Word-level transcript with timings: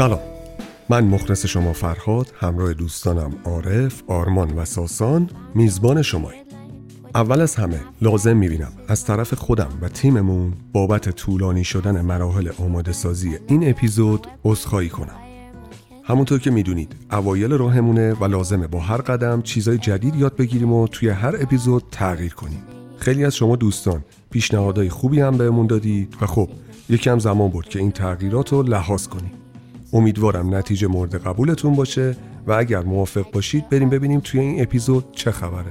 سلام. 0.00 0.20
من 0.88 1.04
مخلص 1.04 1.46
شما 1.46 1.72
فرهاد 1.72 2.32
همراه 2.40 2.74
دوستانم 2.74 3.32
عارف، 3.44 4.02
آرمان 4.06 4.50
و 4.50 4.64
ساسان 4.64 5.30
میزبان 5.54 6.02
شمایی 6.02 6.40
اول 7.14 7.40
از 7.40 7.56
همه 7.56 7.80
لازم 8.02 8.36
می‌بینم 8.36 8.72
از 8.88 9.04
طرف 9.04 9.34
خودم 9.34 9.68
و 9.82 9.88
تیممون 9.88 10.52
بابت 10.72 11.10
طولانی 11.10 11.64
شدن 11.64 12.00
مراحل 12.00 12.48
آماده 12.58 12.92
سازی 12.92 13.38
این 13.46 13.70
اپیزود 13.70 14.26
عذرخواهی 14.44 14.88
کنم. 14.88 15.16
همونطور 16.04 16.38
که 16.38 16.50
می‌دونید 16.50 16.96
اوایل 17.12 17.52
راهمونه 17.52 18.12
و 18.12 18.24
لازمه 18.24 18.66
با 18.66 18.80
هر 18.80 19.00
قدم 19.00 19.42
چیزای 19.42 19.78
جدید 19.78 20.16
یاد 20.16 20.36
بگیریم 20.36 20.72
و 20.72 20.88
توی 20.88 21.08
هر 21.08 21.36
اپیزود 21.40 21.84
تغییر 21.90 22.34
کنیم. 22.34 22.62
خیلی 22.98 23.24
از 23.24 23.36
شما 23.36 23.56
دوستان 23.56 24.04
پیشنهادهای 24.30 24.88
خوبی 24.88 25.20
هم 25.20 25.36
بهمون 25.36 25.66
دادید 25.66 26.16
و 26.20 26.26
خب 26.26 26.48
یکم 26.88 27.18
زمان 27.18 27.50
بود 27.50 27.68
که 27.68 27.78
این 27.78 27.90
تغییرات 27.90 28.52
رو 28.52 28.62
لحاظ 28.62 29.06
کنیم. 29.06 29.39
امیدوارم 29.92 30.54
نتیجه 30.54 30.86
مورد 30.86 31.14
قبولتون 31.14 31.74
باشه 31.74 32.16
و 32.46 32.52
اگر 32.52 32.82
موافق 32.82 33.30
باشید 33.30 33.68
بریم 33.68 33.90
ببینیم 33.90 34.20
توی 34.20 34.40
این 34.40 34.62
اپیزود 34.62 35.04
چه 35.12 35.30
خبره. 35.30 35.70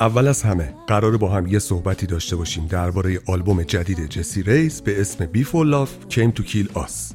اول 0.00 0.28
از 0.28 0.42
همه 0.42 0.74
قرار 0.86 1.16
با 1.16 1.28
هم 1.28 1.46
یه 1.46 1.58
صحبتی 1.58 2.06
داشته 2.06 2.36
باشیم 2.36 2.66
درباره 2.66 3.20
آلبوم 3.26 3.62
جدید 3.62 4.06
جسی 4.06 4.42
ریس 4.42 4.82
به 4.82 5.00
اسم 5.00 5.26
Before 5.26 5.66
Love 5.66 5.96
Came 6.10 6.32
to 6.32 6.42
Kill 6.42 6.68
Us 6.74 7.12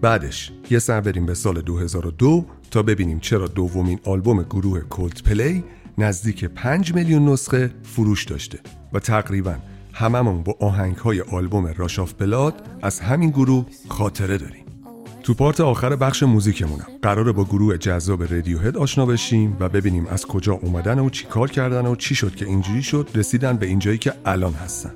بعدش 0.00 0.52
یه 0.70 0.78
سر 0.78 1.00
بریم 1.00 1.26
به 1.26 1.34
سال 1.34 1.60
2002 1.60 2.44
تا 2.70 2.82
ببینیم 2.82 3.20
چرا 3.20 3.46
دومین 3.46 4.00
آلبوم 4.04 4.42
گروه 4.42 4.80
Coldplay 4.80 5.64
نزدیک 5.98 6.44
5 6.44 6.94
میلیون 6.94 7.28
نسخه 7.28 7.70
فروش 7.82 8.24
داشته 8.24 8.58
و 8.92 8.98
تقریبا 8.98 9.54
هممون 9.92 10.42
با 10.42 10.56
آهنگ 10.60 10.96
های 10.96 11.20
آلبوم 11.20 11.66
Rush 11.76 11.98
of 11.98 12.12
Blood 12.12 12.54
از 12.82 13.00
همین 13.00 13.30
گروه 13.30 13.66
خاطره 13.88 14.38
داریم. 14.38 14.69
تو 15.22 15.34
part 15.34 15.60
آخر 15.60 15.96
بخش 15.96 16.22
موزیکمونم. 16.22 16.86
قراره 17.02 17.32
با 17.32 17.44
گروه 17.44 17.78
جذاب 17.78 18.32
Radiohead 18.32 18.76
آشنا 18.76 19.06
بشیم 19.06 19.56
و 19.60 19.68
ببینیم 19.68 20.06
از 20.06 20.26
کجا 20.26 20.52
اومدن 20.52 20.98
و 20.98 21.10
چی 21.10 21.26
کار 21.26 21.50
کردن 21.50 21.86
و 21.86 21.96
چی 21.96 22.14
شد 22.14 22.34
که 22.34 22.46
اینجوری 22.46 22.82
شد 22.82 23.08
رسیدن 23.14 23.56
به 23.56 23.66
اینجایی 23.66 23.98
که 23.98 24.12
الان 24.24 24.52
هستن. 24.52 24.92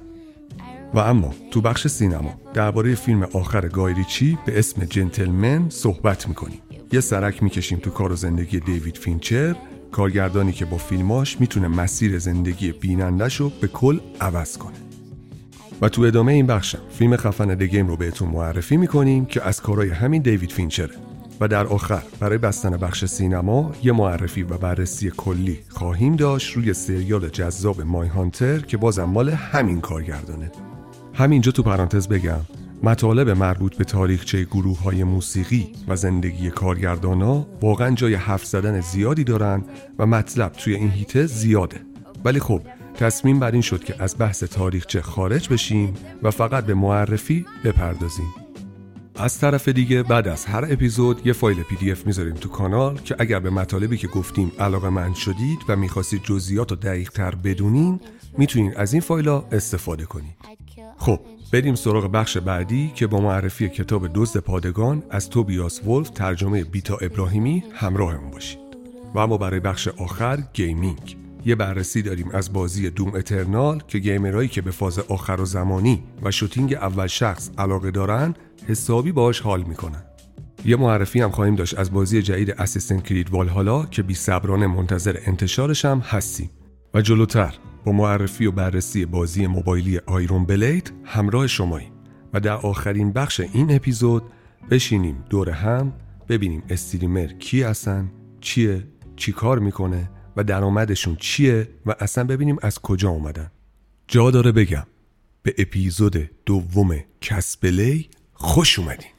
و 0.95 0.99
اما 0.99 1.35
تو 1.51 1.61
بخش 1.61 1.87
سینما 1.87 2.41
درباره 2.55 2.95
فیلم 2.95 3.23
آخر 3.23 3.69
گای 3.69 3.89
ریچی 3.89 4.39
به 4.47 4.59
اسم 4.59 4.85
Gentlemen 4.85 5.69
صحبت 5.69 6.29
می‌کنیم. 6.29 6.59
یه 6.93 7.01
سرک 7.01 7.43
می‌کشیم 7.43 7.79
تو 7.79 7.91
کار 7.91 8.13
و 8.13 8.17
زندگی 8.17 8.61
دیوید 8.61 8.97
فینچر. 8.97 9.57
کارگردانی 9.93 10.53
که 10.53 10.65
با 10.65 10.77
فیلماش 10.77 11.41
می‌تونه 11.41 11.69
مسیر 11.69 12.19
زندگی 12.19 12.73
بینندش 12.73 13.37
رو 13.37 13.53
به 13.61 13.69
کل 13.69 13.99
عوض 14.21 14.59
کنه. 14.59 14.75
و 15.81 15.89
تو 15.89 16.03
ادامه 16.03 16.33
این 16.33 16.47
بخشم 16.47 16.79
فیلم 16.91 17.17
خفن 17.17 17.55
دگیم 17.55 17.87
رو 17.87 17.97
بهتون 17.97 18.29
معرفی 18.29 18.77
می‌کنیم 18.77 19.25
که 19.25 19.47
از 19.47 19.61
کارهای 19.61 19.91
همین 19.91 20.23
دیوید 20.23 20.53
فینچره. 20.53 20.95
و 21.41 21.49
در 21.49 21.67
آخر 21.67 22.03
برای 22.21 22.39
بستن 22.39 22.77
بخش 22.77 23.05
سینما 23.05 23.73
یه 23.83 23.93
معرفی 23.93 24.43
و 24.43 24.59
بررسی 24.59 25.13
کلی 25.17 25.59
خواهیم 25.69 26.17
داشت 26.17 26.57
روی 26.57 26.75
سریال 26.75 27.29
جذاب 27.29 27.81
مای 27.81 28.09
هانتر 28.09 28.59
که 28.59 28.77
بازم 28.77 29.05
مال 29.05 29.29
همین 29.29 29.81
کارگردانه. 29.81 30.53
همینجا 31.15 31.53
تو 31.53 31.63
پرانتز 31.63 32.09
بگم 32.09 32.41
مطالب 32.83 33.29
مربوط 33.29 33.77
به 33.77 33.85
تاریخچه 33.85 34.45
گروه 34.45 34.83
های 34.83 35.05
موسیقی 35.05 35.73
و 35.89 35.97
زندگی 35.97 36.51
کارگردانا 36.51 37.47
واقعا 37.63 37.91
جای 37.91 38.15
حرف 38.15 38.45
زدن 38.45 38.81
زیادی 38.81 39.25
دارن 39.25 39.65
و 39.99 40.07
مطلب 40.07 40.53
توی 40.53 40.75
این 40.75 40.91
حیطه 40.91 41.27
زیاده. 41.27 41.81
ولی 42.25 42.41
خب 42.41 42.61
تصمیم 42.95 43.41
بر 43.41 43.51
این 43.51 43.61
شد 43.61 43.85
که 43.85 43.95
از 43.99 44.17
بحث 44.19 44.45
تاریخچه 44.45 45.03
خارج 45.03 45.49
بشیم 45.49 45.95
و 46.23 46.31
فقط 46.31 46.67
به 46.67 46.75
معرفی 46.75 47.47
بپردازیم. 47.65 48.35
از 49.17 49.39
طرف 49.39 49.69
دیگه 49.69 50.03
بعد 50.03 50.29
از 50.29 50.47
هر 50.47 50.65
اپیزود 50.71 51.27
یه 51.27 51.33
فایل 51.33 51.63
PDF 51.63 52.07
می‌ذاریم 52.07 52.35
تو 52.35 52.49
کانال 52.49 52.99
که 52.99 53.17
اگر 53.19 53.39
به 53.39 53.51
مطالبی 53.51 53.97
که 53.97 54.09
گفتیم 54.09 54.53
علاقه‌مند 54.59 55.15
شدید 55.15 55.59
و 55.69 55.77
می‌خواستید 55.77 56.23
جزئیات 56.23 56.71
رو 56.71 56.77
دقیق 56.77 57.11
تر 57.11 57.35
بدونین 57.35 58.01
می‌تونین 58.39 58.77
از 58.77 58.93
این 58.93 59.03
فایل 59.03 59.29
ها 59.29 59.49
استفاده 59.53 60.05
کنید. 60.05 60.37
خب 60.99 61.21
بریم 61.53 61.75
سراغ 61.75 62.13
بخش 62.13 62.39
بعدی 62.39 62.93
که 62.95 63.07
با 63.07 63.21
معرفی 63.21 63.69
کتاب 63.69 64.09
دزد 64.15 64.41
پادگان 64.41 65.03
از 65.11 65.31
توبیاس 65.31 65.87
ولف 65.87 66.11
ترجمه 66.11 66.65
بیتا 66.65 66.97
ابراهیمی 66.97 67.65
همراهمون 67.75 68.31
باشید. 68.31 68.59
و 69.15 69.19
اما 69.19 69.39
برای 69.39 69.61
بخش 69.61 69.89
آخر 69.89 70.39
gaming. 70.53 71.24
یه 71.47 71.55
بررسی 71.55 72.03
داریم 72.03 72.31
از 72.33 72.53
بازی 72.53 72.91
Doom 72.91 73.15
Eternal 73.15 73.83
که 73.89 73.99
gamer 73.99 74.30
هایی 74.30 74.49
که 74.49 74.63
به 74.63 74.71
فاز 74.71 74.99
آخرالزمانی 74.99 76.03
و 76.23 76.31
shooting 76.31 76.75
اول 76.75 77.07
شخص 77.07 77.51
علاقه 77.59 77.91
دارن 77.91 78.35
حسابی 78.69 79.13
باش 79.13 79.41
حال 79.41 79.63
می‌کنن. 79.63 80.03
یه 80.65 80.77
معرفی 80.77 81.21
هم 81.21 81.31
خواهیم 81.31 81.55
داشت 81.55 81.79
از 81.79 81.93
بازی 81.93 82.23
جدید 82.23 82.51
Assassin's 82.51 82.99
Creed 82.99 83.31
Valhalla 83.31 83.87
که 83.87 84.03
بی 84.03 84.15
صبرانه 84.15 84.67
منتظر 84.67 85.17
انتشارش 85.27 85.85
هم 85.85 85.99
هستیم. 85.99 86.51
و 86.95 87.01
جلوتر 87.01 87.55
با 87.85 87.93
معرفی 87.93 88.47
و 88.47 88.51
بررسی 88.51 89.05
بازی 89.05 89.47
موبایلی 89.47 89.99
Iron 89.99 90.45
Blade 90.45 90.93
همراه 91.05 91.47
شماییم. 91.47 91.93
و 92.33 92.41
در 92.41 92.53
آخرین 92.53 93.13
بخش 93.13 93.41
این 93.41 93.75
اپیزود 93.75 94.23
بشینیم 94.71 95.25
دور 95.31 95.51
هم 95.51 95.93
ببینیم 96.29 96.63
استریمر 96.71 97.27
کی 97.27 97.63
هستن 97.63 98.11
چیه 98.41 98.85
چی 99.17 99.33
کار 99.33 99.59
می‌کنه 99.59 100.11
و 100.37 100.45
درآمدشون 100.45 101.17
چیه 101.17 101.69
و 101.87 101.95
اصلا 101.99 102.25
ببینیم 102.25 102.57
از 102.63 102.79
کجا 102.79 103.09
اومدن. 103.09 103.51
جا 104.09 104.31
داره 104.31 104.53
بگم. 104.53 104.87
به 105.43 105.55
اپیزود 105.59 106.31
دوم 106.47 107.01
کسبلی 107.21 108.09
خوش 108.33 108.79
اومدین. 108.79 109.14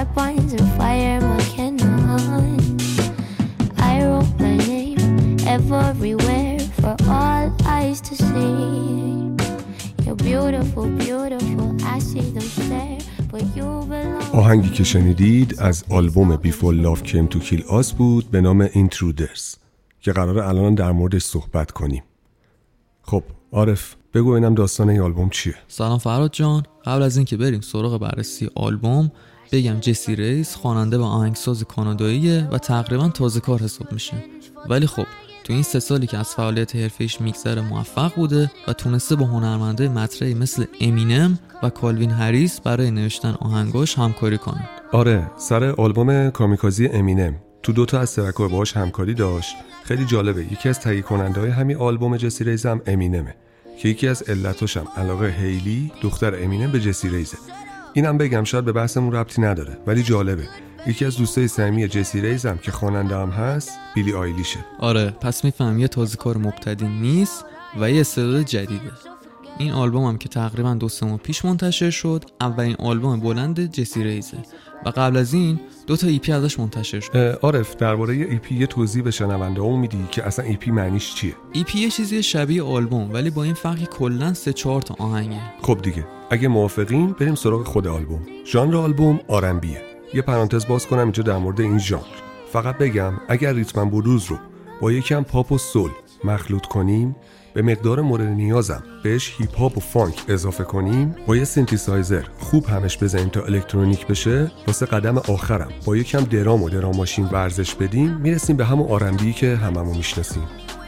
Weapons 0.00 0.52
and 0.58 0.68
fire 0.78 1.20
my 1.30 1.42
cannon. 1.54 2.78
I 3.90 3.92
wrote 4.04 4.32
my 4.44 4.56
name 4.70 5.00
everywhere 5.56 6.58
for 6.80 6.94
all 7.16 7.46
eyes 7.78 7.98
to 8.08 8.14
see. 8.26 8.56
You're 10.04 10.20
beautiful, 10.30 10.86
beautiful. 11.04 11.68
I 11.94 11.98
see 12.10 12.26
them 12.36 12.48
stare, 12.56 13.00
but 13.32 13.44
you 13.56 13.68
belong. 13.90 14.34
آهنگی 14.34 14.68
که 14.70 14.84
شنیدید 14.84 15.60
از 15.60 15.84
آلبوم 15.90 16.36
بیفور 16.36 16.74
لاف 16.74 17.02
کیم 17.02 17.26
تو 17.26 17.38
کیل 17.38 17.64
آس 17.68 17.92
بود 17.92 18.30
به 18.30 18.40
نام 18.40 18.60
اینترودرز 18.60 19.54
که 20.00 20.12
قرار 20.12 20.38
الان 20.38 20.74
در 20.74 20.92
موردش 20.92 21.22
صحبت 21.22 21.70
کنیم 21.70 22.02
خب 23.02 23.22
عارف 23.52 23.96
بگو 24.14 24.30
اینم 24.30 24.54
داستان 24.54 24.90
این 24.90 25.00
آلبوم 25.00 25.30
چیه 25.30 25.54
سلام 25.68 25.98
فراد 25.98 26.32
جان 26.32 26.62
قبل 26.84 27.02
از 27.02 27.16
اینکه 27.16 27.36
بریم 27.36 27.60
سراغ 27.60 28.00
بررسی 28.00 28.50
آلبوم 28.54 29.10
بگم 29.52 29.80
جسی 29.80 30.16
ریس 30.16 30.54
خواننده 30.54 30.98
و 30.98 31.02
آهنگساز 31.02 31.64
کاناداییه 31.64 32.48
و 32.52 32.58
تقریبا 32.58 33.08
تازه 33.08 33.40
کار 33.40 33.58
حساب 33.58 33.92
میشه. 33.92 34.24
ولی 34.68 34.86
خب 34.86 35.06
تو 35.44 35.52
این 35.52 35.62
سه 35.62 35.80
سالی 35.80 36.06
که 36.06 36.18
از 36.18 36.28
فعالیت 36.28 36.76
حرفه‌ایش 36.76 37.20
میگذره 37.20 37.62
موفق 37.62 38.14
بوده 38.14 38.50
و 38.68 38.72
تونسته 38.72 39.16
با 39.16 39.26
هنرمندهای 39.26 39.88
مطرحی 39.88 40.34
مثل 40.34 40.64
امینم 40.80 41.38
و 41.62 41.70
کالوین 41.70 42.10
هریس 42.10 42.60
برای 42.60 42.90
نوشتن 42.90 43.34
آهنگاش 43.40 43.98
همکاری 43.98 44.38
کنه. 44.38 44.68
آره 44.92 45.30
سر 45.36 45.64
آلبوم 45.64 46.30
Kamikaze 46.30 46.88
امینم. 46.88 47.36
تو 47.62 47.72
دوتا 47.72 48.00
از 48.00 48.14
track 48.14 48.42
ها 48.42 48.48
باهاش 48.48 48.76
همکاری 48.76 49.14
داشت. 49.14 49.56
خیلی 49.84 50.04
جالبه 50.04 50.44
یکی 50.44 50.68
از 50.68 50.80
تهیه 50.80 51.02
کننده 51.02 51.40
های 51.40 51.50
همین 51.50 51.76
آلبوم 51.76 52.16
جسی 52.16 52.44
ریس 52.44 52.66
امینمه. 52.66 53.34
که 53.78 53.88
یکی 53.88 54.08
از 54.08 54.22
علتاش 54.22 54.76
هم 54.76 54.86
علاقه 54.96 55.26
هیلی 55.26 55.92
دختر 56.02 56.44
امینم 56.44 56.72
به 56.72 56.80
جسی 56.80 57.08
ریزه. 57.08 57.36
اینم 57.94 58.18
بگم 58.18 58.44
شاید 58.44 58.64
به 58.64 58.72
بحثمون 58.72 59.12
ربطی 59.12 59.42
نداره 59.42 59.78
ولی 59.86 60.02
جالبه. 60.02 60.48
یکی 60.86 61.04
از 61.04 61.16
دوستای 61.16 61.48
صمیمی 61.48 61.88
جسی 61.88 62.20
ریز 62.20 62.46
هم 62.46 62.58
که 62.58 62.70
خواننده 62.70 63.16
هم 63.16 63.30
هست 63.30 63.70
بیلی 63.94 64.12
آیلیشه. 64.12 64.58
آره 64.78 65.10
پس 65.10 65.44
می‌فهمیم 65.44 65.78
یه 65.78 65.88
تازه 65.88 66.16
کار 66.16 66.36
مبتدی 66.36 66.88
نیست 66.88 67.44
و 67.80 67.90
یه 67.90 68.00
استعداد 68.00 68.42
جدیده. 68.42 68.92
این 69.58 69.72
آلبوم 69.72 70.04
هم 70.04 70.18
که 70.18 70.28
تقریبا 70.28 70.74
دو 70.74 70.88
سه 70.88 71.06
ماه 71.06 71.18
پیش 71.18 71.44
منتشر 71.44 71.90
شد 71.90 72.24
اولین 72.40 72.76
آلبوم 72.78 73.20
بلند 73.20 73.72
جسی 73.72 74.04
ریزه. 74.04 74.38
و 74.86 74.88
قبل 74.88 75.16
از 75.16 75.34
این 75.34 75.60
دو 75.90 75.96
تا 75.96 76.06
EP 76.06 76.32
ازش 76.32 76.58
منتشر 76.58 77.00
شد. 77.00 77.38
عارف 77.42 77.76
درباره 77.76 78.14
EP 78.14 78.54
یه 78.54 78.66
توضیح 78.66 79.02
به 79.02 79.10
شنونده 79.10 79.62
ها 79.62 79.76
میدی 79.76 80.04
که 80.10 80.26
اصلا 80.26 80.44
EP 80.44 80.70
معنیش 80.70 81.14
چیه؟ 81.14 81.34
EP 81.52 81.78
یه 81.78 81.90
چیزی 81.90 82.22
شبیه 82.22 82.62
آلبوم 82.62 83.12
ولی 83.12 83.30
با 83.30 83.42
این 83.42 83.54
فرق 83.54 83.78
که 83.78 83.86
کلا 83.86 84.34
سه 84.34 84.52
چهار 84.52 84.82
تا 84.82 84.94
آهنگه. 84.98 85.40
خب 85.62 85.82
دیگه 85.82 86.06
اگه 86.30 86.48
موافقین 86.48 87.12
بریم 87.12 87.34
سراغ 87.34 87.66
خود 87.66 87.86
آلبوم. 87.86 88.20
ژانر 88.46 88.76
آلبوم 88.76 89.20
R&B 89.28 89.69
ه 89.69 89.82
یه 90.14 90.22
پرانتز 90.22 90.66
باز 90.66 90.86
کنم 90.86 91.02
اینجا 91.02 91.22
در 91.22 91.36
مورد 91.36 91.60
این 91.60 91.78
ژانر. 91.78 92.04
فقط 92.52 92.78
بگم 92.78 93.12
اگر 93.28 93.52
ریتم 93.52 93.90
بلوز 93.90 94.26
رو 94.26 94.36
با 94.80 94.92
یکم 94.92 95.22
پاپ 95.22 95.52
و 95.52 95.58
soul 95.58 95.90
مخلوط 96.24 96.66
کنیم 96.66 97.16
به 97.54 97.62
مقدار 97.62 98.00
مورد 98.00 98.26
نیازم 98.26 98.82
بهش 99.02 99.32
هیپ 99.38 99.58
هاپ 99.58 99.76
و 99.76 99.80
فانک 99.80 100.14
اضافه 100.28 100.64
کنیم 100.64 101.16
با 101.26 101.36
یه 101.36 101.44
سینتیسایزر 101.44 102.24
خوب 102.38 102.66
همش 102.66 102.98
بزنیم 102.98 103.28
تا 103.28 103.42
الکترونیک 103.42 104.06
بشه 104.06 104.50
واسه 104.66 104.86
قدم 104.86 105.18
آخرم. 105.18 105.68
با 105.84 105.96
یکم 105.96 106.20
درام 106.20 106.62
و 106.62 106.68
drum 106.68 106.96
machine 106.96 107.24
ورزش 107.24 107.74
بدیم 107.74 108.16
می‌رسیم 108.16 108.56
به 108.56 108.64
همون 108.64 108.88
R&B 108.88 109.32
که 109.32 109.56
هممون 109.56 109.96
می‌شناسیم. 109.96 110.42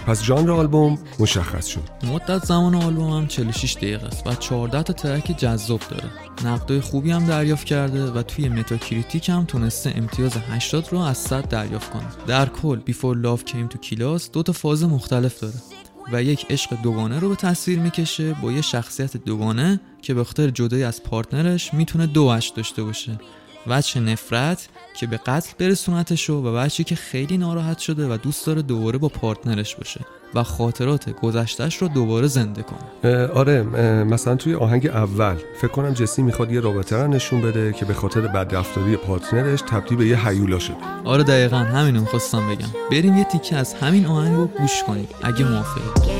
پس 0.06 0.22
ژانر 0.22 0.50
آلبوم 0.50 0.98
مشخص 1.18 1.66
شد. 1.66 1.80
مدت 2.12 2.44
زمان 2.44 2.74
آلبوم 2.74 3.10
هم 3.10 3.26
46 3.26 3.74
دقیقه 3.74 4.06
است 4.06 4.26
و 4.26 4.34
14 4.34 4.82
تا 4.82 4.92
track 4.92 5.34
جذاب 5.38 5.80
داره. 5.90 6.10
نقدای 6.44 6.80
خوبی 6.80 7.10
هم 7.10 7.24
دریافت 7.24 7.66
کرده 7.66 8.04
و 8.04 8.22
توی 8.22 8.48
Metacritic 8.48 9.28
هم 9.28 9.44
تونسته 9.44 9.92
امتیاز 9.96 10.36
80 10.36 10.88
رو 10.92 10.98
از 10.98 11.18
100 11.18 11.48
دریافت 11.48 11.90
کنه. 11.90 12.26
در 12.26 12.48
کل 12.48 12.76
Before 12.76 13.16
Love 13.16 13.44
Came 13.44 13.66
to 13.66 13.78
Kill 13.78 14.13
Us 14.13 14.30
دو 14.30 14.42
تا 14.42 14.52
فاز 14.52 14.84
مختلف 14.84 15.40
داره. 15.40 15.54
و 16.12 16.22
یک 16.22 16.46
عشق 16.50 16.82
دوگانه 16.82 17.18
رو 17.18 17.28
به 17.28 17.36
تصویر 17.36 17.78
می‌کشه. 17.78 18.34
با 18.42 18.52
یه 18.52 18.62
شخصیت 18.62 19.16
دوگانه 19.16 19.80
که 20.02 20.14
به 20.14 20.24
خاطر 20.24 20.50
جدایی 20.50 20.82
از 20.82 21.02
partner 21.02 21.58
ش 21.58 21.74
می‌تونه 21.74 22.06
دو 22.06 22.30
وجه 22.30 22.52
داشته 22.56 22.82
باشه. 22.82 23.18
وجه 23.66 24.00
نفرت 24.00 24.68
که 24.96 25.06
به 25.06 25.16
قتل 25.16 25.52
برسونتش 25.58 26.30
و 26.30 26.56
وجهی 26.56 26.84
که 26.84 26.94
خیلی 26.94 27.38
ناراحت 27.38 27.78
شده 27.78 28.06
و 28.06 28.16
دوست 28.16 28.46
داره 28.46 28.62
دوباره 28.62 28.98
با 28.98 29.08
partner 29.08 29.61
ش 29.61 29.76
باشه 29.76 30.00
و 30.34 30.42
خاطرات 30.42 31.10
گذشتهش 31.10 31.76
رو 31.76 31.88
دوباره 31.88 32.26
زنده 32.26 32.62
کنه. 32.62 33.26
آره 33.26 33.62
مثلا 34.04 34.34
توی 34.36 34.54
آهنگ 34.54 34.86
اول 34.86 35.36
فکر 35.58 35.68
کنم 35.68 35.92
جسی 35.92 36.22
می‌خواد 36.22 36.52
یه 36.52 36.60
رابطه 36.60 36.96
رو 36.96 37.08
نشون 37.08 37.40
بده 37.40 37.72
که 37.72 37.84
به 37.84 37.94
خاطر 37.94 38.20
بدرفتاری 38.20 38.96
پارتنرش 38.96 39.60
تبدیل 39.60 39.98
به 39.98 40.06
یه 40.06 40.28
حیولا 40.28 40.58
شده. 40.58 40.76
آره 41.04 41.22
دقیقا 41.22 41.56
همینو 41.56 42.00
می‌خواستم 42.00 42.48
بگم. 42.48 42.68
بریم 42.90 43.16
یه 43.16 43.24
تیکه 43.24 43.56
از 43.56 43.74
همین 43.74 44.06
آهنگ 44.06 44.36
رو 44.36 44.46
گوش 44.46 44.82
کنیم 44.82 45.08
اگه 45.22 45.44
موافقی. 45.44 46.11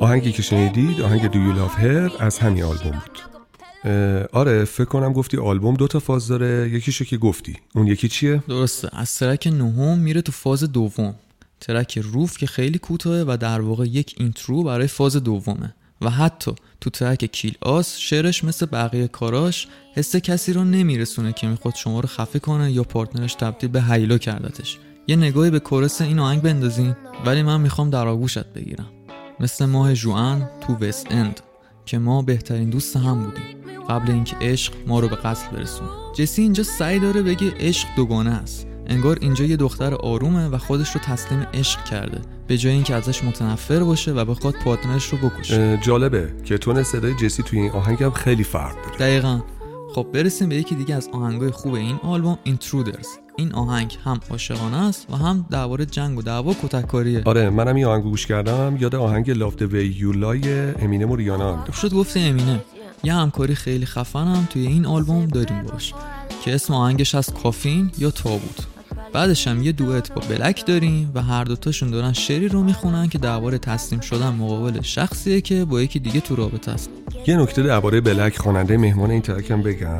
آهنگی 0.00 0.32
که 0.32 0.42
شنیدید 0.42 1.00
آهنگ 1.00 1.30
Do 1.30 1.34
You 1.34 1.58
Love 1.58 1.80
Her 1.80 2.22
از 2.22 2.38
همین 2.38 2.62
آلبوم 2.62 2.90
بود. 2.90 3.18
آره 4.32 4.64
فکر 4.64 4.84
کنم 4.84 5.12
گفتی 5.12 5.36
آلبوم 5.36 5.74
دو 5.74 5.88
تا 5.88 5.98
فاز 5.98 6.28
داره. 6.28 6.70
یکیشو 6.72 7.04
که 7.04 7.16
گفتی. 7.16 7.56
اون 7.74 7.86
یکی 7.86 8.08
چیه؟ 8.08 8.42
درسته. 8.48 8.88
از 8.92 9.14
track 9.14 9.46
نهم 9.46 9.98
میره 9.98 10.22
تو 10.22 10.32
فاز 10.32 10.64
دوم. 10.64 11.14
track 11.60 11.98
Roof 11.98 12.38
که 12.38 12.46
خیلی 12.46 12.78
کوتاهه 12.78 13.24
و 13.28 13.36
در 13.40 13.60
واقع 13.60 13.84
یک 13.84 14.14
intro 14.18 14.62
برای 14.62 14.86
فاز 14.86 15.16
دومه. 15.16 15.74
و 16.02 16.10
حتی 16.10 16.52
تو 16.80 16.90
track 16.90 17.24
Kill 17.24 17.54
Us 17.60 17.98
شعرش 17.98 18.44
مثل 18.44 18.66
بقیه 18.66 19.08
کاراش 19.08 19.68
حس 19.94 20.16
کسی 20.16 20.52
رو 20.52 20.64
نمیرسونه 20.64 21.32
که 21.32 21.46
می‌خواد 21.46 21.74
شما 21.74 22.00
رو 22.00 22.08
خفه 22.08 22.38
کنه 22.38 22.72
یا 22.72 22.82
partner 22.82 23.22
ش 23.22 23.34
تبدیل 23.34 23.70
به 23.70 23.82
هیولا 23.82 24.18
کردتش. 24.18 24.78
یه 25.08 25.16
نگاهی 25.16 25.50
به 25.50 25.58
chorus 25.58 26.00
این 26.00 26.18
آهنگ 26.18 26.42
بندازین 26.42 26.96
ولی 27.26 27.42
من 27.42 27.60
می‌خوام 27.60 27.90
در 27.90 28.08
آغوشت 28.08 28.52
بگیرم. 28.52 28.86
مثل 29.40 29.64
ماه 29.64 29.94
June 29.94 30.48
تو 30.60 30.74
West 30.74 31.06
End 31.10 31.40
که 31.86 31.98
ما 31.98 32.22
بهترین 32.22 32.70
دوست 32.70 32.96
هم 32.96 33.24
بودیم. 33.24 33.44
قبل 33.88 34.10
اینکه 34.10 34.36
عشق 34.40 34.72
ما 34.86 35.00
رو 35.00 35.08
به 35.08 35.16
قتل 35.16 35.56
برسونه. 35.56 35.88
جسی 36.14 36.42
اینجا 36.42 36.62
سعی 36.62 36.98
داره 36.98 37.22
بگه 37.22 37.54
عشق 37.60 37.88
دوگانه 37.96 38.30
است. 38.30 38.66
انگار 38.86 39.18
اینجا 39.20 39.44
یه 39.44 39.56
دختر 39.56 39.94
آرومه 39.94 40.48
و 40.48 40.58
خودش 40.58 40.90
رو 40.90 41.00
تسلیم 41.00 41.46
عشق 41.54 41.84
کرده. 41.84 42.20
به 42.46 42.58
جای 42.58 42.72
اینکه 42.72 42.94
ازش 42.94 43.24
متنفر 43.24 43.78
باشه 43.78 44.12
و 44.12 44.24
بخواد 44.24 44.54
partner 44.54 44.93
ش 44.93 45.04
رو 45.04 45.18
بکشه. 45.18 45.78
جالبه 45.82 46.34
که 46.44 46.58
تون 46.58 46.82
صدای 46.82 47.14
جسی 47.14 47.42
توی 47.42 47.60
این 47.60 47.70
آهنگ 47.70 48.02
هم 48.02 48.10
خیلی 48.10 48.44
فرق 48.44 48.74
داره. 48.74 48.96
دقیقا. 48.98 49.40
خب 49.94 50.06
برسیم 50.12 50.48
به 50.48 50.56
یکی 50.56 50.74
دیگه 50.74 50.94
از 50.94 51.08
آهنگای 51.12 51.50
خوب 51.50 51.74
این 51.74 51.96
آلبوم 52.02 52.38
Intruders 52.44 53.08
این 53.38 53.52
آهنگ 53.52 53.98
هم 54.04 54.20
عاشقانه 54.30 54.76
است 54.76 55.06
و 55.10 55.16
هم 55.16 55.46
درباره 55.50 55.86
جنگ 55.86 56.18
و 56.18 56.22
دعوا 56.22 56.54
کتککاریه. 56.54 57.22
آره 57.24 57.50
منم 57.50 57.74
این 57.74 57.84
آهنگ 57.84 58.02
گوش 58.02 58.26
کردم. 58.26 58.76
یاد 58.80 58.94
آهنگ 58.94 59.30
لاف 59.30 59.62
وی 59.62 59.86
یولای 59.86 60.70
امینه 60.70 61.06
و 61.06 61.16
ریانا 61.16 61.64
شد 61.72 61.94
گفته 61.94 62.20
امینه. 62.20 62.60
یه 63.04 63.14
همکاری 63.14 63.54
خیلی 63.54 63.86
خفنم 63.86 64.48
توی 64.50 64.66
این 64.66 64.86
آلبوم 64.86 65.26
داریم 65.26 65.62
باش. 65.62 65.94
که 66.44 66.54
اسم 66.54 66.74
آهنگش 66.74 67.14
از 67.14 67.34
کافین 67.34 67.90
یا 67.98 68.10
تابوت. 68.10 68.66
بعدش 69.12 69.48
هم 69.48 69.62
یه 69.62 69.72
دوئت 69.72 70.12
با 70.12 70.22
بلک 70.28 70.66
داریم 70.66 71.12
و 71.14 71.22
هر 71.22 71.44
دوتاشون 71.44 71.90
دارن 71.90 72.12
شعری 72.12 72.48
رو 72.48 72.62
می‌خونن 72.62 73.08
که 73.08 73.18
درباره 73.18 73.58
تسلیم 73.58 74.00
شدن 74.00 74.28
مقابل 74.28 74.82
شخصیه 74.82 75.40
که 75.40 75.64
با 75.64 75.82
یکی 75.82 75.98
دیگه 75.98 76.20
تو 76.20 76.36
رابطه 76.36 76.70
است. 76.70 76.90
یه 77.26 77.36
نکته 77.36 77.62
درباره 77.62 78.00
بلک 78.00 78.38
خواننده 78.38 78.76
مهمان 78.76 79.10
این 79.10 79.22
ترکم 79.22 79.62
بگم. 79.62 79.98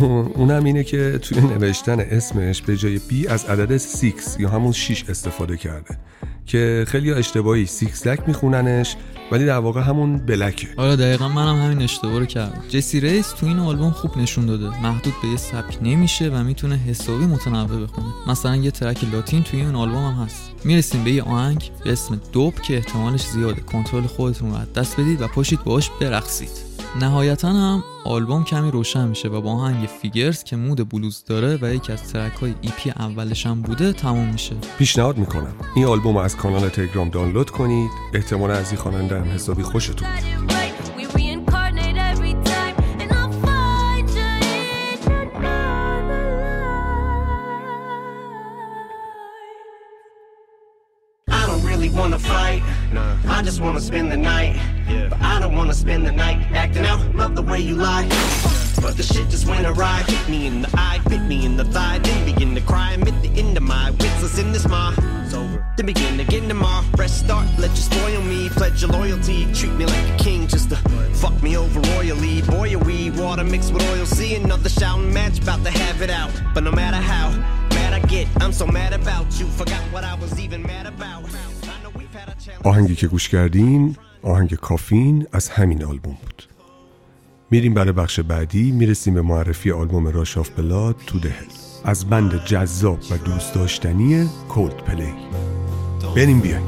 اونم 0.00 0.64
اینه 0.64 0.84
که 0.84 1.18
توی 1.22 1.40
نوشتن 1.40 2.00
اسمش 2.00 2.62
به 2.62 2.76
جای 2.76 2.98
B 3.08 3.26
از 3.26 3.44
عدد 3.44 3.76
6 3.76 4.12
یا 4.38 4.48
همون 4.48 4.72
6 4.72 5.04
استفاده 5.08 5.56
کرده 5.56 5.98
که 6.46 6.84
خیلی 6.88 7.12
اشتباهی. 7.12 7.66
six 7.66 8.06
lack 8.06 8.20
میخوننش 8.26 8.96
ولی 9.32 9.46
در 9.46 9.58
واقع 9.58 9.80
همون 9.80 10.18
بلکه 10.18 10.68
آره 10.76 10.96
دقیقا 10.96 11.28
منم 11.28 11.62
همین 11.62 11.82
اشتباه 11.82 12.18
رو 12.18 12.26
کردم. 12.26 12.62
جسی 12.68 13.00
ریس 13.00 13.28
تو 13.28 13.46
این 13.46 13.58
آلبوم 13.58 13.90
خوب 13.90 14.18
نشون 14.18 14.46
داده. 14.46 14.82
محدود 14.82 15.14
به 15.22 15.28
یه 15.28 15.36
سبک 15.36 15.78
نمیشه 15.82 16.28
و 16.28 16.44
می‌تونه 16.44 16.76
حسابی 16.76 17.24
متنوع 17.24 17.86
بخونه. 17.86 18.06
مثلا 18.26 18.56
یه 18.56 18.70
track 18.70 19.04
لاتین 19.12 19.42
توی 19.42 19.60
این 19.60 19.74
آلبوم 19.74 20.04
هم 20.04 20.24
هست. 20.24 20.50
می‌رسیم 20.64 21.04
به 21.04 21.10
یه 21.10 21.22
آهنگ 21.22 21.70
به 21.84 21.92
اسم 21.92 22.20
Dope 22.32 22.54
که 22.54 22.76
احتمالش 22.76 23.26
زیاده. 23.26 23.60
کنترل 23.60 24.06
خودتون 24.06 24.50
رو 24.50 24.58
دست 24.76 25.00
بدید 25.00 25.22
و 25.22 25.28
پاشید 25.28 25.64
باش 25.64 25.90
برقصید. 26.00 26.71
نهایتا 27.00 27.48
هم 27.48 27.84
آلبوم 28.04 28.44
کمی 28.44 28.70
روشن 28.70 29.08
میشه 29.08 29.28
و 29.28 29.40
با 29.40 29.52
آهنگ 29.52 29.88
Figures 30.02 30.44
که 30.44 30.56
mood 30.56 30.88
بلوز 30.88 31.24
داره 31.24 31.58
و 31.62 31.74
یکی 31.74 31.92
از 31.92 32.12
track 32.12 32.32
های 32.32 32.54
EP 32.60 32.90
اولش 32.90 33.46
هم 33.46 33.62
بوده 33.62 33.92
تموم 33.92 34.28
میشه. 34.28 34.56
پیشنهاد 34.78 35.18
می‌کنم. 35.18 35.54
این 35.76 35.84
آلبوم 35.84 36.16
از 36.16 36.36
کانال 36.36 36.68
تلگرام 36.68 37.08
دانلود 37.08 37.50
کنید. 37.50 37.90
احتمال 38.14 38.50
از 38.50 38.70
این 38.70 38.80
خواننده 38.80 39.20
هم 39.20 39.24
حسابی 39.24 39.62
خوشتون 39.62 40.08
wanna. 52.62 53.18
Nah. 53.24 53.38
I 53.38 53.42
just 53.42 53.60
wanna 53.60 53.80
spend 53.80 54.10
the 54.12 54.16
night. 54.16 54.56
Yeah. 54.88 55.08
But 55.08 55.20
I 55.20 55.40
don't 55.40 55.54
wanna 55.54 55.74
spend 55.74 56.06
the 56.06 56.12
night 56.12 56.38
acting 56.52 56.86
out. 56.86 57.14
Love 57.14 57.34
the 57.34 57.42
way 57.42 57.60
you 57.60 57.74
lie. 57.74 58.08
But 58.80 58.96
the 58.96 59.02
shit 59.02 59.28
just 59.28 59.46
went 59.46 59.66
awry. 59.66 60.02
Hit 60.06 60.28
me 60.28 60.46
in 60.46 60.62
the 60.62 60.70
eye, 60.74 61.00
bit 61.08 61.22
me 61.22 61.44
in 61.44 61.56
the 61.56 61.64
thigh. 61.64 61.98
Then 61.98 62.24
begin 62.24 62.54
to 62.54 62.60
cry. 62.60 62.92
I'm 62.92 63.02
at 63.02 63.22
the 63.22 63.30
end 63.38 63.56
of 63.56 63.62
my 63.62 63.90
wits. 63.90 64.22
Let's 64.22 64.38
end 64.38 64.54
this 64.54 64.66
my. 64.68 64.94
It's 65.24 65.34
over. 65.34 65.64
Then 65.76 65.86
begin 65.86 66.20
again 66.20 66.48
tomorrow. 66.48 66.84
Fresh 66.96 67.12
start. 67.12 67.46
Let 67.58 67.70
you 67.70 67.76
spoil 67.76 68.22
me. 68.22 68.48
Pledge 68.50 68.82
your 68.82 68.90
loyalty. 68.90 69.52
Treat 69.52 69.72
me 69.72 69.86
like 69.86 70.08
a 70.10 70.16
king 70.22 70.48
just 70.48 70.70
to 70.70 70.76
fuck 71.14 71.40
me 71.42 71.56
over 71.56 71.80
royally. 71.94 72.42
Boy, 72.42 72.76
we 72.76 73.10
water 73.10 73.44
mixed 73.44 73.72
with 73.72 73.88
oil. 73.90 74.06
See 74.06 74.34
another 74.34 74.68
shouting 74.68 75.12
match. 75.12 75.38
About 75.38 75.62
to 75.64 75.70
have 75.70 76.02
it 76.02 76.10
out. 76.10 76.30
But 76.52 76.64
no 76.64 76.72
matter 76.72 76.96
how 76.96 77.30
mad 77.70 77.92
I 77.92 78.00
get, 78.06 78.26
I'm 78.40 78.52
so 78.52 78.66
mad 78.66 78.92
about 78.92 79.38
you. 79.38 79.46
Forgot 79.46 79.82
what 79.92 80.02
I 80.02 80.14
was 80.16 80.40
even 80.40 80.62
mad 80.62 80.86
about. 80.86 81.22
آهنگی 82.64 82.94
که 82.94 83.06
گوش 83.06 83.28
کردین 83.28 83.96
آهنگ 84.22 84.54
Coffin 84.54 85.26
از 85.32 85.48
همین 85.48 85.84
آلبوم 85.84 86.16
بود. 86.22 86.42
میریم 87.50 87.74
برای 87.74 87.92
بخش 87.92 88.20
بعدی 88.20 88.72
می‌رسیم 88.72 89.14
به 89.14 89.22
معرفی 89.22 89.70
آلبوم 89.70 90.08
Rush 90.08 90.38
of 90.38 90.50
Blood 90.50 90.96
to 91.06 91.18
the 91.18 91.29
Head 91.29 91.44
از 91.84 92.10
band 92.10 92.44
جذاب 92.44 92.98
و 93.10 93.16
دوست 93.16 93.54
داشتنی 93.54 94.28
Coldplay. 94.48 95.12
بریم 96.16 96.40
بیایم. 96.40 96.62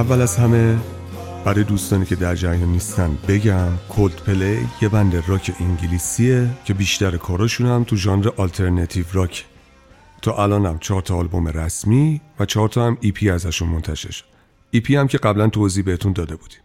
اول 0.00 0.20
از 0.20 0.36
همه 0.36 0.78
برای 1.44 1.64
دوستانی 1.64 2.04
که 2.04 2.16
در 2.16 2.34
جریان 2.34 2.68
نیستن 2.68 3.18
بگم 3.28 3.68
Coldplay 3.88 4.68
یه 4.82 4.88
band 4.88 5.22
راک 5.28 5.52
انگلیسیه 5.60 6.48
که 6.64 6.74
بیشتر 6.74 7.16
کاراشون 7.16 7.66
هم 7.66 7.84
تو 7.84 7.96
ژانر 7.96 8.28
آلترنتیو 8.36 9.04
راک. 9.12 9.46
تا 10.22 10.42
الانم 10.42 10.78
چهار 10.78 11.02
تا 11.02 11.16
آلبوم 11.16 11.48
رسمی 11.48 12.20
و 12.38 12.44
چهار 12.44 12.68
تا 12.68 12.86
هم 12.86 12.98
EP 13.00 13.30
ازشون 13.30 13.68
منتشر 13.68 14.10
شد. 14.10 14.24
EP 14.70 14.96
هم 14.96 15.06
که 15.06 15.18
قبلا 15.18 15.48
توضیح 15.48 15.84
بهتون 15.84 16.12
داده 16.12 16.36
بودیم. 16.36 16.60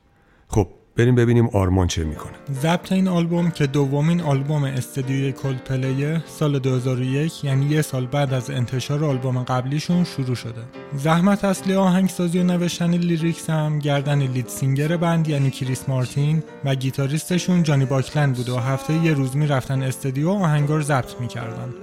خب 0.47 0.67
بریم 0.97 1.15
ببینیم 1.15 1.49
آرمان 1.53 1.87
چه 1.87 2.03
می‌کنه. 2.03 2.33
ضبط 2.61 2.91
این 2.91 3.07
آلبوم 3.07 3.51
که 3.51 3.67
دومین 3.67 4.21
آلبوم 4.21 4.63
استدیوی 4.63 5.31
Coldplay 5.31 6.19
سال 6.27 6.59
2001 6.59 7.43
یعنی 7.43 7.65
یه 7.65 7.81
سال 7.81 8.05
بعد 8.05 8.33
از 8.33 8.49
انتشار 8.49 9.05
آلبوم 9.05 9.43
قبلیشون 9.43 10.03
شروع 10.03 10.35
شده. 10.35 10.61
زحمت 10.97 11.45
اصلی 11.45 11.75
آهنگسازی 11.75 12.39
و 12.39 12.43
نوشتن 12.43 12.91
lyrics 12.91 13.50
هم 13.49 13.79
گردن 13.79 14.21
lead 14.21 14.47
singer 14.47 14.97
band 14.97 15.27
یعنی 15.27 15.51
کریس 15.51 15.83
مارتین 15.87 16.43
و 16.65 16.75
گیتاریستشون 16.75 17.63
جانی 17.63 17.85
باکلند 17.85 18.35
بوده 18.35 18.51
و 18.51 18.57
هفته 18.57 18.93
یه 18.93 19.13
روز 19.13 19.35
می‌رفتن 19.35 19.83
استدیو 19.83 20.29
آهنگار 20.29 20.81
ضبط 20.81 21.21
می‌کردن. 21.21 21.73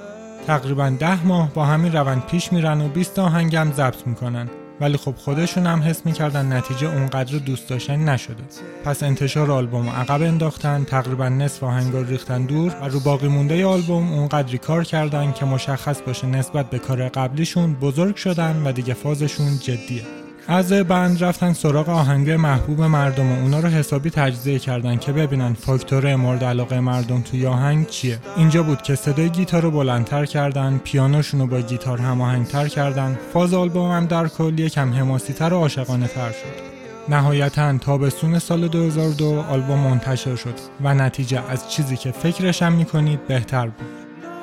تقریبا 0.47 0.89
ده 0.89 1.27
ماه 1.27 1.55
با 1.55 1.65
همین 1.65 1.93
روند 1.93 2.27
پیش 2.27 2.53
میرن 2.53 2.81
و 2.81 2.89
20 2.89 3.19
آهنگم 3.19 3.73
ضبط 3.73 4.07
می‌کنن. 4.07 4.49
ولی 4.81 4.97
خب 4.97 5.15
خودشون 5.17 5.67
هم 5.67 5.83
حس 5.83 6.07
می‌کردن 6.07 6.53
نتیجه 6.53 6.87
اونقدر 6.87 7.39
دوست 7.39 7.69
داشتن 7.69 8.09
نشده. 8.09 8.43
پس 8.85 9.03
انتشار 9.03 9.51
آلبوم 9.51 9.89
عقب 9.89 10.23
انداختن 10.23 10.85
تقریبا 10.85 11.29
نصف 11.29 11.63
آهنگا 11.63 12.01
ریختن 12.01 12.47
دور 12.47 12.77
و 12.83 12.89
رو 12.89 13.01
باقی 13.01 13.29
مونده 13.29 13.67
آلبوم 13.67 14.13
اونقدری 14.13 14.59
کار 14.59 14.85
کردن 14.85 15.33
که 15.33 15.45
مشخص 15.45 16.03
باشه 16.03 16.27
نسبت 16.27 16.71
به 16.71 16.79
کار 16.79 17.09
قبلیشون 17.09 17.75
بزرگ 17.75 18.17
شدن 18.17 18.63
و 18.65 18.73
دیگه 18.73 18.95
فازشون 18.95 19.59
جدیه. 19.59 20.22
اعضای 20.49 20.83
بند 20.83 21.25
رفتن 21.25 21.53
سراغ 21.53 21.89
آهنگ 21.89 22.31
محبوب 22.31 22.83
مردم 22.83 23.33
و 23.33 23.41
اونا 23.41 23.61
رو 23.61 23.69
حسابی 23.69 24.11
تجزیه 24.11 24.59
کردن 24.59 24.97
که 24.97 25.13
ببینن 25.13 25.53
فاکتور 25.53 26.17
مورد 26.17 26.45
علاقه 26.45 26.81
مردم 26.81 27.21
توی 27.21 27.47
آهنگ 27.47 27.87
چیه. 27.87 28.19
اینجا 28.37 28.63
بود 28.63 28.83
که 28.83 28.95
صدای 28.95 29.31
گیتار 29.31 29.63
رو 29.63 29.71
بلندتر 29.71 30.27
کردن 30.27 30.81
پیانوشون 30.85 31.41
رو 31.41 31.47
با 31.47 31.61
گیتار 31.61 31.99
هماهنگتر 31.99 32.69
کردن. 32.69 33.19
فاز 33.33 33.55
آلبوم 33.55 33.91
هم 33.91 34.07
در 34.07 34.29
کل 34.29 34.59
یکم 34.59 34.93
حماسیتر 34.93 35.53
و 35.53 35.57
عاشقانه 35.57 36.07
تر 36.07 36.31
شد. 36.31 36.73
نهایتا 37.09 37.79
تابستون 37.79 38.39
سال 38.39 38.69
2002 38.69 39.45
آلبوم 39.51 39.79
منتشر 39.79 40.37
شد 40.37 40.55
و 40.81 40.95
نتیجه 40.95 41.43
از 41.49 41.71
چیزی 41.71 41.97
که 41.97 42.11
فکرشم 42.11 42.73
می‌کنید 42.73 43.27
بهتر 43.27 43.67
بود. 43.67 43.87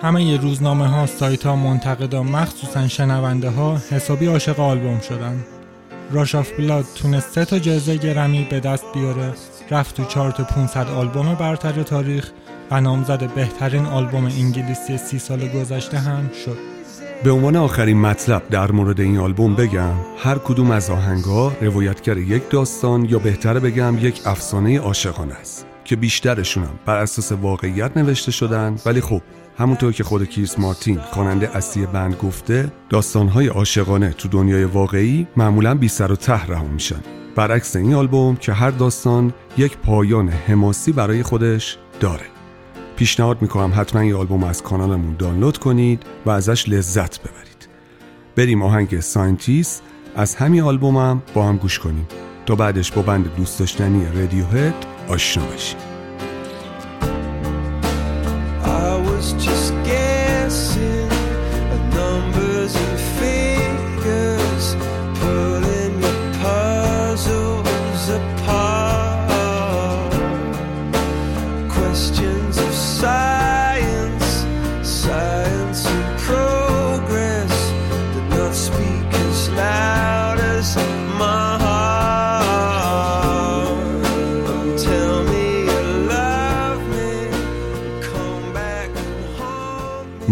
همه 0.01 0.24
ی 0.24 0.38
روزنامه 0.38 0.88
ها، 0.88 1.06
سایت 1.06 1.46
ها، 1.46 1.56
منتقدا 1.56 2.24
مخصوصا 2.24 2.88
شنونده 2.88 3.50
ها 3.50 3.77
حسابی 3.91 4.25
عاشق 4.25 4.60
آلبوم 4.60 5.00
شدن. 5.00 5.46
Rush 6.12 6.36
of 6.36 6.51
Blood 6.51 6.86
تونست 6.95 7.31
سه 7.31 7.45
تا 7.45 7.59
جایزه 7.59 7.97
گرمی 7.97 8.47
به 8.49 8.59
دست 8.59 8.85
بیاره 8.93 9.33
رفت 9.71 9.95
تو 9.95 10.05
چارت 10.05 10.41
500 10.41 10.89
آلبوم 10.89 11.35
برتر 11.35 11.83
تاریخ 11.83 12.31
و 12.71 12.81
نامزد 12.81 13.33
بهترین 13.33 13.85
آلبوم 13.85 14.25
انگلیسی 14.25 14.97
سی 14.97 15.19
سال 15.19 15.47
گذشته 15.47 15.99
هم 15.99 16.29
شد. 16.45 16.57
به 17.23 17.31
عنوان 17.31 17.55
آخرین 17.55 18.01
مطلب 18.01 18.49
در 18.49 18.71
مورد 18.71 18.99
این 18.99 19.17
آلبوم 19.17 19.55
بگم 19.55 19.93
هر 20.17 20.37
کدوم 20.37 20.71
از 20.71 20.89
آهنگا 20.89 21.53
روایتگر 21.61 22.17
یک 22.17 22.49
داستان 22.49 23.05
یا 23.05 23.19
بهتر 23.19 23.59
بگم 23.59 23.97
یک 24.01 24.21
افسانه 24.25 24.79
عاشقانه 24.79 25.33
است. 25.33 25.65
که 25.89 25.96
بیشترشونم 25.96 26.79
بر 26.86 26.98
اساس 26.98 27.31
واقعیت 27.31 27.98
نوشته 27.98 28.31
شدن. 28.31 28.75
ولی 28.86 29.01
خب 29.01 29.22
همونطور 29.58 29.93
که 29.93 30.03
خود 30.03 30.29
کریس 30.29 30.59
مارتین 30.60 31.00
خواننده 31.00 31.58
اصلی 31.58 31.86
band 31.86 32.15
گفته 32.15 32.72
داستانهای 32.89 33.48
عاشقانه 33.48 34.12
تو 34.12 34.27
دنیای 34.27 34.63
واقعی 34.63 35.27
معمولا 35.38 35.75
بی 35.75 35.88
سر 35.88 36.12
و 36.12 36.15
ته 36.15 36.46
رها 36.46 36.63
میشن. 36.63 37.00
برعکس 37.36 37.75
این 37.75 37.93
آلبوم 37.93 38.36
که 38.36 38.53
هر 38.53 38.69
داستان 38.72 39.34
یک 39.58 39.77
پایان 39.77 40.29
حماسی 40.29 40.91
برای 40.91 41.24
خودش 41.24 41.77
داره. 42.00 42.25
پیشنهاد 42.96 43.41
می‌کنم 43.41 43.74
حتما 43.75 44.01
این 44.01 44.13
آلبوم 44.13 44.43
از 44.43 44.63
کانالمون 44.63 45.15
دانلود 45.19 45.58
کنید 45.58 46.03
و 46.25 46.29
ازش 46.29 46.69
لذت 46.69 47.19
ببرید. 47.19 47.67
بریم 48.36 48.62
آهنگ 48.62 49.00
Scientist. 49.00 49.83
از 50.15 50.36
همین 50.36 50.62
آلبومم 50.62 51.22
با 51.34 51.48
هم 51.48 51.58
گوش 51.58 51.79
کنیم. 51.79 52.08
تا 52.46 52.55
بعدش 52.55 52.91
با 52.91 53.01
band 53.01 53.36
دوست 53.36 53.60
داشتنی 53.60 54.05
Radiohead 54.15 54.74
آشنا 54.75 54.99
بشیم 55.09 55.88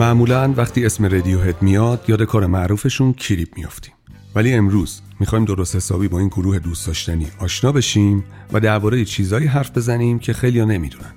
معمولا 0.08 0.54
وقتی 0.58 0.86
اسم 0.86 1.06
رادیوهد 1.06 1.62
میاد 1.62 2.06
یاد 2.08 2.24
کار 2.24 2.46
معروفشون 2.46 3.14
کلیپ 3.14 3.58
میافتیم. 3.58 3.94
ولی 4.36 4.54
امروز 4.54 5.02
می‌خوایم 5.20 5.46
درست 5.46 5.76
حسابی 5.76 6.08
با 6.08 6.20
این 6.20 6.28
گروه 6.28 6.60
دوست 6.60 6.88
داشتنی 6.88 7.28
آشنا 7.40 7.72
بشیم 7.72 8.24
و 8.54 8.60
درباره 8.60 9.06
چیزایی 9.06 9.48
حرف 9.48 9.78
بزنیم 9.78 10.20
که 10.20 10.34
خیلیا 10.34 10.66
نمی‌دونن. 10.66 11.14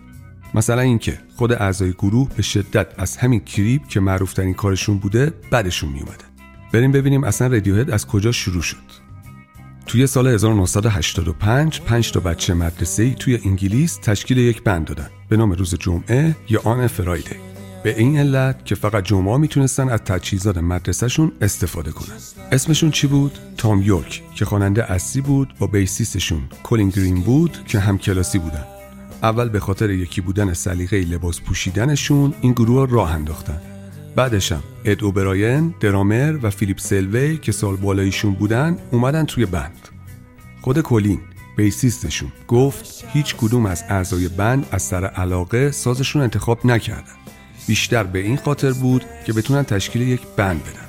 مثلا 0.54 0.80
اینکه 0.80 1.18
خود 1.36 1.52
اعضای 1.52 1.92
گروه 1.92 2.28
به 2.36 2.42
شدت 2.42 2.86
از 2.98 3.16
همین 3.16 3.40
کلیپ 3.40 3.88
که 3.88 4.00
معروفترین 4.00 4.54
کارشون 4.54 4.98
بوده 4.98 5.32
بعدشون 5.50 5.90
میومده 5.90 6.24
بریم 6.72 6.92
ببینیم 6.92 7.24
اصلا 7.24 7.46
رادیوهد 7.46 7.90
از 7.90 8.06
کجا 8.06 8.32
شروع 8.32 8.62
شد. 8.62 8.76
توی 9.86 10.06
سال 10.06 10.26
1985 10.26 11.80
پنج 11.80 12.12
تا 12.12 12.20
بچه 12.20 12.54
مدرسه 12.54 13.14
توی 13.14 13.38
انگلیس 13.44 13.98
تشکیل 14.02 14.38
یک 14.38 14.62
بند 14.62 14.86
دادن. 14.86 15.10
به 15.28 15.36
نام 15.36 15.52
روز 15.52 15.74
جمعه 15.74 16.36
یا 16.48 16.60
آن 16.64 16.86
فرایدی 16.86 17.49
به 17.82 17.98
این 17.98 18.18
علت 18.18 18.64
که 18.64 18.74
فقط 18.74 19.04
جمعه 19.04 19.36
می‌تونستن 19.36 19.88
از 19.88 20.00
تجهیزات 20.00 20.58
مدرسهشون 20.58 21.32
استفاده 21.40 21.90
کنن. 21.90 22.14
اسمشون 22.52 22.90
چی 22.90 23.06
بود؟ 23.06 23.38
تام 23.56 23.82
یورک 23.82 24.22
که 24.34 24.44
خواننده 24.44 24.92
اصلی 24.92 25.22
بود 25.22 25.54
با 25.58 25.66
بیسیستشون 25.66 26.42
کلین 26.62 26.88
گرین 26.88 27.20
بود 27.20 27.58
که 27.66 27.78
هم 27.78 27.98
کلاسی 27.98 28.38
بودن. 28.38 28.64
اول 29.22 29.48
به 29.48 29.60
خاطر 29.60 29.90
یکی 29.90 30.20
بودن 30.20 30.52
سلیقه 30.52 31.00
لباس 31.00 31.40
پوشیدنشون 31.40 32.34
این 32.40 32.52
گروه 32.52 32.90
راه 32.90 33.12
انداختن. 33.12 33.60
بعدش 34.16 34.52
هم 34.52 34.62
اد 34.84 35.04
اوبراین، 35.04 35.74
درامر 35.80 36.38
و 36.42 36.50
فیلیپ 36.50 36.78
سلوی 36.78 37.38
که 37.38 37.52
سال 37.52 37.76
بالایشون 37.76 38.34
بودن 38.34 38.78
اومدن 38.90 39.24
توی 39.24 39.46
بند. 39.46 39.88
خود 40.60 40.80
کلین 40.80 41.20
بیسیستشون 41.56 42.32
گفت 42.48 43.04
هیچ 43.12 43.36
کدوم 43.36 43.66
از 43.66 43.84
اعضای 43.88 44.28
بند 44.28 44.66
از 44.70 44.82
سر 44.82 45.04
علاقه 45.04 45.70
سازشون 45.70 46.22
انتخاب 46.22 46.66
نکردن. 46.66 47.19
بیشتر 47.66 48.02
به 48.02 48.18
این 48.18 48.36
خاطر 48.36 48.72
بود 48.72 49.04
که 49.26 49.32
بتونن 49.32 49.62
تشکیل 49.62 50.02
یک 50.02 50.20
بند 50.36 50.60
بدن. 50.60 50.80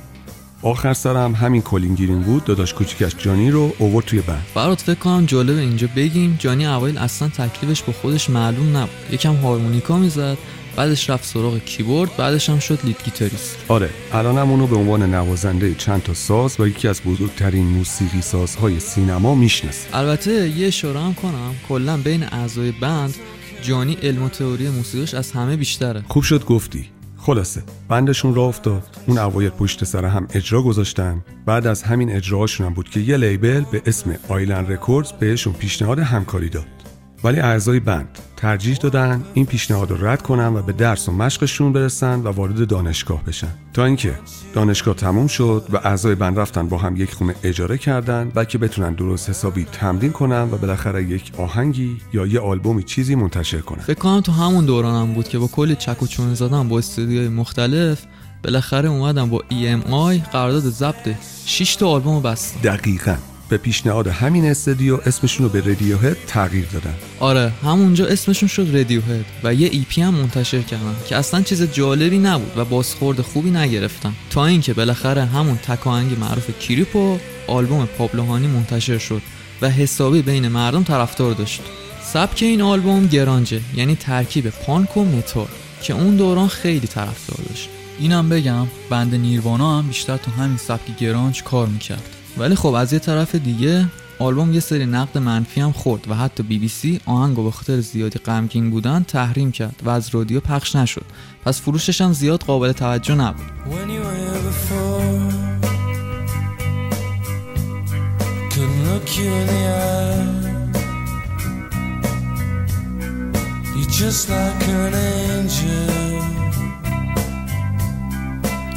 آخر 0.62 0.94
سرم 0.94 1.36
همین 1.36 1.62
کلین 1.62 1.96
گیرین 1.96 2.22
بود 2.22 2.44
داداش 2.44 2.74
کوچیکش 2.74 3.16
جانی 3.18 3.52
رو 3.52 3.74
اوورد 3.78 4.06
توی 4.06 4.22
بند. 4.22 4.46
برات 4.56 4.82
فکر 4.82 4.96
کنم 4.96 5.26
جالب 5.26 5.58
اینجا 5.58 5.88
بگیم 5.96 6.36
جانی 6.40 6.66
اوایل 6.66 6.98
اصلا 6.98 7.28
تکلیفش 7.28 7.82
به 7.82 7.92
خودش 7.92 8.30
معلوم 8.30 8.78
نبود. 8.78 8.90
یکم 9.12 9.36
هارمونیکا 9.36 9.98
می‌زد 9.98 10.38
بعدش 10.76 11.10
رفت 11.10 11.26
سراغ 11.26 11.58
کیبورد 11.58 12.18
بعدش 12.18 12.50
هم 12.50 12.60
شد 12.60 12.80
لید 12.84 12.98
گیتاریست. 13.04 13.58
آره 13.68 13.90
الانم 14.14 14.52
اونو 14.52 14.68
به 14.68 14.76
عنوان 14.76 15.14
نوازنده 15.14 15.76
چند 15.76 16.04
تا 16.04 16.14
ساز 16.14 16.60
و 16.60 16.68
یکی 16.68 16.88
از 16.88 17.02
بزرگترین 17.02 17.66
موسیقی 17.66 18.22
سازهای 18.22 18.80
سینما 18.80 19.36
می‌شناسه. 19.36 19.88
البته 19.94 20.50
یه 20.50 20.68
اشاره 20.68 21.00
هم 21.00 21.14
کنم 21.14 21.56
کلا 21.70 21.98
بین 21.98 22.24
اعضای 22.24 22.72
بند 22.72 23.16
جانی 23.62 23.94
علم 23.94 24.24
و 24.24 24.30
تئوری 24.30 24.70
موسیقیش 24.70 25.14
از 25.14 25.32
همه 25.32 25.58
بیشتره. 25.58 26.04
خوب 26.08 26.24
شد 26.24 26.46
گفتی. 26.46 26.90
خلاصه. 27.18 27.64
band 27.90 28.13
شون 28.13 28.36
را 28.36 28.44
افتاد. 28.44 28.84
اون 29.08 29.18
اوایل 29.18 29.50
پشت 29.50 29.84
سر 29.84 30.06
هم 30.06 30.28
اجرا 30.34 30.62
گذاشتن. 30.62 31.22
بعد 31.46 31.68
از 31.68 31.84
همین 31.84 32.12
اجراهاشون 32.12 32.68
هم 32.68 32.74
بود 32.74 32.90
که 32.90 33.00
یه 33.00 33.18
label 33.18 33.62
به 33.72 33.82
اسم 33.86 34.16
Island 34.30 34.72
Records 34.72 35.12
بهشون 35.12 35.54
پیشنهاد 35.54 36.00
همکاری 36.00 36.50
داد. 36.50 36.81
ولی 37.24 37.40
اعضای 37.40 37.80
band 37.80 38.20
ترجیح 38.38 38.76
دادن 38.76 39.24
این 39.34 39.46
پیشنهاد 39.46 39.92
رو 39.92 40.08
رد 40.08 40.22
کنن 40.22 40.48
و 40.56 40.62
به 40.62 40.74
درس 40.74 41.10
و 41.10 41.12
مشقشون 41.12 41.74
برسن 41.74 42.20
و 42.20 42.28
وارد 42.28 42.68
دانشگاه 42.68 43.24
بشن. 43.24 43.48
تا 43.74 43.86
اینکه 43.86 44.20
دانشگاه 44.54 44.96
تموم 44.96 45.28
شد 45.28 45.66
و 45.74 45.78
اعضای 45.78 46.16
band 46.16 46.40
رفتن 46.40 46.68
با 46.68 46.78
هم 46.78 46.96
یک 46.96 47.14
خونه 47.14 47.36
اجاره 47.44 47.78
کردن 47.78 48.30
بلکه 48.30 48.58
بتونن 48.58 48.94
درست 48.94 49.30
حسابی 49.30 49.66
تمرین 49.72 50.12
کنن 50.12 50.42
و 50.42 50.58
بالاخره 50.58 51.04
یک 51.04 51.32
آهنگی 51.38 51.98
یا 52.14 52.26
یه 52.26 52.40
آلبومی 52.40 52.84
چیزی 52.84 53.16
منتشر 53.16 53.62
کنن. 53.62 53.82
فکر 53.82 54.00
کنم 54.00 54.22
تو 54.22 54.32
همون 54.32 54.66
دورانم 54.66 55.14
بود 55.14 55.28
که 55.28 55.40
با 55.40 55.48
کلی 55.48 55.76
چک 55.76 56.04
و 56.04 56.08
چونه 56.08 56.34
زدن 56.34 56.70
با 56.70 56.78
استودیوهای 56.78 57.30
مختلف 57.30 58.06
بالاخره 58.44 58.90
اومدن 58.90 59.30
با 59.30 59.40
EMI 59.40 60.32
قرارداد 60.32 60.64
ضبط 60.64 61.10
6 61.46 61.76
تا 61.76 61.88
آلبوم 61.88 62.22
بستن. 62.22 62.62
دقیقاً. 62.62 63.31
به 63.52 63.58
پیشنهاد 63.58 64.08
همین 64.08 64.46
استدیو 64.46 65.00
اسمشون 65.06 65.46
رو 65.46 65.52
به 65.52 65.60
رادیوهد 65.60 66.18
تغییر 66.28 66.66
دادن. 66.66 66.94
آره 67.20 67.52
همونجا 67.64 68.06
اسمشون 68.06 68.50
شد 68.50 68.68
رادیوهد 68.74 69.26
و 69.44 69.54
یه 69.54 69.70
ای 69.72 69.86
پی 69.90 70.02
هم 70.02 70.14
منتشر 70.14 70.62
کردن 70.62 70.96
که 71.08 71.16
اصلا 71.16 71.42
چیز 71.42 71.64
جالبی 71.64 72.18
نبود 72.18 72.58
و 72.58 72.66
بازخورد 72.66 73.22
خوبی 73.22 73.52
نگرفتن. 73.52 74.14
تا 74.30 74.46
اینکه 74.46 74.74
بالاخره 74.74 75.26
همون 75.26 75.58
تکاهنگ 75.58 76.20
معروف 76.20 76.60
کریپ 76.60 76.96
و 76.96 77.18
آلبوم 77.48 77.86
پابلوهانی 77.86 78.48
منتشر 78.48 78.98
شد 78.98 79.22
و 79.62 79.70
حسابی 79.70 80.22
بین 80.22 80.48
مردم 80.48 80.84
طرفدار 80.84 81.34
داشت. 81.34 81.62
سبک 82.04 82.44
این 82.44 82.62
آلبوم 82.62 83.08
grunge 83.08 83.54
ه 83.54 83.62
یعنی 83.76 83.96
ترکیب 83.96 84.50
پانک 84.50 84.98
و 84.98 85.06
متال 85.06 85.48
که 85.84 85.94
اون 85.94 86.16
دوران 86.16 86.48
خیلی 86.48 86.88
طرفدار 86.88 87.46
داشت. 87.50 87.70
اینم 88.00 88.30
بگم 88.30 88.68
band 88.90 89.16
Nirvana 89.16 89.78
هم 89.78 89.88
بیشتر 89.88 90.18
تو 90.18 90.32
همین 90.32 90.58
سبک 90.58 90.98
grunge 90.98 91.44
کار 91.44 91.68
می‌کرد. 91.68 92.21
ولی 92.38 92.56
خب 92.56 92.74
از 92.74 92.94
یه 92.94 93.00
طرف 93.00 93.36
دیگه 93.36 93.88
آلبوم 94.20 94.54
یه 94.54 94.60
سری 94.60 94.86
نقد 94.86 95.18
منفی 95.18 95.62
هم 95.62 95.72
خورد 95.72 96.10
و 96.10 96.16
حتی 96.16 96.44
بی 96.44 96.60
بی 96.60 96.68
سی 96.68 97.00
آهنگو 97.06 97.44
به 97.44 97.52
خاطر 97.52 97.80
زیادی 97.80 98.20
غمگین 98.20 98.70
بودن 98.70 99.04
تحریم 99.04 99.52
کرد 99.52 99.82
و 99.84 99.90
از 99.90 100.10
رادیو 100.16 100.40
پخش 100.40 100.76
نشد 100.76 101.06
پس 101.46 101.62
فروشش 101.62 102.02
هم 102.02 102.14
زیاد 102.14 102.44
قابل 102.44 102.72
توجه 102.72 103.16
نبود. 103.16 103.46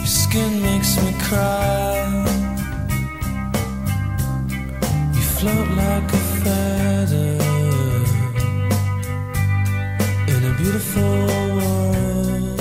Your 0.04 0.12
skin 0.22 0.52
makes 0.62 0.92
me 1.02 1.12
cry. 1.26 2.03
Float 5.44 5.70
like 5.84 6.10
a 6.20 6.22
feather 6.42 7.32
in 10.32 10.40
a 10.50 10.52
beautiful 10.60 11.16
world. 11.56 12.60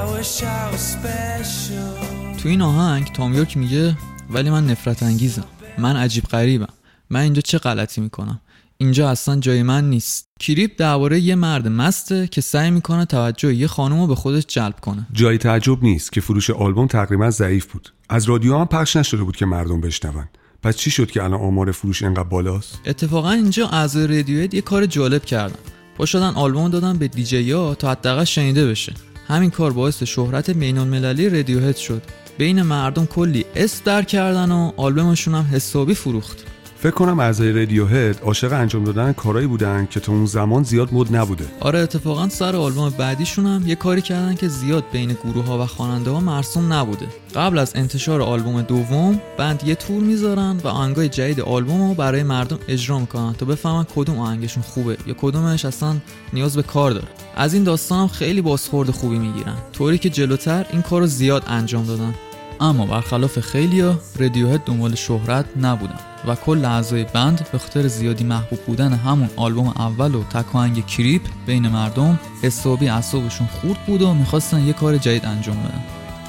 I 0.00 0.02
wish 0.14 0.32
I 0.42 0.62
was 0.72 0.82
special. 0.96 1.94
تو 2.42 2.48
این 2.48 2.62
آهنگ 2.62 3.12
تام 3.12 3.34
یورک 3.34 3.56
میگه 3.56 3.96
ولی 4.30 4.50
من 4.50 4.66
نفرت 4.66 5.02
انگیزم 5.02 5.44
من 5.78 5.96
عجیب 5.96 6.24
غریبم 6.24 6.72
من 7.10 7.20
اینجا 7.20 7.40
چه 7.40 7.58
غلطی 7.58 8.00
می‌کنم 8.00 8.40
اینجا 8.80 9.10
اصلا 9.10 9.40
جای 9.40 9.62
من 9.62 9.90
نیست. 9.90 10.28
کریپ 10.40 10.70
درباره 10.78 11.20
یه 11.20 11.34
مرد 11.34 11.68
مسته 11.68 12.26
که 12.26 12.40
سعی 12.40 12.70
می‌کنه 12.70 13.04
توجه 13.04 13.54
یه 13.54 13.66
خانم 13.66 14.00
رو 14.00 14.06
به 14.06 14.14
خودش 14.14 14.46
جلب 14.46 14.80
کنه. 14.80 15.06
جای 15.12 15.38
تعجب 15.38 15.82
نیست 15.82 16.12
که 16.12 16.20
فروش 16.20 16.50
آلبوم 16.50 16.86
تقریبا 16.86 17.30
ضعیف 17.30 17.66
بود. 17.66 17.92
از 18.08 18.24
رادیو 18.24 18.58
هم 18.58 18.66
پخش 18.66 18.96
نشده 18.96 19.22
بود 19.22 19.36
که 19.36 19.46
مردم 19.46 19.80
بشنون. 19.80 20.28
پس 20.62 20.76
چی 20.76 20.90
شد 20.90 21.10
که 21.10 21.24
الان 21.24 21.40
آمار 21.40 21.72
فروش 21.72 22.02
اینقدر 22.02 22.22
بالاست؟ 22.22 22.80
اتفاقا 22.86 23.30
اینجا 23.30 23.68
اعضای 23.68 24.06
رادیوهد 24.06 24.54
یه 24.54 24.60
کار 24.60 24.86
جالب 24.86 25.24
کردن. 25.24 25.58
پا 25.96 26.06
شدن 26.06 26.32
آلبوم 26.34 26.68
دادن 26.68 26.98
به 26.98 27.08
دیجی 27.08 27.52
ها 27.52 27.74
تا 27.74 27.90
حداقل 27.90 28.24
شنیده 28.24 28.66
بشه. 28.66 28.94
همین 29.28 29.50
کار 29.50 29.72
باعث 29.72 30.02
شهرت 30.02 30.50
بین‌المللی 30.50 31.28
رادیوهد 31.28 31.76
شد. 31.76 32.02
بین 32.38 32.62
مردم 32.62 33.06
کلی 33.06 33.44
اس 33.54 33.82
در 33.84 34.02
کردن 34.02 34.52
و 34.52 34.72
آلبومشون 34.76 35.34
هم 35.34 35.44
حسابی 35.52 35.94
فروخت. 35.94 36.44
فکر 36.80 36.90
کنم 36.90 37.20
اعضای 37.20 37.52
رادیوهد 37.52 38.20
عاشق 38.22 38.52
انجام 38.52 38.84
دادن 38.84 39.12
کارایی 39.12 39.46
بودن 39.46 39.86
که 39.90 40.00
تو 40.00 40.12
اون 40.12 40.26
زمان 40.26 40.62
زیاد 40.62 40.94
مد 40.94 41.16
نبوده. 41.16 41.44
آره 41.60 41.78
اتفاقا 41.78 42.28
سر 42.28 42.56
آلبوم 42.56 42.90
بعدیشون 42.90 43.46
هم 43.46 43.66
یه 43.66 43.74
کاری 43.74 44.02
کردن 44.02 44.34
که 44.34 44.48
زیاد 44.48 44.84
بین 44.92 45.16
گروه 45.24 45.44
ها 45.44 45.62
و 45.62 45.66
خواننده 45.66 46.10
ها 46.10 46.20
مرسوم 46.20 46.72
نبوده. 46.72 47.06
قبل 47.34 47.58
از 47.58 47.72
انتشار 47.74 48.22
آلبوم 48.22 48.62
دوم 48.62 49.20
بند 49.38 49.62
یه 49.66 49.74
تور 49.74 50.02
می‌ذارن 50.02 50.60
و 50.64 50.68
آهنگای 50.68 51.08
جدید 51.08 51.40
آلبوم 51.40 51.88
رو 51.88 51.94
برای 51.94 52.22
مردم 52.22 52.58
اجرا 52.68 52.98
می‌کنن 52.98 53.32
تا 53.32 53.46
بفهمن 53.46 53.86
کدوم 53.96 54.18
آهنگشون 54.18 54.62
خوبه 54.62 54.96
یا 55.06 55.14
کدومش 55.20 55.64
اصلا 55.64 55.96
نیاز 56.32 56.56
به 56.56 56.62
کار 56.62 56.90
داره. 56.90 57.08
از 57.36 57.54
این 57.54 57.64
داستان 57.64 57.98
هم 57.98 58.08
خیلی 58.08 58.40
بازخورد 58.40 58.90
خوبی 58.90 59.18
می‌گیرن. 59.18 59.56
طوری 59.72 59.98
که 59.98 60.10
جلوتر 60.10 60.66
این 60.72 60.82
کار 60.82 61.06
زیاد 61.06 61.44
انجام 61.46 61.86
دادن. 61.86 62.14
اما 62.60 62.86
برخلاف 62.86 63.40
خیلیا 63.40 63.98
رادیوهد 64.18 64.64
دنبال 64.64 64.94
شهرت 64.94 65.44
نبودن. 65.60 65.98
و 66.26 66.34
کل 66.34 66.64
اعضای 66.64 67.04
بند 67.04 67.46
به 67.52 67.58
خاطر 67.58 67.88
زیادی 67.88 68.24
محبوب 68.24 68.58
بودن 68.66 68.92
همون 68.92 69.30
آلبوم 69.36 69.68
اول 69.68 70.14
و 70.14 70.24
تکاهنگ 70.24 70.86
کریپ 70.86 71.22
بین 71.46 71.68
مردم 71.68 72.18
حسابی 72.42 72.88
اعصابشون 72.88 73.46
خورد 73.46 73.78
بود 73.86 74.02
و 74.02 74.14
می‌خواستن 74.14 74.66
یه 74.66 74.72
کار 74.72 74.98
جدید 74.98 75.24
انجام 75.24 75.56
بدن. 75.56 75.82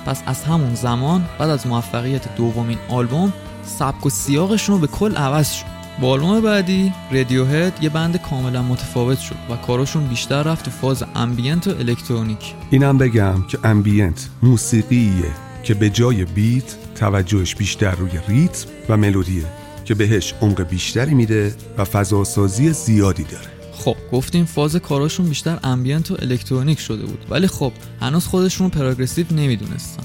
پس 0.06 0.24
از 0.26 0.44
همون 0.44 0.76
زمان 0.76 1.26
بعد 1.40 1.50
از 1.50 1.68
موفقیت 1.68 2.36
دومین 2.36 2.78
آلبوم 2.90 3.34
سبک 3.64 4.06
و 4.06 4.10
سیاقشون 4.10 4.76
رو 4.76 4.82
به 4.82 4.88
کل 4.88 5.16
عوض 5.16 5.52
شد. 5.52 5.80
با 6.02 6.10
آلبوم 6.10 6.42
بعدی 6.42 6.94
Radiohead 7.12 7.84
یه 7.84 7.90
band 7.90 8.22
کاملا 8.22 8.64
متفاوت 8.64 9.20
شد 9.20 9.36
و 9.50 9.56
کاراشون 9.56 10.08
بیشتر 10.08 10.44
رفت 10.44 10.66
تو 10.66 10.72
فاز 10.72 11.04
ambient 11.16 11.68
و 11.68 11.70
الکترونیک 11.70 12.54
اینم 12.70 12.98
بگم 12.98 13.44
که 13.48 13.60
ambient 13.64 14.30
موسیقیه 14.44 15.32
که 15.64 15.74
به 15.74 15.90
جای 15.90 16.26
beat 16.26 16.76
توجهش 16.96 17.56
بیشتر 17.56 17.92
روی 17.92 18.12
ریتم 18.28 18.68
و 18.90 18.98
ملودیه. 18.98 19.46
که 19.90 19.96
بهش 19.96 20.34
عمق 20.42 20.62
بیشتری 20.62 21.14
میده 21.14 21.56
و 21.78 21.86
فضاسازی 21.86 22.74
زیادی 22.74 23.24
داره. 23.24 23.48
خب 23.74 23.96
گفتیم 24.12 24.46
فاز 24.46 24.76
کاراشون 24.76 25.30
بیشتر 25.30 25.60
ambient 25.64 26.12
و 26.12 26.18
الکترونیک 26.20 26.80
شده 26.80 27.06
بود. 27.06 27.26
ولی 27.30 27.48
خب 27.48 27.72
هنوز 28.02 28.26
خودشون 28.26 28.72
رو 28.72 28.80
progressive 28.80 29.26
نمی‌دونستن. 29.32 30.04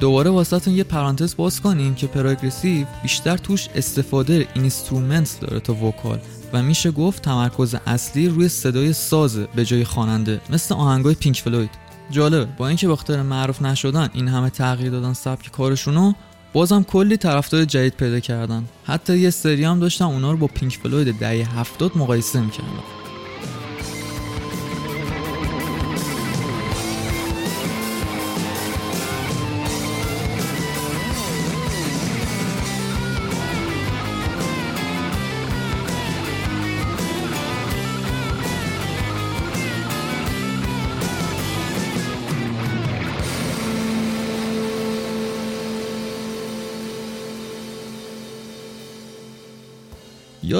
دوباره 0.00 0.30
واسهتون 0.30 0.74
یه 0.74 0.84
پرانتز 0.84 1.36
باز 1.36 1.60
کنیم 1.60 1.94
که 1.94 2.06
progressive 2.06 2.86
بیشتر 3.02 3.36
توش 3.36 3.68
استفاده 3.74 4.46
instrument 4.54 5.38
داره 5.40 5.60
تا 5.60 5.74
vocal 5.74 6.20
و 6.52 6.62
میشه 6.62 6.90
گفت 6.90 7.22
تمرکز 7.22 7.76
اصلی 7.86 8.28
روی 8.28 8.48
صدای 8.48 8.92
سازه 8.92 9.48
به 9.54 9.64
جای 9.64 9.84
خواننده 9.84 10.40
مثل 10.50 10.74
آهنگای 10.74 11.14
Pink 11.14 11.40
Floyd 11.40 11.70
جالبه 12.10 12.44
با 12.44 12.68
اینکه 12.68 12.88
به 13.08 13.22
معروف 13.22 13.62
نشدن 13.62 14.08
این 14.12 14.28
همه 14.28 14.50
تغییر 14.50 14.90
دادن 14.90 15.12
سبک 15.12 15.50
کارشونو 15.50 16.12
بازم 16.52 16.82
کلی 16.82 17.16
طرفدار 17.16 17.64
جدید 17.64 17.94
پیدا 17.94 18.20
کردن. 18.20 18.64
حتی 18.84 19.18
یه 19.18 19.30
سری 19.30 19.64
هم 19.64 19.80
داشتن 19.80 20.04
اونا 20.04 20.30
رو 20.30 20.36
با 20.36 20.46
Pink 20.46 20.78
Floyd 20.82 21.18
دهه 21.18 21.58
هفتاد 21.58 21.92
مقایسه 21.96 22.40
می‌کردن. 22.40 23.01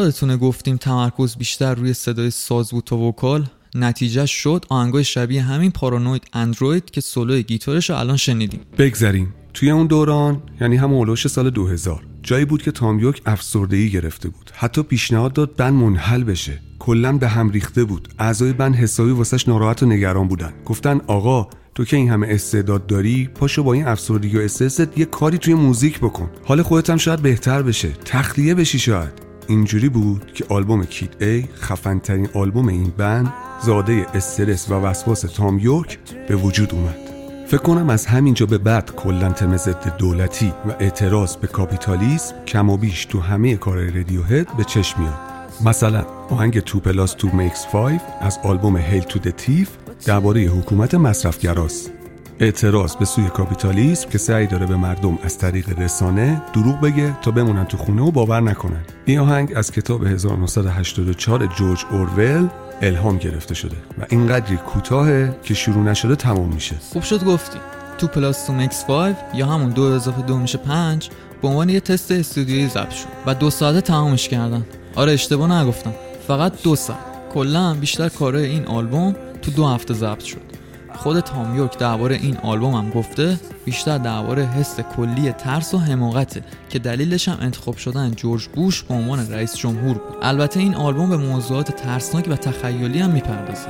یادتونه 0.03 0.37
گفتیم 0.37 0.77
تمرکز 0.77 1.37
بیشتر 1.37 1.75
روی 1.75 1.93
صدای 1.93 2.31
ساز 2.31 2.71
بود 2.71 2.85
تا 2.85 2.97
وکال؟ 2.97 3.47
نتیجه 3.75 4.27
شد 4.27 4.65
آهنگای 4.69 5.05
شبیه 5.05 5.43
همین 5.43 5.71
پارانوید 5.71 6.23
اندروید 6.33 6.91
که 6.91 7.01
سولوی 7.01 7.43
گیتارش 7.43 7.91
رو 7.91 7.97
الان 7.97 8.17
شنیدیم. 8.17 8.61
بگذریم. 8.79 9.35
توی 9.55 9.71
اون 9.71 9.87
دوران 9.87 10.43
یعنی 10.61 10.77
همون 10.77 10.99
اولوش 10.99 11.27
سال 11.27 11.51
2000 11.51 12.03
جایی 12.23 12.45
بود 12.45 12.63
که 12.63 12.71
تام 12.71 12.99
یوک 12.99 13.23
افسردگی 13.27 13.91
گرفته 13.91 14.29
بود. 14.29 14.51
حتی 14.55 14.83
پیشنهاد 14.83 15.33
داد 15.33 15.57
بند 15.57 15.75
منحل 15.75 16.25
بشه. 16.25 16.61
کلا 16.79 17.13
به 17.13 17.29
هم 17.29 17.51
ریخته 17.51 17.85
بود. 17.85 18.09
اعضای 18.19 18.53
بند 18.53 18.75
حسابی 18.75 19.11
واسش 19.11 19.49
ناراحت 19.49 19.83
و 19.83 19.87
نگران 19.87 20.29
بودن. 20.29 20.53
گفتن 20.65 21.01
آقا 21.07 21.49
تو 21.75 21.85
که 21.85 21.97
این 21.97 22.11
همه 22.11 22.27
استعداد 22.31 22.87
داری 22.87 23.29
پاشو 23.35 23.63
با 23.63 23.73
این 23.73 23.87
افسردگی 23.87 24.39
و 24.39 24.41
استرست 24.41 24.99
یه 24.99 25.05
کاری 25.05 25.39
توی 25.39 25.55
موزیک 25.55 25.99
بکن. 25.99 26.31
حال 26.45 26.63
خودت 26.63 26.91
هم 26.91 26.97
شاید 26.97 27.23
بهتر 27.23 27.63
بشه. 27.63 27.89
تخلیه 28.05 28.55
بشی 28.55 28.79
شاید. 28.79 29.32
اینجوری 29.49 29.89
بود 29.89 30.33
که 30.35 30.45
آلبوم 30.49 30.85
کیت 30.85 31.23
ای 31.23 31.45
خفنترین 31.55 32.29
آلبوم 32.35 32.69
این 32.69 32.93
بند 32.97 33.33
زاده 33.63 34.07
استرس 34.15 34.71
و 34.71 34.75
وسواس 34.75 35.21
تام 35.21 35.59
یورک 35.59 35.99
به 36.29 36.37
وجود 36.37 36.75
اومد. 36.75 36.99
فکر 37.47 37.63
کنم 37.63 37.91
از 37.91 38.07
همینجا 38.07 38.47
به 38.47 38.59
بعد 38.59 38.91
کلا 38.97 39.33
تم 39.33 39.57
ضد 39.57 39.97
دولتی 39.97 40.53
و 40.69 40.73
اعتراض 40.81 41.37
به 41.37 41.47
کاپیتالیسم 41.47 42.35
کم 42.47 42.71
و 42.71 42.77
بیش 42.77 43.05
تو 43.05 43.21
همه 43.21 43.57
کارهای 43.57 43.91
رادیوهد 43.91 44.57
به 44.57 44.65
چشم 44.65 45.01
میاد. 45.01 45.19
مثلا 45.65 46.05
آهنگ 46.31 46.61
Two 46.61 46.81
Plus 46.81 47.13
Two 47.13 47.37
Makes 47.37 47.67
5 47.67 48.01
از 48.21 48.39
آلبوم 48.45 48.77
Hail 48.77 49.03
to 49.03 49.19
the 49.19 49.38
Thief 49.38 49.69
درباره 50.07 50.41
حکومت 50.41 50.95
مصرفگراست. 50.95 52.02
اعتراض 52.43 52.97
به 52.97 53.05
سوی 53.05 53.29
کاپیتالیسم 53.29 54.11
که 54.11 54.19
سعی 54.19 54.47
داره 54.47 54.67
به 54.67 54.77
مردم 54.77 55.19
از 55.23 55.39
طریق 55.39 55.79
رسانه 55.79 56.43
دروغ 56.55 56.81
بگه 56.81 57.17
تا 57.23 57.31
بمونن 57.31 57.65
تو 57.65 57.77
خونه 57.77 58.03
و 58.03 58.11
باور 58.11 58.41
نکنن. 58.41 58.85
این 59.05 59.19
آهنگ 59.19 59.53
از 59.57 59.71
کتاب 59.71 60.07
1984 60.07 61.47
جورج 61.47 61.85
اورول 61.91 62.49
الهام 62.83 63.19
گرفته 63.19 63.55
شده 63.55 63.77
و 63.99 64.07
اینقدری 64.09 64.57
کوتاهه 64.57 65.37
که 65.43 65.55
شروع 65.55 65.83
نشده 65.83 66.17
تمام 66.17 66.55
میشه. 66.55 66.77
خوب 66.93 67.03
شد 67.03 67.25
گفتی. 67.25 67.59
تو 67.99 68.07
پلاس 68.07 68.47
تو 68.47 68.53
مکس 68.53 68.85
5 68.85 69.17
یا 69.35 69.47
همون 69.47 69.71
دو 69.71 69.83
اضافه 69.83 70.23
دو 70.23 70.39
میشه 70.39 70.59
پنج 70.59 71.11
به 71.43 71.49
عنوان 71.49 71.69
یه 71.69 71.81
تست 71.81 72.13
استودیویی 72.13 72.69
ضبط 72.69 72.91
شد 72.91 73.09
و 73.27 73.35
دو 73.35 73.51
ساعته 73.51 73.81
تمامش 73.81 74.29
کردن. 74.29 74.65
آره 74.95 75.13
اشتباه 75.13 75.63
نگفتم. 75.63 75.93
فقط 76.29 76.63
دو 76.63 76.77
ساعت. 76.77 77.01
کلا 77.35 77.75
بیشتر 77.75 78.09
کاره 78.09 78.41
این 78.41 78.67
آلبوم 78.67 79.17
تو 79.43 79.51
دو 79.51 79.67
هفته 79.67 79.95
ضبط 79.95 80.21
شد. 80.21 80.52
خود 80.97 81.21
تام 81.21 81.57
یورک 81.57 81.79
درباره 81.79 82.17
این 82.17 82.37
آلبوم 82.37 82.75
هم 82.75 82.91
گفته 82.91 83.41
بیشتر 83.65 83.99
درباره 83.99 84.47
حس 84.47 84.81
کلی 84.81 85.33
ترس 85.33 85.75
و 85.75 85.79
حماقته 85.79 86.43
که 86.69 86.79
دلیلش 86.79 87.29
هم 87.29 87.39
انتخاب 87.41 87.77
شدن 87.77 88.11
جورج 88.11 88.49
بوش 88.49 88.83
به 88.83 88.95
عنوان 88.95 89.33
رئیس 89.33 89.57
جمهور 89.57 89.95
بود. 89.95 90.17
البته 90.23 90.61
این 90.61 90.75
آلبوم 90.75 91.11
به 91.11 91.17
موضوعات 91.17 91.73
ترسناک 91.73 92.29
و 92.31 92.37
تخیلی 92.37 92.99
هم 92.99 93.11
می‌پردازه 93.11 93.69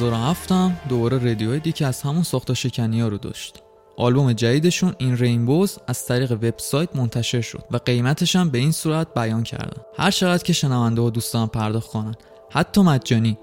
2007 0.00 0.52
هم 0.52 0.76
دوباره 0.88 1.18
رادیوهید 1.18 1.66
یکی 1.66 1.84
از 1.84 2.02
همون 2.02 2.22
ساخت 2.22 2.52
شکنی 2.52 3.00
ها 3.00 3.08
رو 3.08 3.18
داشت. 3.18 3.62
آلبوم 3.96 4.32
جدیدشون 4.32 4.94
این 4.98 5.16
رینبوز 5.16 5.78
از 5.86 6.06
طریق 6.06 6.32
وبسایت 6.32 6.96
منتشر 6.96 7.40
شد 7.40 7.64
و 7.70 7.76
قیمتش 7.76 8.36
هم 8.36 8.50
به 8.50 8.58
این 8.58 8.72
صورت 8.72 9.14
بیان 9.14 9.42
کردن. 9.42 9.82
هر 9.96 10.10
چقدر 10.10 10.42
که 10.42 10.52
شنونده 10.52 11.02
ها 11.02 11.10
دوستان 11.10 11.46
پرداخت 11.46 11.90
کنن. 11.90 12.14
حتی 12.50 12.82
مجانی. 12.82 13.38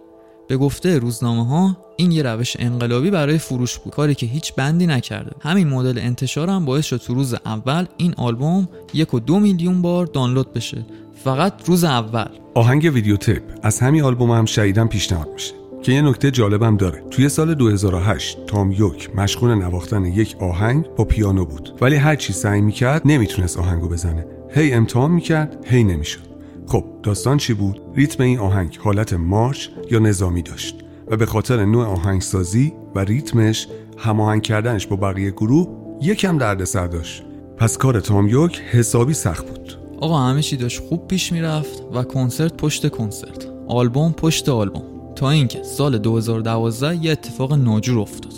به 0.48 0.58
گفته 0.58 1.00
روزنامه 1.00 1.48
ها 1.48 1.78
این 1.98 2.12
یه 2.12 2.24
روش 2.24 2.56
انقلابی 2.60 3.12
برای 3.12 3.38
فروش 3.38 3.78
بود. 3.78 3.93
کاری 3.93 4.15
که 4.15 4.26
هیچ 4.26 4.54
بندی 4.54 4.88
نکرده. 4.88 5.32
همین 5.41 5.67
مدل 5.67 6.00
انتشار 6.00 6.50
هم 6.50 6.65
باعث 6.65 6.86
شد 6.86 6.98
تو 6.98 7.13
روز 7.13 7.34
اول 7.34 7.86
این 7.98 8.13
آلبوم 8.17 8.70
یک 8.93 9.13
و 9.13 9.20
دو 9.20 9.39
میلیون 9.39 9.82
بار 9.82 10.06
دانلود 10.06 10.54
بشه. 10.54 10.86
فقط 11.24 11.54
روز 11.65 11.84
اول. 11.84 12.28
آهنگ 12.54 12.91
ویدیو 12.93 13.17
تیپ. 13.17 13.43
از 13.63 13.80
همین 13.80 14.04
آلبوم 14.04 14.32
هم 14.32 14.46
شدیداً 14.46 14.86
پیشنهاد 14.86 15.28
میشه. 15.34 15.66
که 15.82 15.92
یه 15.92 16.02
نکته 16.02 16.32
جالبم 16.32 16.78
داره. 16.78 17.04
توی 17.12 17.30
سال 17.30 17.54
2008 17.54 18.46
تام 18.46 18.72
یوک 18.72 19.16
مشغول 19.16 19.54
نواختن 19.54 20.06
یک 20.06 20.36
آهنگ 20.40 20.86
با 20.96 21.06
پیانو 21.06 21.46
بود. 21.46 21.78
ولی 21.82 21.96
هر 21.96 22.16
چی 22.16 22.34
سعی 22.34 22.62
می‌کرد 22.62 23.02
نمی‌تونست 23.06 23.58
آهنگو 23.58 23.90
بزنه. 23.90 24.26
هی 24.52 24.74
امتحان 24.74 25.12
می‌کرد 25.12 25.66
هی 25.66 25.84
نمی‌شد. 25.84 26.28
خب 26.68 26.84
داستان 27.04 27.38
چی 27.38 27.54
بود؟ 27.54 27.82
ریتم 27.96 28.24
این 28.24 28.40
آهنگ 28.40 28.80
حالت 28.84 29.13
مارش 29.13 29.70
یا 29.92 30.00
نظامی 30.00 30.42
داشت 30.42 30.76
و 31.08 31.18
به 31.18 31.26
خاطر 31.26 31.66
نوع 31.66 31.86
آهنگسازی 31.86 32.74
و 32.96 33.00
ریتمش 33.00 33.68
هماهنگ 33.98 34.44
کردنش 34.44 34.88
با 34.88 34.96
بقیه 34.96 35.32
گروه 35.32 35.68
یکم 36.02 36.38
دردسر 36.38 36.88
داشت. 36.88 37.24
پس 37.58 37.78
کار 37.78 38.00
تام 38.00 38.28
یوک 38.28 38.62
حسابی 38.72 39.13
سخت 39.13 39.50
بود. 39.50 39.74
آقا 40.02 40.18
همه 40.18 40.42
چی 40.42 40.58
داشت 40.58 40.82
خوب 40.90 41.08
پیش 41.08 41.32
می‌رفت 41.32 41.84
و 41.94 42.04
کنسرت 42.04 42.54
پشت 42.58 42.90
کنسرت. 42.90 43.48
آلبوم 43.68 44.13
پشت 44.13 44.50
آلبوم. 44.50 44.96
تا 45.17 45.30
اینکه 45.30 45.63
سال 45.63 45.97
2012 45.97 47.06
یه 47.06 47.12
اتفاق 47.12 47.53
ناجور 47.53 47.99
افتاد. 47.99 48.34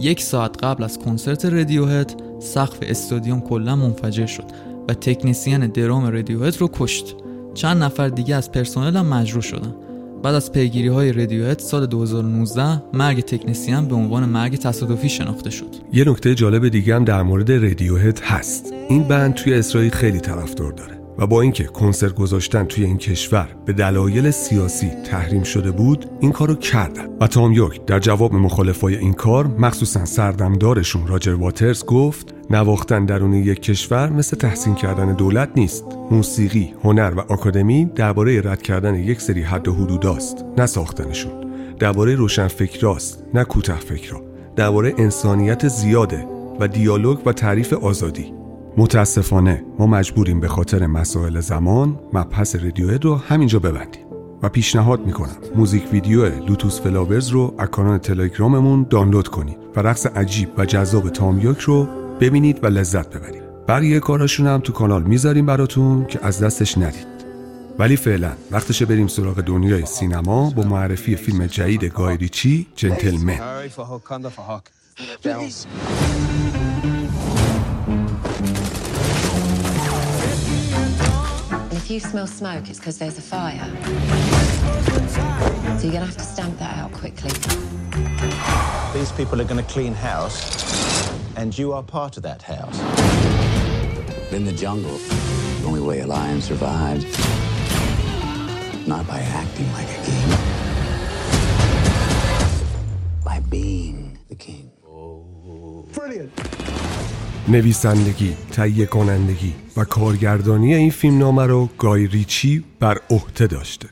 یک 0.00 0.22
ساعت 0.22 0.64
قبل 0.64 0.84
از 0.84 0.98
کنسرت 0.98 1.44
رادیوهد 1.44 2.22
سقف 2.40 2.78
استادیوم 2.82 3.40
کلا 3.40 3.76
منفجر 3.76 4.26
شد 4.26 4.44
و 4.88 4.94
تکنیسیان 4.94 5.66
درام 5.66 6.06
رادیوهد 6.06 6.56
رو 6.56 6.70
کشت. 6.72 7.16
چند 7.54 7.82
نفر 7.82 8.08
دیگه 8.08 8.34
از 8.34 8.52
پرسنل 8.52 8.96
هم 8.96 9.06
مجروح 9.06 9.42
شدن. 9.42 9.74
بعد 10.22 10.34
از 10.34 10.52
پیگیری 10.52 10.88
های 10.88 11.12
رادیوهد 11.12 11.58
سال 11.58 11.86
2019 11.86 12.82
مرگ 12.92 13.20
تکنیسیان 13.20 13.88
به 13.88 13.94
عنوان 13.94 14.24
مرگ 14.24 14.56
تصادفی 14.56 15.08
شناخته 15.08 15.50
شد. 15.50 15.76
یه 15.92 16.08
نکته 16.08 16.34
جالب 16.34 16.68
دیگه 16.68 16.94
هم 16.94 17.04
در 17.04 17.22
مورد 17.22 17.52
رادیوهد 17.52 18.20
هست. 18.20 18.72
این 18.88 19.02
بند 19.02 19.34
توی 19.34 19.54
اسرائیل 19.54 19.90
خیلی 19.90 20.20
طرفدار 20.20 20.72
داره. 20.72 20.97
و 21.18 21.26
با 21.26 21.40
اینکه 21.40 21.64
کنسرت 21.64 22.14
گذاشتن 22.14 22.64
توی 22.64 22.84
این 22.84 22.98
کشور 22.98 23.48
به 23.66 23.72
دلایل 23.72 24.30
سیاسی 24.30 24.90
تحریم 25.04 25.42
شده 25.42 25.70
بود 25.70 26.06
این 26.20 26.32
کارو 26.32 26.54
کردن. 26.54 27.08
و 27.20 27.26
تام 27.26 27.52
یورک 27.52 27.84
در 27.84 27.98
جواب 27.98 28.34
مخالفای 28.34 28.96
این 28.96 29.12
کار 29.12 29.46
مخصوصا 29.46 30.04
سردمدارشون 30.04 31.06
راجر 31.06 31.34
واترز 31.34 31.84
گفت 31.84 32.34
نواختن 32.50 33.06
درون 33.06 33.32
یک 33.32 33.62
کشور 33.62 34.10
مثل 34.10 34.36
تحسین 34.36 34.74
کردن 34.74 35.12
دولت 35.12 35.48
نیست. 35.56 35.84
موسیقی 36.10 36.74
هنر 36.84 37.12
و 37.16 37.20
آکادمی 37.20 37.84
درباره 37.84 38.40
رد 38.44 38.62
کردن 38.62 38.94
یک 38.94 39.20
سری 39.20 39.42
حد 39.42 39.68
و 39.68 39.74
حدوداست 39.74 40.44
نه 40.58 40.66
ساختنشون. 40.66 41.32
درباره 41.78 42.14
روشنفکراست 42.14 43.24
نه 43.34 43.44
کوته 43.44 43.74
فکرا 43.74 44.22
درباره 44.56 44.94
انسانیت 44.98 45.68
زیاده 45.68 46.26
و 46.60 46.68
دیالوگ 46.68 47.18
و 47.26 47.32
تعریف 47.32 47.72
آزادی. 47.72 48.32
متاسفانه 48.78 49.64
ما 49.78 49.86
مجبوریم 49.86 50.40
به 50.40 50.48
خاطر 50.48 50.86
مسائل 50.86 51.40
زمان 51.40 52.00
مبحث 52.12 52.56
رادیوهد 52.56 53.04
رو 53.04 53.16
همینجا 53.16 53.58
ببندیم 53.58 54.02
و 54.42 54.48
پیشنهاد 54.48 55.06
می‌کنم 55.06 55.36
موزیک 55.56 55.92
ویدیو 55.92 56.46
لوتوس 56.46 56.80
فلاورز 56.80 57.28
رو 57.28 57.54
از 57.58 57.68
کانال 57.68 57.98
تلگراممون 57.98 58.86
دانلود 58.90 59.28
کنید 59.28 59.58
و 59.76 59.80
رقص 59.80 60.06
عجیب 60.06 60.48
و 60.58 60.64
جذاب 60.64 61.08
تامیوک 61.08 61.58
رو 61.58 61.88
ببینید 62.20 62.64
و 62.64 62.66
لذت 62.66 63.16
ببرید. 63.16 63.42
بقیه 63.68 64.00
کاراشون 64.00 64.46
هم 64.46 64.60
تو 64.60 64.72
کانال 64.72 65.02
می‌ذاریم 65.02 65.46
براتون 65.46 66.06
که 66.06 66.18
از 66.22 66.42
دستش 66.42 66.78
ندید. 66.78 67.06
ولی 67.78 67.96
فعلا 67.96 68.32
وقتشه 68.50 68.84
بریم 68.84 69.06
سراغ 69.06 69.40
دنیای 69.40 69.86
سینما 69.86 70.50
با 70.50 70.62
معرفی 70.62 71.16
فیلم 71.16 71.46
جدید 71.46 71.84
گای 71.84 72.16
ریچی 72.16 72.66
جنتلمن. 72.76 73.38
If 81.88 81.92
you 81.92 82.00
smell 82.00 82.26
smoke, 82.26 82.68
it's 82.68 82.78
because 82.78 82.98
there's 82.98 83.16
a 83.16 83.22
fire. 83.22 83.64
So 85.78 85.84
you're 85.84 85.92
gonna 85.94 86.04
have 86.04 86.18
to 86.18 86.22
stamp 86.22 86.58
that 86.58 86.76
out 86.76 86.92
quickly. 86.92 87.30
These 88.92 89.10
people 89.12 89.40
are 89.40 89.44
going 89.44 89.64
to 89.64 89.72
clean 89.72 89.94
house, 89.94 91.10
and 91.38 91.56
you 91.56 91.72
are 91.72 91.82
part 91.82 92.18
of 92.18 92.22
that 92.24 92.42
house. 92.42 92.78
In 94.34 94.44
the 94.44 94.52
jungle, 94.52 94.98
the 94.98 95.64
only 95.66 95.80
way 95.80 96.00
a 96.00 96.06
lion 96.06 96.42
survives, 96.42 97.06
not 98.86 99.06
by 99.06 99.20
acting 99.20 99.72
like 99.72 99.88
a 99.88 100.02
king, 100.04 100.28
by 103.24 103.40
being 103.48 104.18
the 104.28 104.34
king. 104.34 104.70
نویسندگی، 107.48 108.36
تهیه 108.52 108.86
کنندگی 108.86 109.54
و 109.76 109.84
کارگردانی 109.84 110.74
این 110.74 110.90
فیلم 110.90 111.18
نامه 111.18 111.46
رو 111.46 111.68
گای 111.78 112.06
ریچی 112.06 112.64
بر 112.80 112.98
عهده 113.10 113.46
داشته. 113.46 113.88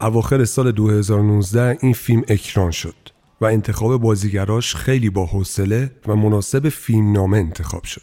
اواخر 0.00 0.44
سال 0.44 0.72
2019 0.72 1.78
این 1.80 1.92
فیلم 1.92 2.22
اکران 2.28 2.70
شد 2.70 2.94
و 3.40 3.44
انتخاب 3.44 3.96
بازیگراش 3.96 4.74
خیلی 4.74 5.10
با 5.10 5.26
حوصله 5.26 5.90
و 6.06 6.16
مناسب 6.16 6.68
فیلم 6.68 7.12
نامه 7.12 7.38
انتخاب 7.38 7.84
شد. 7.84 8.02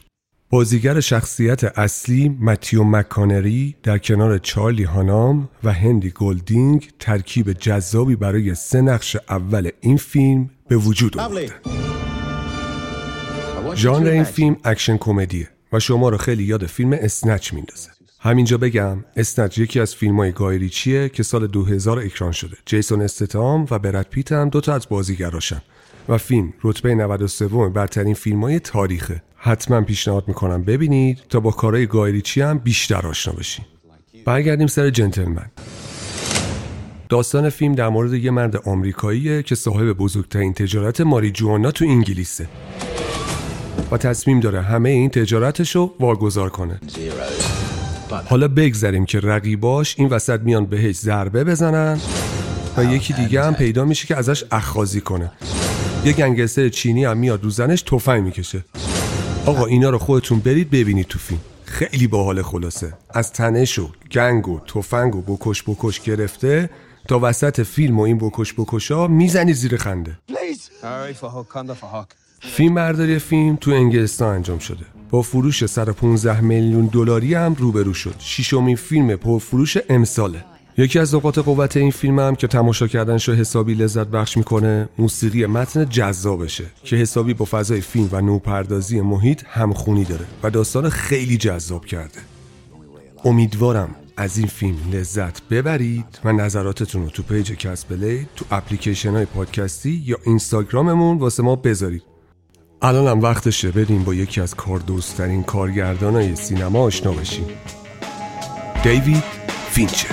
بازیگر 0.50 1.00
شخصیت 1.00 1.63
اصلی 1.63 2.30
متیو 2.30 2.84
مک‌کانهی 2.84 3.75
در 3.84 3.98
کنار 3.98 4.38
چارلی 4.38 4.84
هانام 4.84 5.50
و 5.63 5.74
هنری 5.73 6.10
گلدینگ 6.10 6.89
ترکیب 7.00 7.54
جذابی 7.54 8.15
برای 8.15 8.56
سه 8.56 8.82
نقش 8.82 9.17
اول 9.30 9.69
این 9.82 9.98
فیلم 9.98 10.50
به 10.67 10.78
وجود 10.78 11.17
آورده. 11.19 11.50
ژانر 13.75 14.10
این 14.10 14.23
فیلم 14.23 14.58
اکشن 14.63 14.97
کمدیه 14.97 15.49
و 15.73 15.79
شما 15.79 16.10
رو 16.10 16.17
خیلی 16.17 16.43
یاد 16.43 16.65
فیلم 16.65 16.93
Snatch 16.93 17.54
میندازه. 17.53 17.89
همینجا 18.19 18.58
بگم 18.58 19.05
Snatch 19.15 19.58
یکی 19.58 19.79
از 19.79 19.95
فیلم 19.95 20.17
های 20.17 20.32
گای 20.32 20.58
ریچیه 20.58 21.10
که 21.10 21.23
سال 21.23 21.47
2000 21.47 21.99
اکران 21.99 22.32
شده. 22.32 22.58
جیسون 22.65 23.01
استتام 23.01 23.65
و 23.71 23.79
برد 23.79 24.10
پیت 24.10 24.32
هم 24.32 24.49
دوتا 24.49 24.73
از 24.73 24.89
بازیگراشن. 24.89 25.62
و 26.10 26.17
فیلم 26.17 26.53
رتبه 26.63 26.95
93 26.95 27.47
برترین 27.47 28.13
فیلم 28.13 28.41
های 28.41 28.60
تاریخه. 28.60 29.23
حتما 29.36 29.82
پیشنهاد 29.82 30.27
می‌کنم 30.27 30.63
ببینید 30.63 31.19
تا 31.29 31.39
با 31.39 31.51
کارهای 31.51 31.88
گای 31.88 32.12
ریچی 32.12 32.41
هم 32.41 32.58
بیشتر 32.58 33.08
آشنا 33.08 33.34
بشین. 33.34 33.65
برگردیم 34.25 34.67
سر 34.67 34.89
جنتلمن. 34.89 35.51
داستان 37.10 37.49
فیلم 37.49 37.75
در 37.75 37.89
مورد 37.89 38.13
یه 38.13 38.32
مرد 38.32 38.55
آمریکاییه 38.55 39.43
که 39.43 39.55
صاحب 39.55 39.93
بزرگترین 39.93 40.53
تجارت 40.53 41.01
ماریجوانا 41.01 41.71
تو 41.71 41.86
انگلیسه. 41.86 42.47
و 43.91 43.97
تصمیم 43.97 44.39
داره 44.39 44.62
همه 44.62 44.89
این 44.89 45.10
تجارتش 45.10 45.75
رو 45.75 45.95
واگذار 45.99 46.49
کنه. 46.49 46.80
حالا 48.30 48.47
بگذاریم 48.47 49.06
که 49.06 49.19
رقیباش 49.19 49.95
این 49.97 50.10
وسط 50.10 50.39
میان 50.39 50.65
بهش 50.65 50.95
ضربه 50.95 51.43
بزنن 51.43 51.99
و 52.78 52.84
یکی 52.84 53.13
دیگه 53.13 53.43
هم 53.43 53.56
پیدا 53.56 53.86
میشه 53.86 54.08
که 54.08 54.15
ازش 54.15 54.43
اخخازی 54.52 55.02
کنه. 55.02 55.32
یه 56.06 56.13
گنگستر 56.13 56.69
چینی 56.69 57.06
هم 57.06 57.17
میاد 57.17 57.43
رو 57.43 57.49
زنش 57.49 57.82
تفنگ 57.82 58.23
می‌کشه. 58.23 58.65
آقا 59.45 59.65
اینا 59.65 59.89
رو 59.89 59.97
خودتون 59.97 60.39
برید 60.39 60.69
ببینید 60.69 61.08
تو 61.08 61.19
فیلم. 61.19 61.41
خیلی 61.65 62.08
باحال 62.08 62.41
خلاصه. 62.41 62.93
از 63.10 63.34
تنش 63.34 63.80
و 63.80 63.89
گنگ 64.12 64.47
و 64.47 64.60
تفنگ 64.60 65.15
و 65.15 65.21
بکش 65.21 65.63
بکش 65.63 66.02
گرفته 66.02 66.69
تا 67.08 67.19
وسط 67.21 67.62
فیلم 67.62 67.99
و 67.99 68.02
این 68.02 68.17
بکش 68.17 68.54
بکشا 68.54 69.08
می‌زنی 69.08 69.54
زیر 69.54 69.78
خنده. 69.78 70.17
فیلم 72.39 72.75
برداری 72.75 73.19
فیلم 73.19 73.56
تو 73.56 73.71
انگلستان 73.71 74.36
انجام 74.36 74.60
شده. 74.60 74.86
با 75.10 75.21
فروش 75.21 75.65
115 75.65 76.41
میلیون 76.41 76.86
دلاری 76.86 77.34
هم 77.34 77.54
روبرو 77.54 77.93
شد. 77.93 78.15
ششمین 78.19 78.75
فیلم 78.75 79.15
پرفروش 79.15 79.78
امساله. 79.89 80.45
یکی 80.78 80.99
از 80.99 81.15
نقاط 81.15 81.39
قوت 81.39 81.78
این 81.78 81.91
فیلم 81.91 82.19
هم 82.19 82.36
که 82.36 82.47
تماشا 82.47 82.88
کردنش 82.88 83.30
رو 83.30 83.36
حسابی 83.36 83.73
لذت 83.73 84.08
بخش 84.08 84.38
می‌کنه 84.38 84.89
موسیقی 84.97 85.45
متن 85.45 85.89
جذابشه 85.89 86.65
که 86.84 86.95
حسابی 86.95 87.34
با 87.34 87.45
فضای 87.45 87.82
فیلم 87.82 88.10
و 88.12 88.21
نوپردازی 88.21 89.02
محیط 89.02 89.43
همخونی 89.47 90.04
داره 90.04 90.25
و 90.43 90.49
داستان 90.49 90.89
خیلی 90.89 91.38
جذاب 91.38 91.86
کرده. 91.86 92.19
امیدوارم 93.25 93.95
از 94.17 94.38
این 94.38 94.47
فیلم 94.47 94.78
لذت 94.93 95.41
ببرید 95.47 96.19
و 96.23 96.34
نظراتتون 96.34 97.04
رو 97.04 97.10
تو 97.10 97.23
پیج 97.23 97.52
کست‌پلی 97.52 98.28
تو 98.36 98.45
اپلیکیشن 98.52 99.12
های 99.12 99.25
پادکستی 99.25 100.04
یا 100.06 100.17
اینستاگراممون 100.25 101.17
واسه 101.17 101.43
ما 101.43 101.56
بذارید. 101.56 102.04
الان 102.82 103.08
هم 103.08 103.22
وقتشه 103.22 103.72
بریم 103.72 104.04
با 104.04 104.13
یکی 104.13 104.42
از 104.42 104.56
کاردرست‌ترین 104.56 105.43
کارگردان 105.44 106.15
های 106.15 106.36
سینما 106.36 106.80
آشنا 106.84 107.12
بشیم. 107.12 107.46
دیوید 108.84 109.24
فینچر. 109.70 110.08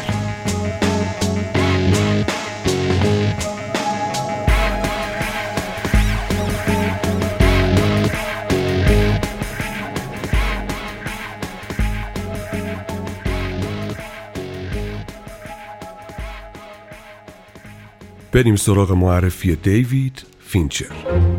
بریم 18.32 18.56
سراغ 18.56 18.92
معرفی 18.92 19.56
دیوید 19.56 20.26
فینچر. 20.40 21.35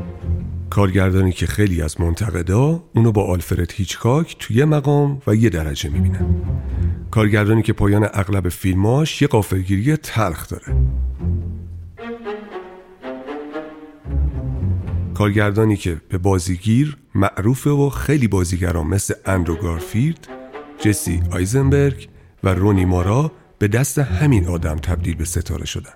کارگردانی 0.78 1.32
که 1.32 1.48
خیلی 1.48 1.82
از 1.82 2.02
منتقدا 2.02 2.84
اونو 2.96 3.12
با 3.12 3.24
آلفرد 3.24 3.72
هیچکاک 3.72 4.36
تو 4.40 4.53
یه 4.53 4.66
مقام 4.66 5.22
و 5.28 5.36
یه 5.36 5.50
درجه 5.50 5.90
می‌بینن. 5.90 6.36
کارگردانی 7.12 7.62
که 7.62 7.74
پایان 7.74 8.04
اغلب 8.14 8.50
فیلماش 8.50 9.22
یه 9.22 9.28
قافلگیری 9.28 9.98
تلخ 9.98 10.50
داره. 10.50 10.64
کارگردانی 15.14 15.78
که 15.78 16.02
به 16.10 16.18
بازیگیر 16.18 16.98
معروفه 17.16 17.70
و 17.70 17.90
خیلی 17.90 18.28
بازیگران 18.28 18.88
مثل 18.88 19.14
اندرو 19.26 19.56
گارفیلد، 19.56 20.28
جسی 20.80 21.22
آیزنبرگ 21.32 22.10
و 22.44 22.50
رونی 22.50 22.86
مارا 22.86 23.32
به 23.60 23.68
دست 23.68 24.00
همین 24.00 24.48
آدم 24.48 24.76
تبدیل 24.76 25.16
به 25.16 25.26
ستاره 25.26 25.66
شدن. 25.66 25.94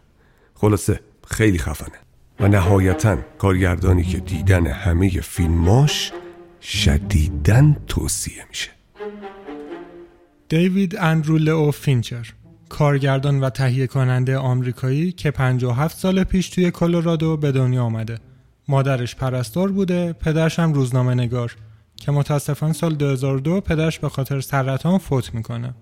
خلاصه 0.56 1.00
خیلی 1.28 1.58
خفنه. 1.58 2.00
و 2.41 2.47
نهایتا 2.47 3.17
کارگردانی 3.38 4.04
که 4.04 4.19
دیدن 4.19 4.67
همه 4.67 5.10
فیلماش 5.10 6.12
شدیدا 6.62 7.77
توصیه 7.88 8.45
میشه. 8.49 8.69
دیوید 10.49 10.95
اندرو 10.95 11.38
لئو 11.38 11.71
فینچر 11.71 12.34
کارگردان 12.69 13.39
و 13.39 13.49
تهیه 13.49 13.88
کننده 13.88 14.38
آمریکایی 14.38 15.12
که 15.12 15.32
57 15.32 15.97
سال 15.97 16.23
پیش 16.23 16.49
توی 16.49 16.71
کلرادو 16.71 17.38
به 17.38 17.51
دنیا 17.51 17.84
آمده. 17.84 18.19
مادرش 18.67 19.15
پرستار 19.15 19.71
بوده 19.71 20.13
پدرش 20.13 20.60
هم 20.60 20.73
روزنامه 20.73 21.13
نگار 21.13 21.56
که 21.95 22.12
متاسفانه 22.12 22.73
سال 22.73 22.95
2002 22.95 23.62
پدرش 23.62 23.99
به 23.99 24.10
خاطر 24.10 24.41
سرطان 24.41 24.97
فوت 24.97 25.34
می‌کنه. 25.34 25.73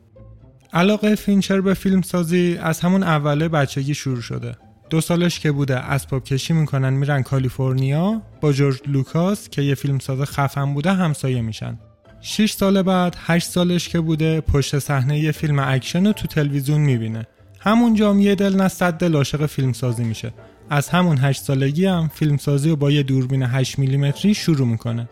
علاقه 0.73 1.15
فینچر 1.15 1.61
به 1.61 1.73
فیلم 1.73 2.01
سازی 2.01 2.57
از 2.61 2.79
همون 2.79 3.03
اول 3.03 3.47
بچگی 3.47 3.93
شروع 3.93 4.21
شده. 4.21 4.55
دو 4.89 5.01
سالش 5.01 5.39
که 5.39 5.51
بوده 5.51 5.77
اسباب 5.77 6.23
کشی 6.23 6.53
می‌کنن 6.53 6.93
میرن 6.93 7.23
کالیفرنیا 7.23 8.21
با 8.41 8.51
جورج 8.53 8.79
لوکاس 8.87 9.49
که 9.49 9.61
یه 9.61 9.75
فیلمساز 9.75 10.21
خفن 10.21 10.73
بوده 10.73 10.93
همسایه 10.93 11.41
میشن. 11.41 11.79
6 12.21 12.51
سال 12.51 12.81
بعد 12.81 13.15
8 13.19 13.49
سالش 13.49 13.89
که 13.89 13.99
بوده 13.99 14.41
پشت 14.41 14.79
صحنه 14.79 15.19
یه 15.19 15.31
فیلم 15.31 15.59
اکشن 15.59 16.05
رو 16.05 16.13
تو 16.13 16.27
تلویزیون 16.27 16.81
می‌بینه. 16.81 17.27
همونجا 17.59 18.09
هم 18.09 18.19
یه 18.19 18.35
دل 18.35 18.55
نه 18.55 18.67
صد 18.67 18.93
دل 18.93 19.15
عاشق 19.15 19.45
فیلمسازی 19.45 20.03
میشه. 20.03 20.33
از 20.69 20.89
همون 20.89 21.17
8 21.17 21.41
سالگی 21.41 21.85
هم 21.85 22.11
فیلمسازی 22.13 22.69
رو 22.69 22.75
با 22.75 22.91
یه 22.91 23.03
دوربین 23.03 23.43
8 23.43 23.79
میلیمتری 23.79 24.33
شروع 24.33 24.67
می‌کنه. 24.67 25.09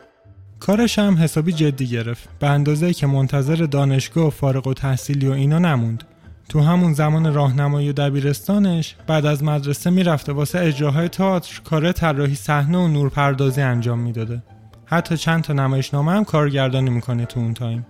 کارش 0.60 1.00
هم 1.00 1.18
حسابی 1.18 1.52
جدی 1.52 1.88
گرفت. 1.88 2.30
به 2.40 2.48
اندازه‌ای 2.48 2.94
که 2.94 3.08
منتظر 3.08 3.56
دانشگاه 3.56 4.28
و 4.28 4.30
فارغ‌التحصیلی 4.30 5.28
و 5.28 5.32
اینا 5.32 5.60
نموند. 5.60 6.04
تو 6.50 6.62
همون 6.62 6.94
زمان 6.94 7.34
راهنمایی 7.34 7.90
و 7.90 7.94
دبیرستانش 7.94 8.96
بعد 9.08 9.26
از 9.26 9.44
مدرسه 9.44 9.90
می‌رفته 9.90 10.34
واسه 10.34 10.60
اجراهای 10.60 11.10
تئاتر 11.10 11.62
کار 11.62 11.92
طراحی 11.92 12.36
صحنه 12.36 12.78
و 12.78 12.88
نورپردازی 12.88 13.62
انجام 13.62 14.00
می‌داده. 14.00 14.44
حتی 14.86 15.18
چند 15.18 15.44
تا 15.44 15.54
نمایشنامه 15.54 16.12
هم 16.12 16.24
کارگردانی 16.24 16.90
می‌کنه 16.90 17.26
تو 17.26 17.40
اون 17.40 17.54
تایم. 17.54 17.86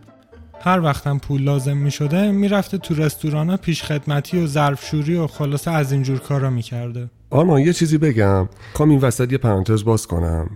هر 0.62 0.80
وقتم 0.80 1.18
پول 1.18 1.42
لازم 1.42 1.78
می‌شده 1.78 2.32
می‌رفته 2.32 2.78
تو 2.78 2.96
رستورانا 2.96 3.58
پیش 3.58 3.84
خدمتی 3.84 4.44
و 4.44 4.48
ظرفشوری 4.48 5.16
و 5.16 5.28
خلاصه 5.28 5.72
از 5.72 5.92
اینجور 5.92 6.20
کارا 6.20 6.50
می‌کرده. 6.50 7.10
آرمان 7.30 7.62
یه 7.62 7.74
چیزی 7.74 7.98
بگم. 7.98 8.50
می‌خوام 8.74 8.90
این 8.90 9.00
وسط 9.00 9.32
یه 9.32 9.38
پرانتز 9.38 9.84
باز 9.84 10.08
کنم. 10.08 10.50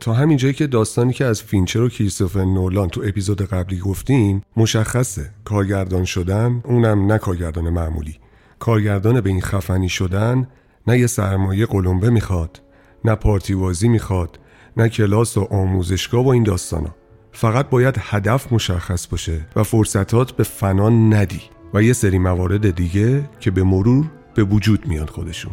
تا 0.00 0.12
همین 0.12 0.36
جایی 0.36 0.54
که 0.54 0.66
داستانی 0.66 1.12
که 1.12 1.24
از 1.24 1.42
فینچر 1.42 1.80
و 1.80 1.88
کریستوفر 1.88 2.44
نولان 2.44 2.88
تو 2.88 3.02
اپیزود 3.04 3.42
قبلی 3.42 3.78
گفتیم 3.78 4.42
مشخصه. 4.56 5.30
کارگردان 5.44 6.04
شدن 6.04 6.60
اونم 6.64 7.12
نه 7.12 7.18
کارگردان 7.18 7.68
معمولی. 7.70 8.18
کارگردان 8.58 9.20
به 9.20 9.30
این 9.30 9.40
خفنی 9.40 9.88
شدن 9.88 10.48
نه 10.86 10.98
یه 10.98 11.06
سرمایه 11.06 11.66
قلمبه 11.66 12.10
می‌خواد 12.10 12.62
نه 13.04 13.14
پارتیوازی 13.14 13.88
می‌خواد 13.88 14.38
نه 14.76 14.88
کلاس 14.88 15.36
و 15.36 15.48
آموزشگاه 15.50 16.24
و 16.24 16.28
این 16.28 16.42
داستانا. 16.42 16.94
فقط 17.32 17.70
باید 17.70 17.94
هدف 17.98 18.52
مشخص 18.52 19.06
باشه 19.06 19.46
و 19.56 19.62
فرصتات 19.62 20.32
به 20.32 20.42
فنان 20.42 21.14
ندی 21.14 21.42
و 21.74 21.82
یه 21.82 21.92
سری 21.92 22.18
موارد 22.18 22.70
دیگه 22.70 23.28
که 23.40 23.50
به 23.50 23.62
مرور 23.62 24.10
به 24.34 24.44
وجود 24.44 24.86
میاد 24.86 25.10
خودشون. 25.10 25.52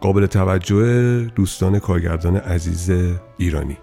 قابل 0.00 0.26
توجه 0.26 1.24
دوستان 1.24 1.78
کارگردان 1.78 2.36
عزیز 2.36 2.90
ایرانی. 3.38 3.78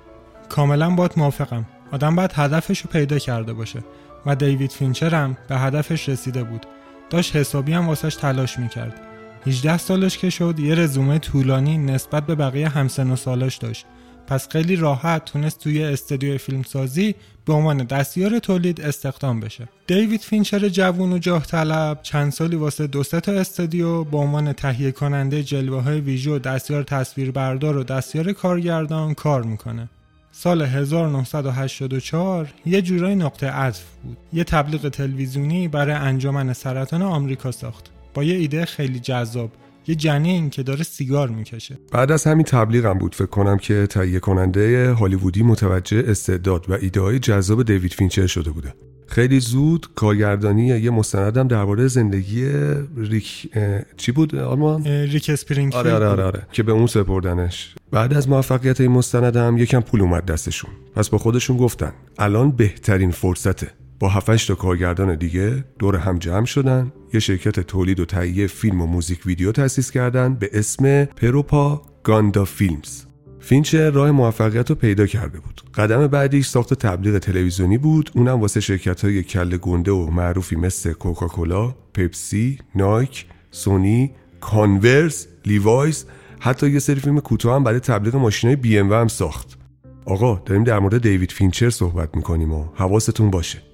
کاملا 0.50 0.90
باید 0.90 1.12
موافقم. 1.18 1.66
آدم 1.92 2.16
باید 2.16 2.32
هدفش 2.36 2.80
رو 2.80 2.90
پیدا 2.90 3.20
کرده 3.20 3.54
باشه 3.54 3.84
و 4.26 4.36
دیوید 4.36 4.72
فینچر 4.72 5.16
هم 5.16 5.38
به 5.48 5.58
هدفش 5.58 6.10
رسیده 6.10 6.44
بود. 6.44 6.66
داشت 7.10 7.36
حسابی 7.36 7.74
هم 7.74 7.88
واسش 7.88 8.16
تلاش 8.16 8.60
می‌کرد. 8.60 9.02
18 9.48 9.78
سالش 9.78 10.18
که 10.18 10.30
شد 10.30 10.60
یه 10.60 10.76
رزومه 10.76 11.20
طولانی 11.20 11.78
نسبت 11.78 12.26
به 12.26 12.36
بقیه 12.36 12.70
همسن 12.70 13.12
و 13.12 13.16
سالش 13.16 13.56
داشت. 13.56 13.86
پس 14.28 14.50
خیلی 14.50 14.76
راحت 14.76 15.26
تونست 15.26 15.60
توی 15.60 15.84
استودیو 15.84 16.38
فیلمسازی 16.38 17.16
به 17.48 17.54
عنوان 17.54 17.84
دستیار 17.84 18.40
تولید 18.40 18.82
استخدام 18.82 19.40
بشه. 19.40 19.70
دیوید 19.88 20.22
فینچر 20.22 20.70
جوون 20.70 21.14
و 21.14 21.18
جاه 21.18 21.46
طلب 21.46 22.00
چند 22.04 22.32
سالی 22.32 22.56
واسه 22.56 22.88
دو 22.88 23.04
تا 23.04 23.32
استودیو 23.32 24.04
به 24.04 24.18
عنوان 24.18 24.54
تهیه 24.54 24.92
کننده 24.92 25.44
جلوه 25.44 25.82
های 25.82 26.00
ویژه 26.00 26.32
و 26.32 26.40
دستیار 26.40 26.84
تصویربردار 26.84 27.78
و 27.78 27.84
دستیار 27.84 28.34
کارگردان 28.34 29.14
کار 29.14 29.44
می‌کنه. 29.44 29.90
سال 30.32 30.62
1984 30.62 32.54
یه 32.66 32.82
جورایی 32.82 33.16
نقطه 33.16 33.48
عطف 33.48 33.84
بود. 34.04 34.18
یه 34.34 34.44
تبلیغ 34.44 34.90
تلویزیونی 34.90 35.68
برای 35.68 35.96
انجمن 35.96 36.54
سرطان 36.54 37.02
آمریکا 37.02 37.52
ساخت. 37.52 37.86
با 38.14 38.24
یه 38.24 38.36
ایده 38.36 38.66
خیلی 38.66 39.00
جذاب 39.00 39.52
یه 39.88 39.96
جنین 39.96 40.50
که 40.50 40.64
داره 40.64 40.84
سیگار 40.84 41.30
می‌کشه. 41.30 41.78
بعد 41.92 42.12
از 42.12 42.24
همین 42.24 42.44
تبلیغم 42.44 42.98
بود. 42.98 43.16
فکر 43.16 43.26
کنم 43.26 43.58
که 43.58 43.88
تهیه 43.88 44.20
کننده 44.20 44.94
هالیوودی 44.94 45.44
متوجه 45.44 46.04
استعداد 46.08 46.70
و 46.70 46.74
ایده 46.74 47.02
های 47.02 47.20
جذاب 47.20 47.64
دیوید 47.64 47.94
فینچر 47.94 48.28
شده 48.28 48.52
بوده. 48.52 48.74
خیلی 49.08 49.40
زود 49.40 49.88
کارگردانی 49.96 50.68
یه 50.68 50.90
مستندم 50.90 51.48
درباره 51.48 51.88
زندگی 51.88 52.50
ریک 52.98 53.50
چی 53.98 54.12
بود؟ 54.12 54.36
آرمان؟ 54.36 54.84
ریک 54.84 55.30
اسپرینگ 55.30 55.76
آره 55.76 55.94
آره 55.94 56.08
آره, 56.08 56.24
آره. 56.24 56.48
که 56.52 56.64
به 56.64 56.72
اون 56.72 56.88
سپردنش. 56.88 57.76
بعد 57.92 58.14
از 58.14 58.30
موفقیت 58.30 58.82
این 58.82 58.92
مستندم 58.92 59.58
یکم 59.58 59.80
پول 59.80 60.02
اومد 60.02 60.26
دستشون. 60.26 60.72
پس 60.96 61.10
با 61.10 61.18
خودشون 61.18 61.58
گفتن 61.58 61.94
الان 62.18 62.52
بهترین 62.52 63.12
فرصته. 63.12 63.68
با 64.00 64.10
7 64.10 64.48
تا 64.48 64.56
کارگردان 64.56 65.16
دیگه 65.16 65.64
دور 65.80 65.96
هم 65.96 66.18
جمع 66.18 66.46
شدن. 66.46 66.92
یه 67.14 67.20
شرکت 67.20 67.60
تولید 67.60 68.00
و 68.00 68.06
تهیه 68.06 68.48
فیلم 68.48 68.82
و 68.82 68.86
موزیک 68.86 69.26
ویدیو 69.26 69.52
تأسیس 69.52 69.92
کردن 69.92 70.34
به 70.36 70.50
اسم 70.54 71.06
Propaganda 71.06 72.46
Films. 72.46 73.04
فینچر 73.40 73.90
راه 73.90 74.12
موفقیت 74.12 74.70
رو 74.70 74.76
پیدا 74.76 75.06
کرده 75.06 75.40
بود. 75.40 75.62
قدم 75.74 76.08
بعدیش 76.08 76.48
ساخت 76.48 76.74
تبلیغ 76.74 77.18
تلویزیونی 77.18 77.78
بود. 77.78 78.12
اونم 78.16 78.42
واسه 78.42 78.60
شرکت 78.60 79.06
های 79.06 79.24
کل 79.24 79.58
گنده 79.58 79.92
و 79.92 80.10
معروفی 80.10 80.56
مثل 80.56 80.94
کوکاکولا، 80.94 81.76
پپسی، 81.94 82.60
نایک، 82.76 83.26
سونی، 83.52 84.12
کانورس 84.42 85.28
لیوایس 85.46 86.06
حتی 86.40 86.70
یه 86.70 86.80
سری 86.80 87.00
فیلم 87.00 87.20
کوتاه 87.20 87.56
هم 87.56 87.64
برای 87.64 87.80
تبلیغ 87.80 88.16
ماشینای 88.16 88.56
بی 88.56 88.78
ام 88.78 88.86
و 88.86 88.94
هم 88.94 89.08
ساخت. 89.08 89.58
آقا 90.06 90.42
داریم 90.46 90.64
در 90.64 90.80
مورد 90.80 91.02
دیوید 91.02 91.32
فینچر 91.32 91.70
صحبت 91.70 92.16
می‌کنیم 92.16 92.54
و 92.54 92.66
حواستون 92.76 93.32
باشه. 93.32 93.67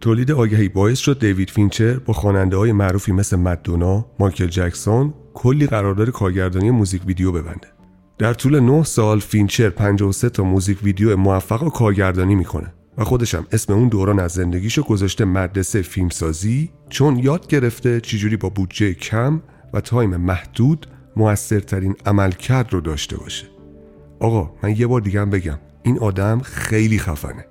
تولید 0.00 0.32
آگهی 0.32 0.68
باعث 0.68 0.98
شد 0.98 1.18
دیوید 1.18 1.50
فینچر 1.50 1.98
با 1.98 2.12
خواننده 2.12 2.56
های 2.56 2.72
معروفی 2.72 3.12
مثل 3.12 3.36
مدونا، 3.36 4.06
مایکل 4.18 4.46
جکسون 4.46 5.14
کلی 5.34 5.66
قرارداد 5.66 6.10
کارگردانی 6.10 6.70
موزیک 6.70 7.02
ویدیو 7.06 7.32
ببنده. 7.32 7.68
در 8.18 8.34
طول 8.34 8.60
9 8.60 8.84
سال 8.84 9.20
فینچر 9.20 9.70
53 9.70 10.28
تا 10.28 10.44
موزیک 10.44 10.82
ویدیو 10.82 11.16
موفق 11.16 11.62
رو 11.62 11.70
کارگردانی 11.70 12.34
می‌کنه 12.34 12.72
و 12.98 13.04
خودشم 13.04 13.46
اسم 13.52 13.72
اون 13.72 13.88
دوران 13.88 14.20
از 14.20 14.32
زندگیشو 14.32 14.82
گذاشته 14.82 15.24
مدرسه 15.24 15.82
فیلمسازی 15.82 16.70
چون 16.88 17.16
یاد 17.16 17.46
گرفته 17.46 18.00
چجوری 18.00 18.36
با 18.36 18.48
بودجه 18.48 18.94
کم 18.94 19.42
و 19.74 19.80
تایم 19.80 20.16
محدود 20.16 20.86
موثرترین 21.16 21.94
عملکرد 22.06 22.72
رو 22.72 22.80
داشته 22.80 23.16
باشه. 23.16 23.46
آقا 24.20 24.50
من 24.62 24.76
یه 24.76 24.86
بار 24.86 25.00
دیگه 25.00 25.24
بگم 25.24 25.58
این 25.82 25.98
آدم 25.98 26.40
خیلی 26.40 26.98
خفنه. 26.98 27.44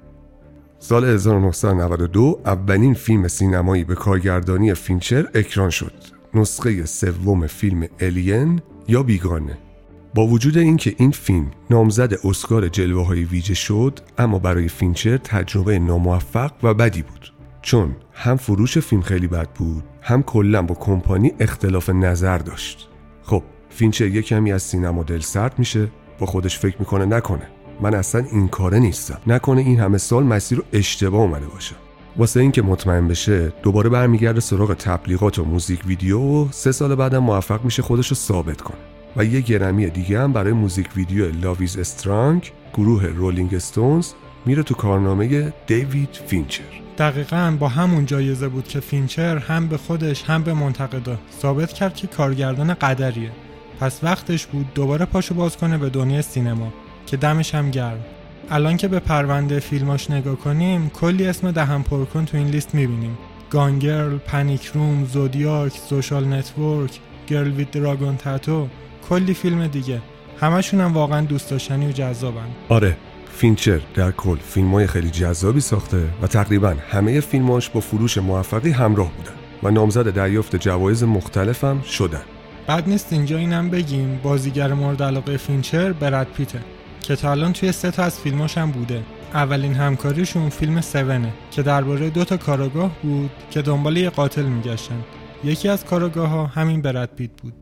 سال 0.80 1.06
1992 1.06 2.40
اولین 2.46 2.94
فیلم 2.94 3.28
سینمایی 3.28 3.84
به 3.84 3.96
کارگردانی 3.96 4.74
فینچر 4.74 5.28
اکران 5.36 5.70
شد. 5.70 5.94
نسخه 6.34 6.86
سوم 6.86 7.48
فیلم 7.48 7.88
Alien 8.00 8.62
یا 8.88 9.04
بیگانه. 9.04 9.58
با 10.16 10.28
وجود 10.28 10.58
اینکه 10.58 10.96
این 10.98 11.12
فیلم 11.12 11.52
نامزد 11.70 12.14
اسکار 12.24 12.68
جلوه 12.68 13.06
های 13.06 13.24
ویژه 13.24 13.54
شد 13.54 14.00
اما 14.18 14.40
برای 14.40 14.68
فینچر 14.68 15.18
تجربه 15.18 15.80
ناموفق 15.80 16.52
و 16.64 16.74
بدی 16.74 17.02
بود 17.02 17.34
چون 17.62 17.96
هم 18.14 18.38
فروش 18.38 18.78
فیلم 18.78 19.02
خیلی 19.02 19.28
بد 19.28 19.50
بود 19.50 19.84
هم 20.02 20.24
کلا 20.24 20.62
با 20.62 20.76
کمپانی 20.76 21.34
اختلاف 21.40 21.90
نظر 21.90 22.38
داشت 22.38 22.90
خب 23.24 23.44
فینچر 23.70 24.08
یه 24.08 24.22
کمی 24.22 24.52
از 24.52 24.64
سینما 24.64 25.04
دل 25.04 25.20
سرد 25.20 25.60
میشه 25.60 25.88
با 26.20 26.26
خودش 26.26 26.60
فکر 26.60 26.76
می‌کنه 26.80 27.06
نکنه 27.06 27.48
من 27.82 27.94
اصلا 27.94 28.26
این 28.32 28.48
کاره 28.48 28.80
نیستم. 28.80 29.20
نکنه 29.28 29.62
این 29.62 29.80
همه 29.80 29.98
سال 29.98 30.24
مسیر 30.24 30.58
رو 30.58 30.64
اشتباه 30.74 31.22
اومده 31.22 31.48
باشم 31.48 31.76
واسه 32.18 32.40
اینکه 32.40 32.62
مطمئن 32.62 33.08
بشه 33.08 33.54
دوباره 33.64 33.90
برمیگرده 33.90 34.40
سراغ 34.40 34.74
تبلیغات 34.74 35.40
و 35.40 35.46
موزیک 35.46 35.86
ویدیو 35.86 36.20
و 36.20 36.48
سه 36.52 36.72
سال 36.72 36.96
بعدم 36.96 37.20
موفق 37.20 37.64
میشه 37.64 37.82
خودش 37.82 38.08
رو 38.08 38.16
ثابت 38.16 38.62
کنه. 38.62 38.78
و 39.18 39.26
یه 39.26 39.42
گرمی 39.42 39.90
دیگه 39.90 40.20
هم 40.20 40.34
برای 40.34 40.54
موزیک 40.54 40.88
ویدیو 40.96 41.32
Love 41.42 41.78
Is 41.78 41.96
Strong 41.96 42.52
گروه 42.74 43.06
رولینگ 43.06 43.56
استونز 43.56 44.14
میره 44.46 44.64
تو 44.64 44.76
کارنامه 44.76 45.54
دیوید 45.68 46.10
فینچر 46.28 46.64
دقیقا 46.98 47.58
با 47.60 47.68
همون 47.68 48.06
جایزه 48.06 48.48
بود 48.48 48.68
که 48.68 48.80
فینچر 48.80 49.38
هم 49.38 49.68
به 49.68 49.78
خودش 49.78 50.24
هم 50.24 50.44
به 50.44 50.54
منتقدا 50.54 51.18
ثابت 51.42 51.74
کرد 51.74 51.96
که 51.96 52.08
کارگردان 52.08 52.74
قدریه. 52.74 53.32
پس 53.80 54.04
وقتش 54.04 54.46
بود 54.46 54.74
دوباره 54.76 55.06
پاشو 55.06 55.36
باز 55.36 55.58
کنه 55.58 55.78
به 55.78 55.90
دنیای 55.90 56.22
سینما. 56.22 56.74
که 57.08 57.18
دمش 57.18 57.56
هم 57.56 57.72
گرم. 57.72 58.06
الان 58.50 58.78
که 58.78 58.88
به 58.88 59.00
پرونده 59.00 59.60
فیلماش 59.60 60.12
نگاه 60.12 60.36
کنیم 60.36 60.90
کلی 60.90 61.28
اسم 61.28 61.52
دهن 61.52 61.82
پرکن 61.82 62.26
تو 62.26 62.38
این 62.38 62.48
لیست 62.48 62.76
می‌بینیم. 62.76 63.18
Gone 63.50 63.80
Girl، 63.80 64.18
Panic 64.18 64.66
Room، 64.66 65.06
Zodiac، 65.06 65.72
Social 65.72 66.34
Network، 66.34 67.00
Girl 67.28 67.52
with 67.52 67.72
Dragon 67.72 68.18
Tattoo 68.18 68.68
کلی 69.10 69.34
فیلم 69.34 69.68
دیگه. 69.68 70.02
همشون 70.40 70.82
هم 70.82 70.94
واقعا 70.94 71.22
دوست 71.22 71.50
داشتنی 71.50 71.88
و 71.88 71.92
جذابن. 71.92 72.48
آره 72.70 72.98
فینچر 73.34 73.80
در 73.96 74.12
کل 74.12 74.38
فیلم 74.38 74.72
های 74.72 74.88
خیلی 74.88 75.10
جذابی 75.10 75.60
ساخته 75.60 76.04
و 76.22 76.28
تقریبا 76.28 76.76
همه 76.90 77.20
فیلماش 77.20 77.70
با 77.70 77.80
فروش 77.80 78.18
موفقی 78.18 78.72
همراه 78.72 79.12
بودن 79.18 79.32
و 79.64 79.72
نامزد 79.72 80.14
دریافت 80.14 80.56
جوایز 80.56 81.04
مختلف 81.04 81.64
هم 81.64 81.82
شدن. 81.82 82.22
بد 82.68 82.90
نیست 82.90 83.14
اینجا 83.14 83.38
اینم 83.38 83.70
بگیم 83.70 84.20
بازیگر 84.24 84.74
مورد 84.74 85.04
علاقه 85.04 85.38
فینچر 85.38 85.94
برد 85.94 86.28
پیته. 86.34 86.60
که 87.08 87.16
تا 87.16 87.32
الان 87.32 87.54
توی 87.54 87.72
سه 87.72 87.92
تا 87.92 88.04
از 88.04 88.20
فیلماش 88.20 88.58
هم 88.58 88.72
بوده. 88.72 89.04
اولین 89.34 89.74
همکاریشون 89.74 90.50
فیلم 90.50 90.82
Seven 90.82 91.25
ه 91.25 91.34
که 91.52 91.64
درباره 91.64 92.10
دو 92.10 92.24
تا 92.24 92.38
کاراگاه 92.38 92.92
بود 93.04 93.32
که 93.52 93.62
دنبال 93.62 93.98
یه 93.98 94.10
قاتل 94.10 94.46
میگشتن. 94.46 95.04
یکی 95.44 95.70
از 95.70 95.86
کاراگاه 95.86 96.30
ها 96.30 96.46
همین 96.46 96.82
برد 96.82 97.16
پیت 97.16 97.32
بود. 97.42 97.54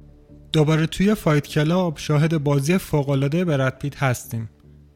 دوباره 0.54 0.86
توی 0.86 1.16
Fight 1.16 1.48
Club 1.48 1.98
شاهد 1.98 2.44
بازی 2.44 2.78
فوقالعاده 2.78 3.46
برد 3.46 3.80
پیت 3.80 4.04
هستیم. 4.04 4.50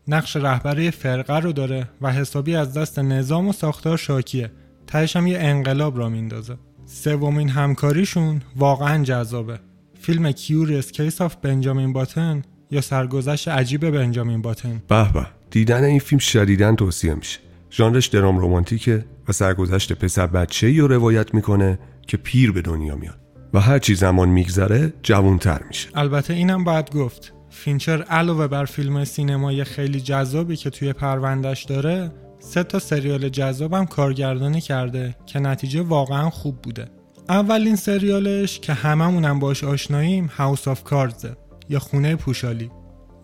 نقش 0.07 0.35
رهبری 0.35 0.91
فرقه 0.91 1.39
رو 1.39 1.51
داره 1.51 1.89
و 2.01 2.12
حسابی 2.12 2.55
از 2.55 2.73
دست 2.73 2.99
نظام 2.99 3.47
و 3.47 3.53
ساختار 3.53 3.97
شاکیه. 3.97 4.51
تهش 4.88 5.15
هم 5.15 5.27
یه 5.27 5.39
انقلاب 5.39 5.97
راه 5.97 6.10
میندازه. 6.09 6.57
سومین 6.85 7.49
همکاریشون 7.49 8.41
واقعا 8.55 9.03
جذابه. 9.03 9.59
فیلم 10.01 10.31
Curious 10.32 10.91
Case 10.91 11.21
of 11.21 11.36
Benjamin 11.36 11.93
Button 11.93 12.43
یا 12.71 12.82
سرگذشت 12.82 13.47
عجیب 13.47 13.89
بنجامین 13.89 14.41
باتن 14.41 14.82
به 14.88 15.13
به 15.13 15.27
دیدن 15.51 15.84
این 15.84 15.99
فیلم 15.99 16.19
شدیداً 16.19 16.75
توصیه 16.75 17.13
میشه. 17.13 17.39
ژانرش 17.71 18.08
درام 18.08 18.39
رمانتیکه 18.39 19.05
و 19.27 19.32
سرگذشت 19.32 19.93
پسر 19.93 20.27
بچه 20.27 20.77
رو 20.77 20.88
روایت 20.88 21.34
می‌کنه 21.34 21.79
که 22.08 22.17
پیر 22.17 22.51
به 22.51 22.62
دنیا 22.62 22.95
میاد. 22.95 23.19
و 23.53 23.60
هر 23.60 23.79
چی 23.79 23.95
زمان 23.95 24.29
میگذره 24.29 24.93
جوانتر 25.03 25.62
میشه. 25.67 25.89
البته 25.95 26.34
اینم 26.34 26.63
باید 26.63 26.91
گفت 26.91 27.34
فینچر 27.49 28.01
علاوه 28.01 28.47
بر 28.47 28.65
فیلم 28.65 29.05
سینمایی 29.05 29.63
خیلی 29.63 30.01
جذابی 30.01 30.55
که 30.55 30.69
توی 30.69 30.93
پروندهش 30.93 31.63
داره 31.63 32.12
سه 32.39 32.63
تا 32.63 32.79
سریال 32.79 33.29
جذابم 33.29 33.86
کارگردانی 33.86 34.62
کرده 34.62 35.15
که 35.25 35.39
نتیجه 35.39 35.82
واقعا 35.82 36.29
خوب 36.29 36.62
بوده. 36.62 36.86
اولین 37.29 37.75
سریالش 37.75 38.60
که 38.60 38.73
هممونم 38.73 39.39
باش 39.39 39.63
آشناییم 39.63 40.25
House 40.25 40.67
of 40.67 40.84
Cards 40.84 41.27
ه 41.27 41.36
یا 41.69 41.79
خونه 41.79 42.15
پوشالی. 42.15 42.71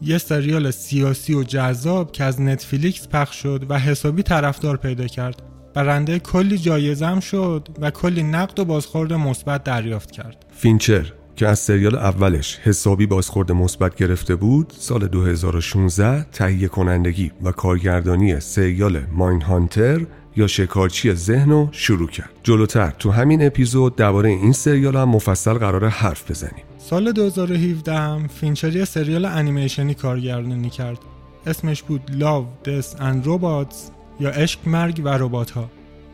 یه 0.02 0.18
سریال 0.18 0.72
سیاسی 0.72 1.34
و 1.34 1.44
جذاب 1.44 2.12
که 2.12 2.24
از 2.24 2.42
نتفلیکس 2.42 3.08
پخش 3.08 3.36
شد 3.36 3.66
و 3.70 3.80
حسابی 3.80 4.24
طرفدار 4.24 4.78
پیدا 4.78 5.08
کرد. 5.08 5.42
برنده 5.74 6.20
کلی 6.20 6.58
جایزم 6.58 7.20
شد 7.20 7.68
و 7.82 7.92
کلی 7.92 8.24
نقد 8.24 8.60
و 8.60 8.66
بازخورد 8.66 9.14
مثبت 9.14 9.64
دریافت 9.64 10.12
کرد. 10.12 10.46
فینچر 10.52 11.12
که 11.36 11.48
از 11.48 11.60
سریال 11.60 11.96
اولش 11.96 12.60
حسابی 12.64 13.06
بازخورد 13.06 13.52
مثبت 13.52 13.96
گرفته 13.96 14.36
بود 14.36 14.74
سال 14.78 15.08
2016 15.08 16.24
تهیه 16.24 16.68
کنندگی 16.68 17.32
و 17.44 17.52
کارگردانی 17.52 18.40
سریال 18.40 19.02
Mindhunter 19.12 20.06
یا 20.36 20.48
شکارچی 20.48 21.14
ذهن 21.14 21.50
رو 21.50 21.70
شروع 21.72 22.10
کرد. 22.10 22.30
جلوتر 22.44 22.90
تو 23.00 23.12
همین 23.12 23.46
اپیزود 23.46 23.96
درباره 23.96 24.30
این 24.30 24.52
سریال 24.52 24.96
هم 24.96 25.10
مفصل 25.10 25.54
قراره 25.54 25.88
حرف 25.88 26.32
بزنیم. 26.32 26.64
سال 26.90 27.12
2017 27.12 27.94
هم 27.94 28.28
فینچر 28.28 28.76
یه 28.76 28.86
سریال 28.86 29.26
انیمیشنی 29.26 29.94
کارگردانی 29.94 30.70
کرد 30.70 30.98
اسمش 31.46 31.84
بود 31.84 32.02
Love, 32.20 32.68
Death 32.68 32.98
and 32.98 33.28
Robots 33.28 33.76
یا 34.20 34.30
عشق 34.30 34.60
مرگ 34.66 35.02
و 35.04 35.10
ربات 35.10 35.52
ها 35.52 35.70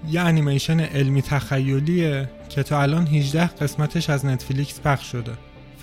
یه 0.10 0.22
انیمیشن 0.22 0.80
علمی 0.80 1.22
تخیلیه 1.22 2.30
که 2.50 2.64
تا 2.64 2.82
الان 2.82 3.08
18 3.08 3.48
قسمتش 3.48 4.10
از 4.10 4.26
نتفلیکس 4.26 4.82
پخش 4.82 5.12
شده. 5.12 5.32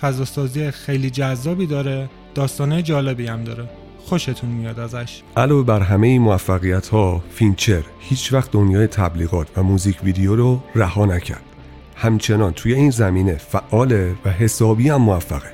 فضاسازی 0.01 0.71
خیلی 0.71 1.09
جذابی 1.09 1.65
داره 1.65 2.09
داستانه 2.35 2.81
جالبی 2.81 3.27
هم 3.27 3.43
داره. 3.43 3.69
خوشتون 4.05 4.49
میاد 4.49 4.79
ازش. 4.79 5.21
علاوه 5.37 5.65
بر 5.65 5.79
همه 5.79 6.19
موفقیت 6.19 6.87
ها 6.87 7.23
فینچر 7.31 7.83
هیچ 7.99 8.33
وقت 8.33 8.51
دنیای 8.51 8.87
تبلیغات 8.87 9.47
و 9.57 9.63
موزیک 9.63 10.03
ویدیو 10.03 10.35
رو 10.35 10.63
رها 10.75 11.05
نکرد. 11.05 11.48
همچنان 12.01 12.53
توی 12.53 12.73
این 12.73 12.89
زمینه 12.89 13.33
فعاله 13.33 14.15
و 14.25 14.29
حسابی 14.29 14.89
هم 14.89 15.01
موفقه. 15.01 15.51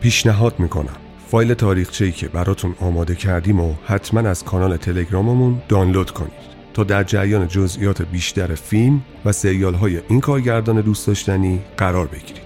پیشنهاد 0.00 0.60
می‌کنم. 0.60 0.96
فایل 1.30 1.54
تاریخچه‌ای 1.54 2.12
که 2.12 2.28
براتون 2.28 2.74
آماده 2.80 3.14
کردیم 3.14 3.60
و 3.60 3.74
حتما 3.86 4.20
از 4.20 4.44
کانال 4.44 4.76
تلگراممون 4.76 5.62
دانلود 5.68 6.10
کنید 6.10 6.54
تا 6.74 6.84
در 6.84 7.04
جریان 7.04 7.48
جزئیات 7.48 8.02
بیشتر 8.02 8.54
فیلم 8.54 9.02
و 9.24 9.32
سریال 9.32 9.74
های 9.74 10.00
این 10.08 10.20
کارگردان 10.20 10.80
دوست 10.80 11.06
داشتنی 11.06 11.60
قرار 11.76 12.06
بگیرید. 12.06 12.44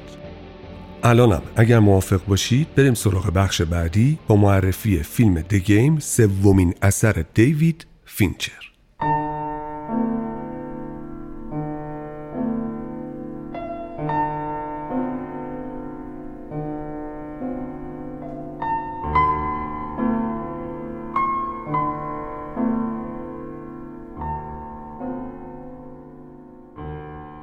الانم 1.02 1.42
اگر 1.56 1.78
موافق 1.78 2.20
باشید 2.26 2.74
بریم 2.74 2.94
سراغ 2.94 3.30
بخش 3.30 3.62
بعدی 3.62 4.18
با 4.26 4.36
معرفی 4.36 5.02
فیلم 5.02 5.34
The 5.40 5.54
Game 5.54 5.98
سومین 5.98 6.74
اثر 6.82 7.24
دیوید 7.34 7.86
فینچر. 8.04 8.77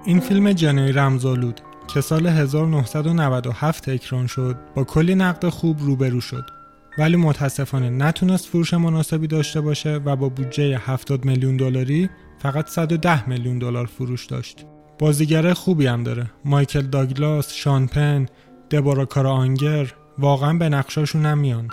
این 0.07 0.19
فیلم 0.19 0.51
جنوی 0.51 0.91
رمزالود 0.91 1.61
که 1.93 2.01
سال 2.01 2.27
1997 2.27 3.89
اکران 3.89 4.27
شد 4.27 4.55
با 4.75 4.83
کلی 4.83 5.15
نقد 5.15 5.49
خوب 5.49 5.77
روبرو 5.79 6.21
شد 6.21 6.45
ولی 6.97 7.15
متاسفانه 7.17 7.89
نتونست 7.89 8.45
فروش 8.45 8.73
مناسبی 8.73 9.27
داشته 9.27 9.61
باشه 9.61 9.95
و 9.95 10.15
با 10.15 10.29
بودجه 10.29 10.77
70 10.77 11.25
میلیون 11.25 11.57
دلاری 11.57 12.09
فقط 12.39 12.67
110 12.67 13.29
میلیون 13.29 13.59
دلار 13.59 13.85
فروش 13.85 14.25
داشت. 14.25 14.65
بازیگر 14.99 15.53
خوبی 15.53 15.87
هم 15.87 16.03
داره. 16.03 16.31
مایکل 16.45 16.81
داگلاس، 16.81 17.53
شان 17.53 17.87
پن، 17.87 18.25
دبورا 18.71 19.05
کارا 19.05 19.31
آنگر 19.31 19.93
واقعا 20.19 20.53
به 20.53 20.69
نقشاشون 20.69 21.25
هم 21.25 21.37
میان 21.37 21.69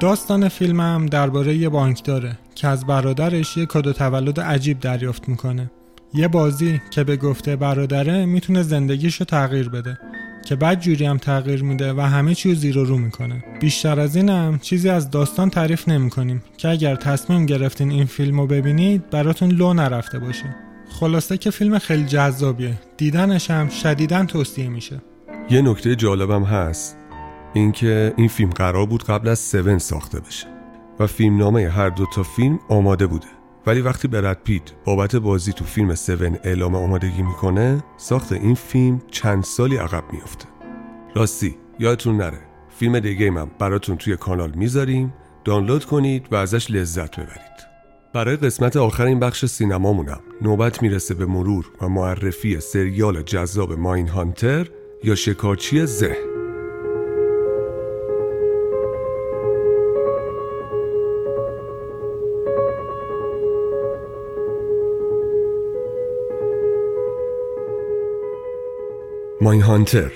داستان 0.00 0.48
فیلمم 0.48 1.06
درباره 1.06 1.54
یه 1.54 1.68
بانکداره 1.68 2.38
که 2.54 2.68
از 2.68 2.86
برادرش 2.86 3.56
یه 3.56 3.66
کادو 3.66 3.92
تولد 3.92 4.40
عجیب 4.40 4.80
دریافت 4.80 5.28
می‌کنه 5.28 5.70
یه 6.14 6.28
بازی 6.28 6.80
که 6.90 7.04
به 7.04 7.16
گفته 7.16 7.56
برادره 7.56 8.26
می‌تونه 8.26 8.62
زندگیشو 8.62 9.24
تغییر 9.24 9.68
بده 9.68 9.98
که 10.46 10.56
بعد 10.56 10.80
جوری 10.80 11.04
هم 11.04 11.18
تغییر 11.18 11.62
میده 11.62 11.92
و 11.92 12.00
همه 12.00 12.34
چیو 12.34 12.54
زیر 12.54 12.78
و 12.78 12.84
رو 12.84 12.98
می‌کنه. 12.98 13.44
بیشتر 13.60 14.00
از 14.00 14.16
اینم 14.16 14.58
چیزی 14.58 14.88
از 14.88 15.10
داستان 15.10 15.50
تعریف 15.50 15.88
نمی‌کنیم 15.88 16.42
که 16.56 16.68
اگر 16.68 16.94
تصمیم 16.94 17.46
گرفتین 17.46 17.90
این 17.90 18.06
فیلم 18.06 18.40
رو 18.40 18.46
ببینید 18.46 19.10
براتون 19.10 19.50
لو 19.50 19.74
نرفته 19.74 20.18
باشه. 20.18 20.56
خلاصه 21.00 21.38
که 21.38 21.50
فیلم 21.50 21.78
خیلی 21.78 22.04
جذابیه. 22.04 22.78
دیدنش 22.96 23.50
هم 23.50 23.68
شدیداً 23.68 24.24
توصیه 24.24 24.68
میشه. 24.68 25.02
یه 25.50 25.62
نکته 25.62 25.96
جالبم 25.96 26.44
هست. 26.44 26.96
اینکه 27.54 28.14
این 28.16 28.28
فیلم 28.28 28.50
قرار 28.50 28.86
بود 28.86 29.04
قبل 29.04 29.28
از 29.28 29.54
7 29.54 29.78
ساخته 29.78 30.20
بشه. 30.20 30.46
و 31.00 31.06
فیلمنامه 31.06 31.68
هر 31.68 31.88
دو 31.88 32.06
تا 32.14 32.22
فیلم 32.22 32.58
آماده 32.68 33.06
بوده. 33.06 33.26
ولی 33.66 33.80
وقتی 33.80 34.08
برد 34.08 34.42
پیت 34.44 34.62
بابت 34.84 35.16
بازی 35.16 35.52
تو 35.52 35.64
فیلم 35.64 35.90
7 35.90 36.10
اعلام 36.44 36.74
آمادگی 36.74 37.22
می‌کنه 37.22 37.84
ساخت 37.96 38.32
این 38.32 38.54
فیلم 38.54 39.02
چند 39.10 39.44
سالی 39.44 39.76
عقب 39.76 40.04
میافته. 40.12 40.46
راستی 41.14 41.56
یادتون 41.78 42.16
نره. 42.16 42.38
فیلم 42.78 43.00
دیگه 43.00 43.30
من 43.30 43.50
براتون 43.58 43.96
توی 43.96 44.16
کانال 44.16 44.52
می‌ذاریم. 44.54 45.14
دانلود 45.44 45.84
کنید 45.84 46.26
و 46.30 46.36
ازش 46.36 46.70
لذت 46.70 47.16
ببرید. 47.16 47.72
برای 48.14 48.36
قسمت 48.36 48.76
آخر 48.76 49.04
این 49.04 49.20
بخش 49.20 49.44
سینمامونم 49.44 50.20
نوبت 50.42 50.82
می‌رسه 50.82 51.14
به 51.14 51.26
مرور 51.26 51.70
و 51.82 51.88
معرفی 51.88 52.60
سریال 52.60 53.22
جذاب 53.22 53.72
ماین 53.72 54.08
هانتر 54.08 54.68
یا 55.04 55.14
شکارچی 55.14 55.86
ذهن. 55.86 56.31
ماین 69.42 69.62
هانتر 69.62 70.12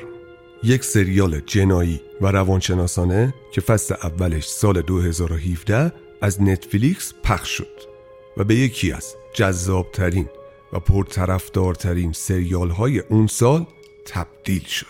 یک 0.62 0.84
سریال 0.84 1.40
جنایی 1.40 2.00
و 2.20 2.26
روانشناسانه 2.26 3.34
که 3.52 3.60
فصل 3.60 3.94
اولش 4.02 4.48
سال 4.48 4.82
2017 4.82 5.92
از 6.20 6.42
نتفلیکس 6.42 7.14
پخش 7.22 7.50
شد 7.50 7.82
و 8.36 8.44
به 8.44 8.54
یکی 8.54 8.92
از 8.92 9.14
جذابترین 9.34 10.28
و 10.72 10.80
پرطرفدارترین 10.80 12.12
سریال 12.12 12.70
های 12.70 12.98
اون 12.98 13.26
سال 13.26 13.66
تبدیل 14.06 14.64
شد. 14.64 14.86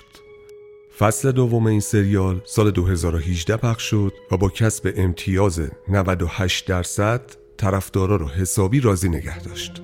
فصل 0.98 1.32
دوم 1.32 1.66
این 1.66 1.80
سریال 1.80 2.40
سال 2.44 2.70
2018 2.70 3.56
پخش 3.56 3.82
شد 3.82 4.12
و 4.30 4.36
با 4.36 4.48
کسب 4.48 4.92
امتیاز 4.96 5.60
98 5.88 6.66
درصد 6.66 7.22
طرفدارا 7.56 8.16
رو 8.16 8.28
حسابی 8.28 8.80
راضی 8.80 9.08
نگه 9.08 9.42
داشت. 9.42 9.82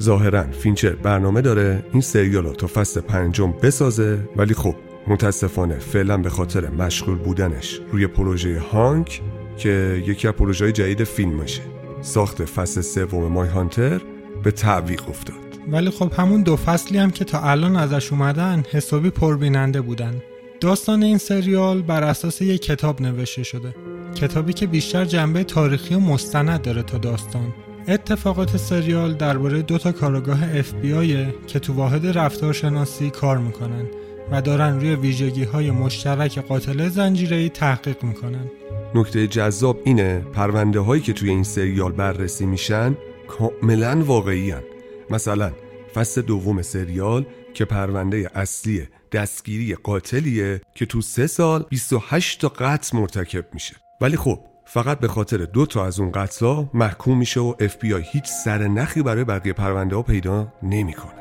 ظاهرا 0.00 0.44
فینچر 0.50 0.94
برنامه 0.94 1.40
داره 1.40 1.84
این 1.92 2.00
سریال 2.00 2.44
رو 2.44 2.52
تا 2.52 2.66
فصل 2.66 3.00
پنجم 3.00 3.54
بسازه 3.62 4.18
ولی 4.36 4.54
خب 4.54 4.74
متاسفانه 5.06 5.78
فعلا 5.78 6.16
به 6.16 6.30
خاطر 6.30 6.68
مشغول 6.68 7.18
بودنش 7.18 7.80
روی 7.92 8.06
پروژه 8.06 8.60
هانک 8.60 9.22
که 9.56 10.02
یکی 10.06 10.28
از 10.28 10.34
پروژه 10.34 10.72
جدید 10.72 11.04
فیلم 11.04 11.40
میشه 11.40 11.62
ساخت 12.02 12.44
فصل 12.44 12.80
سوم 12.80 13.32
مای 13.32 13.48
هانتر 13.48 14.00
به 14.42 14.50
تعویق 14.50 15.08
افتاد. 15.08 15.36
ولی 15.68 15.90
خب 15.90 16.12
همون 16.16 16.42
دو 16.42 16.56
فصلی 16.56 16.98
هم 16.98 17.10
که 17.10 17.24
تا 17.24 17.40
الان 17.40 17.76
ازش 17.76 18.12
اومدن 18.12 18.62
حسابی 18.70 19.10
پربیننده 19.10 19.80
بودن. 19.80 20.22
داستان 20.60 21.02
این 21.02 21.18
سریال 21.18 21.82
بر 21.82 22.04
اساس 22.04 22.42
یک 22.42 22.62
کتاب 22.62 23.02
نوشته 23.02 23.42
شده. 23.42 23.74
کتابی 24.14 24.52
که 24.52 24.66
بیشتر 24.66 25.04
جنبه 25.04 25.44
تاریخی 25.44 25.94
و 25.94 26.00
مستند 26.00 26.62
داره 26.62 26.82
تا 26.82 26.98
داستان. 26.98 27.54
اتفاقات 27.88 28.56
سریال 28.56 29.14
درباره 29.14 29.62
دو 29.62 29.78
تا 29.78 29.92
کارگاه 29.92 30.62
FBI 30.62 31.46
که 31.46 31.58
تو 31.58 31.72
واحد 31.72 32.06
رفتارشناسی 32.06 33.10
کار 33.10 33.38
می‌کنن 33.38 33.86
و 34.30 34.42
دارن 34.42 34.80
روی 34.80 34.94
ویژگی 34.94 35.44
های 35.44 35.70
مشترک 35.70 36.38
قاتل 36.38 36.88
زنجیره‌ای 36.88 37.48
تحقیق 37.48 38.04
می‌کنن 38.04 38.50
نکته 38.94 39.26
جذاب 39.26 39.80
اینه 39.84 40.18
پرونده 40.32 40.80
هایی 40.80 41.02
که 41.02 41.12
توی 41.12 41.30
این 41.30 41.42
سریال 41.42 41.92
بررسی 41.92 42.46
میشن 42.46 42.96
کاملا 43.28 44.02
واقعی 44.06 44.50
هن. 44.50 44.62
مثلا 45.10 45.52
فصل 45.94 46.22
دوم 46.22 46.62
سریال 46.62 47.26
که 47.54 47.64
پرونده 47.64 48.30
اصلی 48.34 48.88
دستگیری 49.12 49.74
قاتلیه 49.74 50.60
که 50.74 50.86
تو 50.86 51.00
سه 51.00 51.26
سال 51.26 51.66
28 51.68 52.40
تا 52.40 52.48
قتل 52.48 52.98
مرتکب 52.98 53.44
میشه 53.54 53.76
ولی 54.00 54.16
خب 54.16 54.51
فقط 54.74 54.98
به 54.98 55.08
خاطر 55.08 55.36
دو 55.36 55.66
تا 55.66 55.86
از 55.86 56.00
اون 56.00 56.12
قتلا 56.12 56.68
محکوم 56.74 57.18
میشه 57.18 57.40
و 57.40 57.54
اف 57.60 57.76
بی 57.76 57.94
آی 57.94 58.02
هیچ 58.06 58.24
سر 58.24 58.68
نخی 58.68 59.02
برای 59.02 59.24
بقیه 59.24 59.52
پرونده 59.52 59.96
ها 59.96 60.02
پیدا 60.02 60.48
نمی‌کنه. 60.62 61.12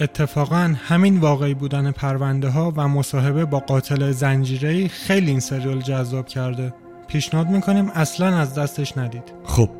اتفاقا 0.00 0.74
همین 0.88 1.18
واقعی 1.18 1.54
بودن 1.54 1.90
پرونده 1.90 2.48
ها 2.48 2.72
و 2.76 2.88
مصاحبه 2.88 3.44
با 3.44 3.58
قاتل 3.58 4.10
زنجیره 4.10 4.88
خیلی 4.88 5.30
این 5.30 5.40
سریال 5.40 5.80
جذاب 5.80 6.26
کرده. 6.26 6.74
پیشنهاد 7.08 7.48
می‌کنیم 7.48 7.90
اصلا 7.94 8.36
از 8.38 8.54
دستش 8.54 8.98
ندید. 8.98 9.32
خب 9.44 9.70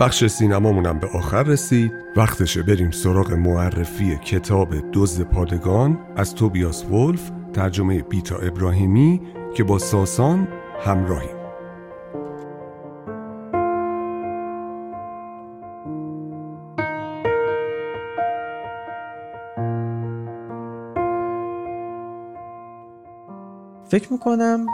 بخش 0.00 0.24
سینمامونم 0.26 0.98
به 0.98 1.06
آخر 1.14 1.42
رسید 1.42 1.92
وقتشه 2.16 2.62
بریم 2.62 2.90
سراغ 2.90 3.32
معرفی 3.32 4.16
کتاب 4.16 4.74
دزد 4.92 5.22
پادگان 5.22 5.98
از 6.16 6.34
توبیاس 6.34 6.84
ولف 6.84 7.30
ترجمه 7.52 8.02
بیتا 8.02 8.36
ابراهیمی 8.36 9.20
که 9.54 9.64
با 9.64 9.78
ساسان 9.78 10.48
همراهیم. 10.80 11.36
فکر 23.88 24.12
می‌کنم 24.12 24.66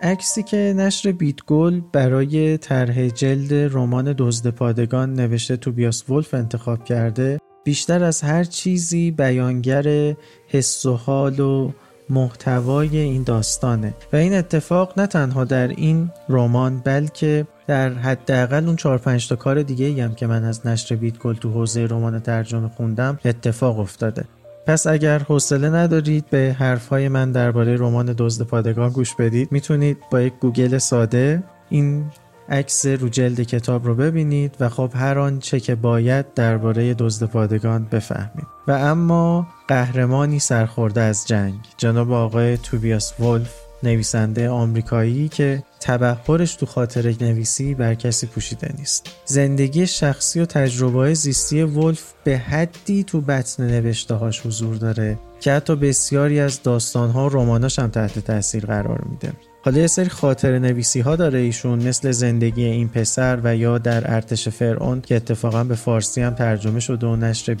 عکسی 0.00 0.42
که 0.42 0.74
نشر 0.76 1.12
بیتگل 1.12 1.80
برای 1.92 2.58
طرح 2.58 3.08
جلد 3.08 3.74
رمان 3.74 4.14
دزد 4.18 4.50
پادگان 4.50 5.14
نوشته 5.14 5.56
تو 5.56 5.72
بیاس 5.72 6.10
ولف 6.10 6.34
انتخاب 6.34 6.84
کرده 6.84 7.38
بیشتر 7.64 8.04
از 8.04 8.22
هر 8.22 8.44
چیزی 8.44 9.10
بیانگر 9.10 10.16
حس 10.48 10.86
و 10.86 10.96
حال 10.96 11.40
و 11.40 11.70
محتوای 12.10 12.98
این 12.98 13.22
داستانه. 13.22 13.94
و 14.12 14.16
این 14.16 14.34
اتفاق 14.34 15.00
نه 15.00 15.06
تنها 15.06 15.44
در 15.44 15.68
این 15.68 16.10
رمان 16.28 16.78
بلکه 16.78 17.46
در 17.66 17.92
حداقل 17.92 18.66
اون 18.66 18.76
4 18.76 18.98
5 18.98 19.28
تا 19.28 19.36
کار 19.36 19.62
دیگه 19.62 19.86
ای 19.86 20.00
هم 20.00 20.14
که 20.14 20.26
من 20.26 20.44
از 20.44 20.66
نشر 20.66 20.96
بیتگل 20.96 21.34
تو 21.34 21.50
حوزه 21.50 21.86
رمان 21.86 22.20
ترجمه 22.20 22.68
خوندم 22.68 23.18
اتفاق 23.24 23.78
افتاده. 23.78 24.24
پس 24.66 24.86
اگر 24.86 25.18
حوصله 25.18 25.70
ندارید 25.70 26.30
به 26.30 26.56
حرفهای 26.58 27.08
من 27.08 27.32
درباره 27.32 27.76
رمان 27.76 28.14
دزد 28.18 28.42
پادگان 28.44 28.90
گوش 28.90 29.14
بدید 29.14 29.52
می‌تونید 29.52 29.98
با 30.10 30.20
یک 30.20 30.32
گوگل 30.40 30.78
ساده 30.78 31.42
این 31.68 32.04
عکس 32.48 32.86
رو 32.86 33.08
جلد 33.08 33.40
کتاب 33.40 33.86
رو 33.86 33.94
ببینید 33.94 34.56
و 34.60 34.68
خب 34.68 34.90
هر 34.94 35.18
آنچه 35.18 35.60
که 35.60 35.74
باید 35.74 36.34
درباره 36.34 36.94
دزد 36.94 37.26
پادگان 37.26 37.84
بفهمید. 37.92 38.46
و 38.68 38.72
اما 38.72 39.46
قهرمانی 39.72 40.38
سرخورده 40.38 41.00
از 41.00 41.26
جنگ. 41.26 41.54
جناب 41.76 42.12
آقای 42.12 42.56
توبیاس 42.56 43.20
ولف 43.20 43.54
نویسنده 43.82 44.48
آمریکایی 44.48 45.28
که 45.28 45.62
تبحرش 45.80 46.54
تو 46.54 46.66
خاطر 46.66 47.14
نویسی 47.20 47.74
بر 47.74 47.94
کسی 47.94 48.26
پوشیده 48.26 48.74
نیست. 48.78 49.06
زندگی 49.24 49.86
شخصی 49.86 50.40
و 50.40 50.46
تجربه 50.46 51.14
زیستی 51.14 51.62
ولف 51.62 52.12
به 52.24 52.38
حدی 52.38 53.04
تو 53.04 53.20
بطن 53.20 53.62
نوشته 53.62 54.14
هاش 54.14 54.46
حضور 54.46 54.76
داره 54.76 55.18
که 55.40 55.52
حتی 55.52 55.76
بسیاری 55.76 56.40
از 56.40 56.62
داستانها 56.62 57.26
و 57.28 57.32
رماناش 57.32 57.78
هم 57.78 57.90
تحت 57.90 58.18
تاثیر 58.18 58.66
قرار 58.66 59.04
میده. 59.10 59.32
حالا 59.64 59.78
یه 59.78 59.86
سری 59.86 60.08
خاطر 60.08 60.58
نویسی 60.58 61.00
ها 61.00 61.16
داره 61.16 61.38
ایشون 61.38 61.88
مثل 61.88 62.10
زندگی 62.10 62.64
این 62.64 62.88
پسر 62.88 63.40
و 63.44 63.56
یا 63.56 63.78
در 63.78 64.14
ارتش 64.14 64.48
فرعون 64.48 65.00
که 65.00 65.16
اتفاقا 65.16 65.64
به 65.64 65.74
فارسی 65.74 66.20
هم 66.20 66.34
ترجمه 66.34 66.80
شده 66.80 67.06
و 67.06 67.16
نشر 67.16 67.56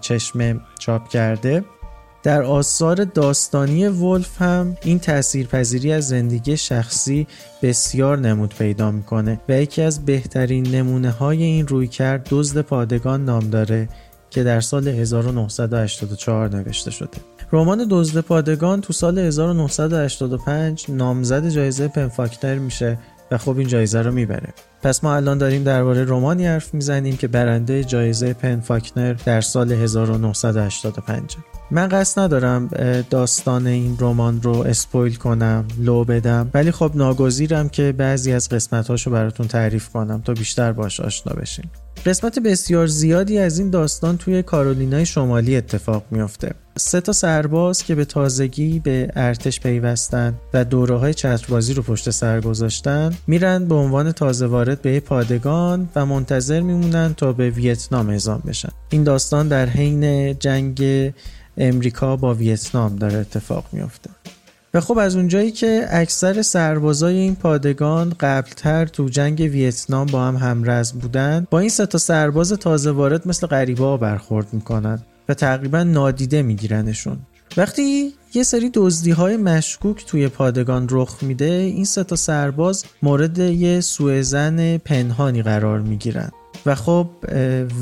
چشم 0.00 0.60
چاپ 0.78 1.08
کرده. 1.08 1.64
در 2.22 2.42
آثار 2.42 3.04
داستانی 3.04 3.86
ولف 3.86 4.42
هم 4.42 4.76
این 4.82 4.98
تاثیرپذیری 4.98 5.92
از 5.92 6.08
زندگی 6.08 6.56
شخصی 6.56 7.26
بسیار 7.62 8.18
نمود 8.18 8.54
پیدا 8.54 8.90
می‌کنه 8.90 9.40
و 9.48 9.60
یکی 9.60 9.82
از 9.82 10.04
بهترین 10.04 10.66
نمونه 10.74 11.10
های 11.10 11.42
این 11.42 11.66
روی 11.66 11.86
کرد 11.86 12.26
دزد 12.30 12.60
پادگان 12.60 13.24
نام 13.24 13.50
داره 13.50 13.88
که 14.30 14.44
در 14.44 14.60
سال 14.60 14.88
1984 14.88 16.56
نوشته 16.56 16.90
شده. 16.90 17.18
رمان 17.52 17.86
دزد 17.90 18.20
پادگان 18.20 18.80
تو 18.80 18.92
سال 18.92 19.18
1985 19.18 20.86
نامزد 20.88 21.48
جایزه 21.48 21.88
پنفاکتر 21.88 22.58
میشه 22.58 22.98
و 23.30 23.38
خب 23.38 23.58
این 23.58 23.68
جایزه 23.68 24.02
رو 24.02 24.12
می‌بره. 24.12 24.48
پس 24.82 25.04
ما 25.04 25.14
الان 25.14 25.38
داریم 25.38 25.64
درباره 25.64 26.04
رمانی 26.04 26.46
حرف 26.46 26.74
می‌زنیم 26.74 27.16
که 27.16 27.28
برنده 27.28 27.84
جایزه 27.84 28.32
پن 28.32 28.60
فاکنر 28.60 29.12
در 29.12 29.40
سال 29.40 29.72
1985 29.72 31.36
من 31.70 31.88
قصد 31.88 32.20
ندارم 32.20 32.66
داستان 33.10 33.66
این 33.66 33.96
رمان 34.00 34.42
رو 34.42 34.56
اسپویل 34.56 35.14
کنم 35.14 35.68
لو 35.78 36.04
بدم 36.04 36.50
ولی 36.54 36.70
خب 36.70 36.90
ناگزیرم 36.94 37.68
که 37.68 37.92
بعضی 37.92 38.32
از 38.32 38.48
قسمتاشو 38.48 39.10
براتون 39.10 39.48
تعریف 39.48 39.88
کنم 39.88 40.22
تا 40.24 40.32
بیشتر 40.32 40.72
باش 40.72 41.00
آشنا 41.00 41.32
بشین. 41.32 41.64
قسمت 42.06 42.38
بسیار 42.38 42.86
زیادی 42.86 43.38
از 43.38 43.58
این 43.58 43.70
داستان 43.70 44.18
توی 44.18 44.42
کارولینای 44.42 45.06
شمالی 45.06 45.56
اتفاق 45.56 46.04
میافته. 46.10 46.54
سه 46.76 47.00
تا 47.00 47.12
سرباز 47.12 47.82
که 47.82 47.94
به 47.94 48.04
تازگی 48.04 48.78
به 48.78 49.10
ارتش 49.16 49.60
پیوستن 49.60 50.34
و 50.54 50.64
دوره 50.64 50.96
های 50.96 51.14
چتربازی 51.14 51.74
رو 51.74 51.82
پشت 51.82 52.10
سر 52.10 52.40
گذاشتن 52.40 53.12
میرن 53.26 53.64
به 53.64 53.74
عنوان 53.74 54.12
تازه 54.12 54.46
وارد 54.46 54.82
به 54.82 55.00
پادگان 55.00 55.88
و 55.96 56.06
منتظر 56.06 56.60
میمونن 56.60 57.14
تا 57.14 57.32
به 57.32 57.50
ویتنام 57.50 58.08
اعزام 58.08 58.42
بشن. 58.46 58.72
این 58.90 59.04
داستان 59.04 59.48
در 59.48 59.66
حین 59.66 60.34
جنگ 60.38 60.84
امریکا 61.56 62.16
با 62.16 62.34
ویتنام 62.34 62.96
داره 62.96 63.18
اتفاق 63.18 63.64
میافته. 63.72 64.10
و 64.74 64.80
خب 64.80 64.98
از 64.98 65.16
اونجایی 65.16 65.50
که 65.50 65.86
اکثر 65.90 66.42
سربازای 66.42 67.16
این 67.16 67.34
پادگان 67.34 68.14
قبلتر 68.20 68.86
تو 68.86 69.08
جنگ 69.08 69.40
ویتنام 69.40 70.06
با 70.06 70.24
هم 70.24 70.36
همرز 70.36 70.92
بودن 70.92 71.46
با 71.50 71.58
این 71.58 71.68
سه 71.68 71.86
تا 71.86 71.98
سرباز 71.98 72.52
تازه 72.52 72.90
وارد 72.90 73.28
مثل 73.28 73.46
غریبه 73.46 73.96
برخورد 73.96 74.46
می‌کنن 74.52 75.02
و 75.28 75.34
تقریبا 75.34 75.82
نادیده 75.82 76.42
میگیرنشون. 76.42 77.18
وقتی 77.56 78.12
یه 78.34 78.42
سری 78.42 78.70
دزدی 78.74 79.10
های 79.10 79.36
مشکوک 79.36 80.06
توی 80.06 80.28
پادگان 80.28 80.86
رخ 80.90 81.22
میده 81.22 81.44
این 81.44 81.84
سه 81.84 82.04
تا 82.04 82.16
سرباز 82.16 82.84
مورد 83.02 83.38
یه 83.38 83.80
سوء 83.80 84.22
پنهانی 84.84 85.42
قرار 85.42 85.80
می‌گیرن. 85.80 86.30
و 86.66 86.74
خب 86.74 87.06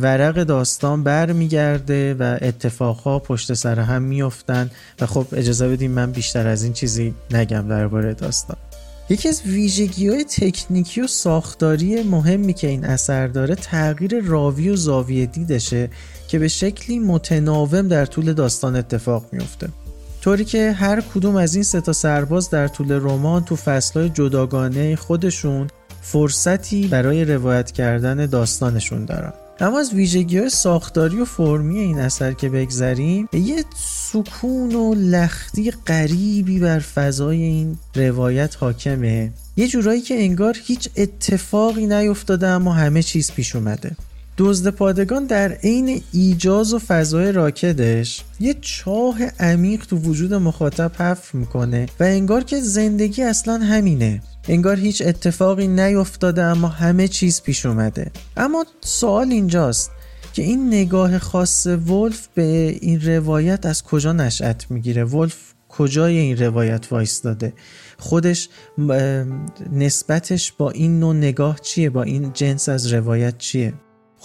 ورق 0.00 0.42
داستان 0.42 1.04
برمیگرده 1.04 2.14
و 2.14 2.38
اتفاقها 2.42 3.18
پشت 3.18 3.54
سر 3.54 3.80
هم 3.80 4.02
میافتن 4.02 4.70
و 5.00 5.06
خب 5.06 5.26
اجازه 5.32 5.68
بدیم 5.68 5.90
من 5.90 6.12
بیشتر 6.12 6.46
از 6.46 6.62
این 6.62 6.72
چیزی 6.72 7.14
نگم 7.30 7.68
درباره 7.68 8.14
داستان. 8.14 8.56
یکی 9.10 9.28
از 9.28 9.42
ویژگی 9.46 10.08
های 10.08 10.24
تکنیکی 10.24 11.00
و 11.00 11.06
ساختاری 11.06 12.02
مهمی 12.02 12.54
که 12.54 12.66
این 12.66 12.84
اثر 12.84 13.26
داره 13.26 13.54
تغییر 13.54 14.20
راوی 14.20 14.68
و 14.68 14.76
زاویه 14.76 15.26
دیدشه 15.26 15.90
که 16.28 16.38
به 16.38 16.48
شکلی 16.48 16.98
متناوم 16.98 17.88
در 17.88 18.06
طول 18.06 18.32
داستان 18.32 18.76
اتفاق 18.76 19.26
میفته 19.32 19.68
طوری 20.20 20.44
که 20.44 20.72
هر 20.72 21.00
کدوم 21.00 21.36
از 21.36 21.54
این 21.54 21.64
سه 21.64 21.80
تا 21.80 21.92
سرباز 21.92 22.50
در 22.50 22.68
طول 22.68 22.92
رمان 22.92 23.44
تو 23.44 23.56
فصلهای 23.56 24.08
جداگانه 24.08 24.96
خودشون 24.96 25.68
فرصتی 26.12 26.86
برای 26.86 27.24
روایت 27.24 27.72
کردن 27.72 28.26
داستانشون 28.26 29.04
دارن 29.04 29.32
اما 29.61 29.80
از 29.80 29.92
ویژگی 29.92 30.38
های 30.38 30.50
ساختاری 30.50 31.20
و 31.20 31.24
فرمی 31.24 31.78
این 31.78 31.98
اثر 31.98 32.32
که 32.32 32.48
بگذریم 32.48 33.28
یه 33.32 33.64
سکون 33.76 34.74
و 34.74 34.94
لختی 34.94 35.70
غریبی 35.70 36.61
بر 36.61 36.78
فضای 36.78 37.42
این 37.42 37.78
روایت 37.94 38.56
حاکمه. 38.61 39.32
یه 39.56 39.68
جورایی 39.68 40.00
که 40.00 40.14
انگار 40.14 40.56
هیچ 40.64 40.88
اتفاقی 40.96 41.86
نیفتاده 41.86 42.46
اما 42.46 42.72
همه 42.72 43.02
چیز 43.02 43.32
پیش 43.32 43.56
اومده. 43.56 43.96
دزد 44.38 44.68
پادگان 44.68 45.26
در 45.26 45.52
عین 45.52 46.02
ایجاز 46.12 46.74
و 46.74 46.78
فضای 46.78 47.32
راکدش 47.32 48.24
یه 48.40 48.54
چاه 48.61 49.18
عمیق 49.40 49.86
تو 49.86 49.96
وجود 49.96 50.34
مخاطب 50.34 50.92
حفر 50.98 51.38
می‌کنه 51.38 51.86
و 52.00 52.04
انگار 52.04 52.44
که 52.44 52.61
زندگی 52.61 53.22
اصلا 53.22 53.59
همینه. 53.59 54.22
انگار 54.49 54.76
هیچ 54.76 55.03
اتفاقی 55.07 55.66
نیفتاده 55.66 56.42
اما 56.42 56.68
همه 56.68 57.09
چیز 57.09 57.42
پیش 57.42 57.66
اومده. 57.66 58.11
اما 58.36 58.64
سوال 58.80 59.30
اینجاست 59.30 59.90
که 60.32 60.42
این 60.42 60.68
نگاه 60.68 61.18
خاص 61.18 61.66
ولف 61.66 62.28
به 62.34 62.78
این 62.80 63.01
روایت 63.01 63.66
از 63.66 63.82
کجا 63.82 64.12
نشأت 64.12 64.70
می‌گیره؟ 64.70 65.05
ولف 65.05 65.36
کجای 65.68 66.18
این 66.18 66.36
روایت 66.36 66.92
وایستاده؟ 66.92 67.53
خودش 67.99 68.49
نسبتش 69.72 70.53
با 70.53 70.70
این 70.70 71.01
نوع 71.01 71.14
نگاه 71.14 71.61
چیه؟ 71.61 71.90
با 71.90 72.03
این 72.03 72.32
جنس 72.32 72.68
از 72.68 72.92
روایت 72.92 73.38
چیه؟ 73.38 73.74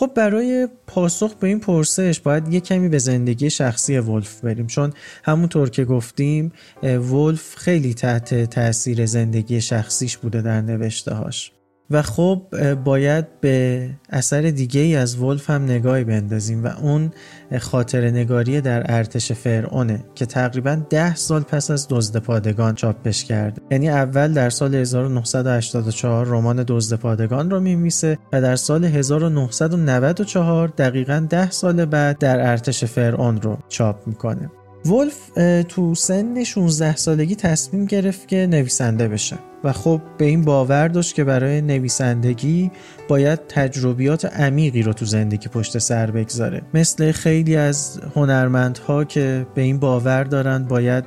خب 0.03 0.13
برای 0.13 0.67
پاسخ 0.87 1.35
به 1.35 1.47
این 1.47 1.59
پرسش 1.59 2.19
باید 2.19 2.53
یه 2.53 2.59
کمی 2.59 2.89
به 2.89 2.97
زندگی 2.97 3.49
شخصی 3.49 3.97
ولف 3.97 4.41
بریم. 4.41 4.67
چون 4.67 4.93
همونطور 5.23 5.69
که 5.69 5.85
گفتیم 5.85 6.51
ولف 6.83 7.55
خیلی 7.55 7.93
تحت 7.93 8.43
تاثیر 8.43 9.05
زندگی 9.05 9.61
شخصیش 9.61 10.17
بوده 10.17 10.41
در 10.41 10.61
نوشته 10.61 11.13
هاش 11.13 11.51
و 11.93 12.01
خب 12.01 12.41
باید 12.73 13.39
به 13.41 13.89
اثر 14.09 14.41
دیگه 14.41 14.81
ای 14.81 14.95
از 14.95 15.19
ولف 15.19 15.49
هم 15.49 15.63
نگاهی 15.63 16.03
بندازیم 16.03 16.63
و 16.63 16.67
اون 16.67 17.11
خاطر 17.59 18.09
نگاری 18.09 18.61
در 18.61 18.91
ارتش 18.93 19.31
فرعونه 19.31 20.03
که 20.15 20.25
تقریبا 20.25 20.81
ده 20.89 21.15
سال 21.15 21.41
پس 21.41 21.71
از 21.71 21.87
دزد 21.89 22.17
پادگان 22.17 22.75
چاپش 22.75 23.23
کرد 23.23 23.61
یعنی 23.71 23.89
اول 23.89 24.33
در 24.33 24.49
سال 24.49 24.75
1984 24.75 26.27
رمان 26.27 26.63
دزد 26.67 26.97
پادگان 26.97 27.49
رو 27.49 27.59
میمیسه 27.59 28.17
و 28.33 28.41
در 28.41 28.55
سال 28.55 28.85
1994 28.85 30.67
دقیقا 30.67 31.27
ده 31.29 31.51
سال 31.51 31.85
بعد 31.85 32.17
در 32.17 32.49
ارتش 32.49 32.83
فرعون 32.83 33.41
رو 33.41 33.57
چاپ 33.69 34.07
می‌کنه. 34.07 34.49
ولف 34.85 35.29
تو 35.69 35.95
سن 35.95 36.43
16 36.43 36.95
سالگی 36.95 37.35
تصمیم 37.35 37.85
گرفت 37.85 38.27
که 38.27 38.47
نویسنده 38.49 39.07
بشه 39.07 39.37
و 39.63 39.73
خب 39.73 40.01
به 40.17 40.25
این 40.25 40.41
باور 40.41 40.87
داشت 40.87 41.15
که 41.15 41.23
برای 41.23 41.61
نویسندگی 41.61 42.71
باید 43.07 43.39
تجربیات 43.47 44.25
عمیقی 44.25 44.81
رو 44.81 44.93
تو 44.93 45.05
زندگی 45.05 45.47
پشت 45.47 45.77
سر 45.77 46.11
بگذاره. 46.11 46.61
مثل 46.73 47.11
خیلی 47.11 47.55
از 47.55 47.99
هنرمندها 48.15 49.03
که 49.03 49.47
به 49.55 49.61
این 49.61 49.79
باور 49.79 50.23
دارن 50.23 50.63
باید 50.63 51.05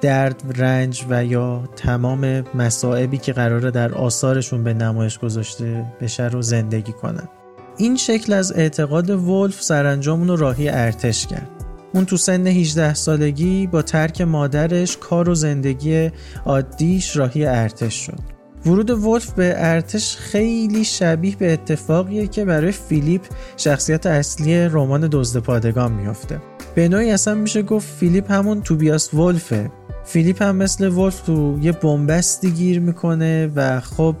درد 0.00 0.42
رنج 0.56 1.04
و 1.10 1.24
یا 1.24 1.68
تمام 1.76 2.44
مسائبی 2.54 3.18
که 3.18 3.32
قراره 3.32 3.70
در 3.70 3.94
آثارشون 3.94 4.64
به 4.64 4.74
نمایش 4.74 5.18
گذاشته 5.18 5.84
بشه 6.00 6.28
رو 6.28 6.42
زندگی 6.42 6.92
کنن. 6.92 7.28
این 7.76 7.96
شکل 7.96 8.32
از 8.32 8.52
اعتقاد 8.52 9.10
ولف 9.10 9.62
سرانجام 9.62 10.28
رو 10.28 10.36
راهی 10.36 10.68
ارتش 10.68 11.26
کرد. 11.26 11.65
اون 11.96 12.04
تو 12.04 12.16
سن 12.16 12.46
18 12.46 12.94
سالگی 12.94 13.66
با 13.66 13.82
ترک 13.82 14.20
مادرش 14.20 14.96
کار 14.96 15.28
و 15.28 15.34
زندگی 15.34 16.10
عادیش 16.46 17.16
راهی 17.16 17.46
ارتش 17.46 17.94
شد. 17.94 18.18
ورود 18.66 18.90
ولف 18.90 19.30
به 19.32 19.54
ارتش 19.56 20.16
خیلی 20.16 20.84
شبیه 20.84 21.36
به 21.36 21.52
اتفاقیه 21.52 22.26
که 22.26 22.44
برای 22.44 22.72
فیلیپ 22.72 23.22
شخصیت 23.56 24.06
اصلی 24.06 24.68
رمان 24.68 25.08
دزد 25.12 25.40
پادگان 25.40 25.92
میافته 25.92 26.42
به 26.74 26.88
نوعی 26.88 27.10
اصلا 27.10 27.34
میشه 27.34 27.62
گفت 27.62 27.88
فیلیپ 28.00 28.30
همون 28.30 28.62
توبیاس 28.62 29.14
ولفه. 29.14 29.70
فیلیپ 30.04 30.42
هم 30.42 30.56
مثل 30.56 30.88
ولف 30.88 31.20
تو 31.20 31.58
یه 31.62 31.72
بنبستی 31.72 32.50
گیر 32.50 32.80
می‌کنه 32.80 33.50
و 33.56 33.80
خب 33.80 34.16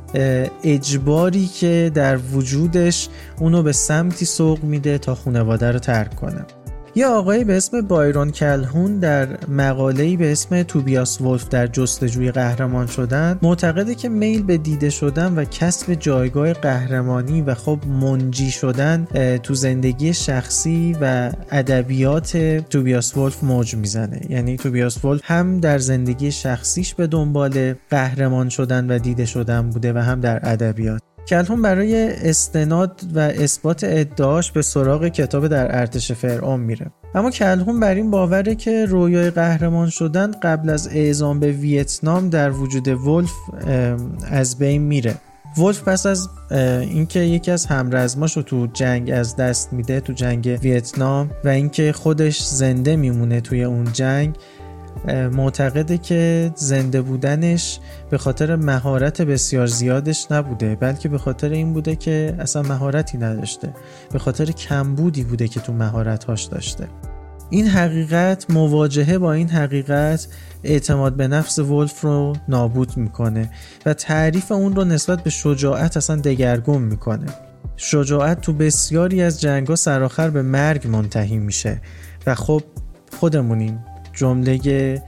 اجباری 0.64 1.46
که 1.46 1.90
در 1.94 2.16
وجودش 2.16 3.08
اونو 3.40 3.62
به 3.62 3.72
سمتی 3.72 4.24
سوق 4.24 4.62
میده 4.62 4.98
تا 4.98 5.14
خانواده 5.14 5.72
رو 5.72 5.78
ترک 5.78 6.14
کنه. 6.14 6.44
یه 6.98 7.06
آقایی 7.06 7.44
به 7.44 7.56
اسم 7.56 7.80
بایرون 7.80 8.30
کلهون 8.30 8.98
در 8.98 9.46
مقاله‌ای 9.48 10.16
به 10.16 10.32
اسم 10.32 10.62
توبیاس 10.62 11.20
ولف 11.20 11.48
در 11.48 11.66
جستجوی 11.66 12.30
قهرمان 12.30 12.86
شدن 12.86 13.38
معتقده 13.42 13.94
که 13.94 14.08
میل 14.08 14.42
به 14.42 14.56
دیده 14.56 14.90
شدن 14.90 15.34
و 15.34 15.44
کسب 15.44 15.94
جایگاه 15.94 16.52
قهرمانی 16.52 17.42
و 17.42 17.54
خب 17.54 17.78
منجی 18.00 18.50
شدن 18.50 19.04
تو 19.42 19.54
زندگی 19.54 20.14
شخصی 20.14 20.96
و 21.00 21.32
ادبیات 21.50 22.36
توبیاس 22.70 23.16
ولف 23.16 23.44
موج 23.44 23.74
می‌زنه. 23.74 24.20
یعنی 24.28 24.56
توبیاس 24.56 25.04
ولف 25.04 25.20
هم 25.24 25.60
در 25.60 25.78
زندگی 25.78 26.32
شخصیش 26.32 26.94
به 26.94 27.06
دنبال 27.06 27.74
قهرمان 27.90 28.48
شدن 28.48 28.90
و 28.90 28.98
دیده 28.98 29.24
شدن 29.24 29.70
بوده 29.70 29.92
و 29.92 29.98
هم 29.98 30.20
در 30.20 30.40
ادبیات. 30.42 31.05
کلهون 31.28 31.62
برای 31.62 32.12
استناد 32.12 33.00
و 33.14 33.18
اثبات 33.18 33.84
ادعاش 33.84 34.52
به 34.52 34.62
سراغ 34.62 35.08
کتاب 35.08 35.48
در 35.48 35.78
ارتش 35.78 36.12
فرعون 36.12 36.60
میره. 36.60 36.90
اما 37.14 37.30
کلهون 37.30 37.80
بر 37.80 37.94
این 37.94 38.10
باوره 38.10 38.54
که 38.54 38.86
رویای 38.86 39.30
قهرمان 39.30 39.90
شدن 39.90 40.30
قبل 40.30 40.70
از 40.70 40.88
اعزام 40.88 41.40
به 41.40 41.52
ویتنام 41.52 42.28
در 42.28 42.50
وجود 42.50 42.88
ولف 42.88 43.32
از 44.30 44.58
بین 44.58 44.82
میره. 44.82 45.14
ولف 45.58 45.88
پس 45.88 46.06
از 46.06 46.28
اینکه 46.80 47.20
یکی 47.20 47.50
از 47.50 47.66
همرزماش 47.66 48.36
رو 48.36 48.42
تو 48.42 48.66
جنگ 48.72 49.10
از 49.10 49.36
دست 49.36 49.72
میده 49.72 50.00
تو 50.00 50.12
جنگ 50.12 50.58
ویتنام 50.62 51.30
و 51.44 51.48
اینکه 51.48 51.92
خودش 51.92 52.42
زنده 52.42 52.96
میمونه 52.96 53.40
توی 53.40 53.64
اون 53.64 53.92
جنگ 53.92 54.36
معتقده 55.32 55.98
که 55.98 56.52
زنده 56.56 57.02
بودنش 57.02 57.78
به 58.10 58.18
خاطر 58.18 58.56
مهارت 58.56 59.22
بسیار 59.22 59.66
زیادش 59.66 60.26
نبوده 60.30 60.74
بلکه 60.74 61.08
به 61.08 61.18
خاطر 61.18 61.48
این 61.48 61.72
بوده 61.72 61.96
که 61.96 62.34
اصلا 62.38 62.62
مهارتی 62.62 63.18
نداشته 63.18 63.74
به 64.12 64.18
خاطر 64.18 64.44
کمبودی 64.44 65.24
بوده 65.24 65.48
که 65.48 65.60
تو 65.60 65.72
مهارتهاش 65.72 66.42
داشته. 66.42 66.88
این 67.50 67.66
حقیقت 67.66 68.50
مواجهه 68.50 69.18
با 69.18 69.32
این 69.32 69.48
حقیقت 69.48 70.28
اعتماد 70.64 71.16
به 71.16 71.28
نفس 71.28 71.58
ولف 71.58 72.00
رو 72.00 72.32
نابود 72.48 72.96
می‌کنه 72.96 73.50
و 73.86 73.94
تعریف 73.94 74.52
اون 74.52 74.76
رو 74.76 74.84
نسبت 74.84 75.22
به 75.22 75.30
شجاعت 75.30 75.96
اصلا 75.96 76.16
دگرگون 76.16 76.82
می‌کنه. 76.82 77.26
شجاعت 77.76 78.40
تو 78.40 78.52
بسیاری 78.52 79.22
از 79.22 79.40
جنگا 79.40 79.76
سرآخر 79.76 80.30
به 80.30 80.42
مرگ 80.42 80.88
منتهی 80.88 81.38
میشه 81.38 81.80
و 82.26 82.34
خب 82.34 82.62
خودمونیم. 83.20 83.84
جمله 84.16 85.02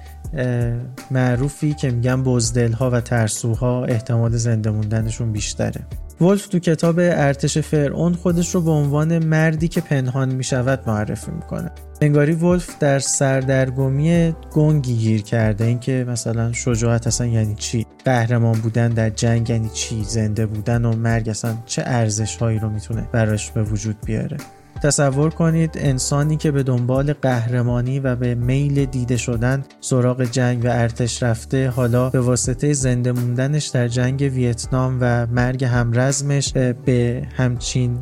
معروفی 1.10 1.74
که 1.74 1.90
میگن 1.90 2.22
بزدل 2.22 2.72
ها 2.72 2.90
و 2.90 3.00
ترسوها 3.00 3.84
احتمال 3.84 4.36
زنده 4.36 4.70
موندنشون 4.70 5.32
بیشتره. 5.32 5.80
ولف 6.20 6.46
تو 6.46 6.58
کتاب 6.58 6.98
ارتش 6.98 7.58
فرعون 7.58 8.14
خودش 8.14 8.54
رو 8.54 8.60
به 8.60 8.70
عنوان 8.70 9.24
مردی 9.24 9.68
که 9.68 9.80
پنهان 9.80 10.34
می‌شود 10.34 10.82
معرفی 10.86 11.30
می‌کنه. 11.30 11.70
انگاری 12.00 12.32
ولف 12.32 12.78
در 12.80 12.98
سردرگمی 12.98 14.34
گنگی 14.52 14.96
گیر 14.96 15.22
کرده. 15.22 15.64
اینکه 15.64 16.04
مثلا 16.08 16.52
شجاعت 16.52 17.06
اصلا 17.06 17.26
یعنی 17.26 17.54
چی؟ 17.54 17.86
قهرمان 18.04 18.60
بودن 18.60 18.88
در 18.88 19.10
جنگ 19.10 19.50
یعنی 19.50 19.68
چی؟ 19.74 20.04
زنده 20.04 20.46
بودن 20.46 20.84
و 20.84 20.96
مرگ 20.96 21.28
اصلا 21.28 21.54
چه 21.66 21.82
ارزش 21.86 22.36
هایی 22.36 22.58
رو 22.58 22.70
می‌تونه 22.70 23.08
براش 23.12 23.50
به 23.50 23.62
وجود 23.62 23.96
بیاره؟ 24.06 24.36
تصور 24.82 25.30
کنید 25.30 25.70
انسانی 25.74 26.36
که 26.36 26.50
به 26.50 26.62
دنبال 26.62 27.12
قهرمانی 27.12 28.00
و 28.00 28.16
به 28.16 28.34
میل 28.34 28.84
دیده 28.84 29.16
شدن 29.16 29.64
سراغ 29.80 30.22
جنگ 30.24 30.64
و 30.64 30.68
ارتش 30.70 31.22
رفته 31.22 31.68
حالا 31.68 32.10
به 32.10 32.20
واسطه 32.20 32.72
زنده 32.72 33.12
موندنش 33.12 33.66
در 33.66 33.88
جنگ 33.88 34.20
ویتنام 34.34 34.98
و 35.00 35.26
مرگ 35.26 35.64
همرزمش 35.64 36.52
به 36.84 37.22
همچین 37.36 37.98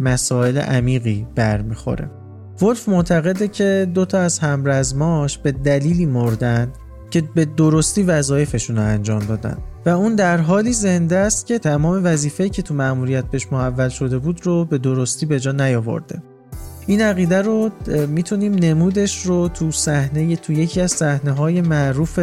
مسائل 0.00 0.58
عمیقی 0.58 1.26
برمیخوره. 1.34 2.10
ولف 2.62 2.88
معتقده 2.88 3.48
که 3.48 3.90
دوتا 3.94 4.18
از 4.18 4.38
همرزماش 4.38 5.38
به 5.38 5.52
دلیلی 5.52 6.06
مردن 6.06 6.72
که 7.10 7.22
به 7.34 7.44
درستی 7.44 8.02
وظایفشون 8.02 8.76
رو 8.76 8.82
انجام 8.82 9.18
دادن. 9.18 9.58
و 9.86 9.88
اون 9.88 10.14
در 10.14 10.36
حالی 10.36 10.72
زنده 10.72 11.16
است 11.16 11.46
که 11.46 11.58
تمام 11.58 12.04
وظیفه‌ای 12.04 12.50
که 12.50 12.62
تو 12.62 12.74
مأموریت 12.74 13.24
بهش 13.24 13.46
محول 13.52 13.88
شده 13.88 14.18
بود 14.18 14.46
رو 14.46 14.64
به 14.64 14.78
درستی 14.78 15.26
به 15.26 15.40
جا 15.40 15.52
نیاورده. 15.52 16.22
این 16.86 17.02
عقیده 17.02 17.42
رو 17.42 17.70
می‌تونیم 18.08 18.54
نمودش 18.54 19.26
رو 19.26 19.48
تو 19.48 19.70
صحنه 19.70 20.36
تو 20.36 20.52
یکی 20.52 20.80
از 20.80 20.92
صحنه 20.92 21.32
های 21.32 21.60
معروف 21.60 22.20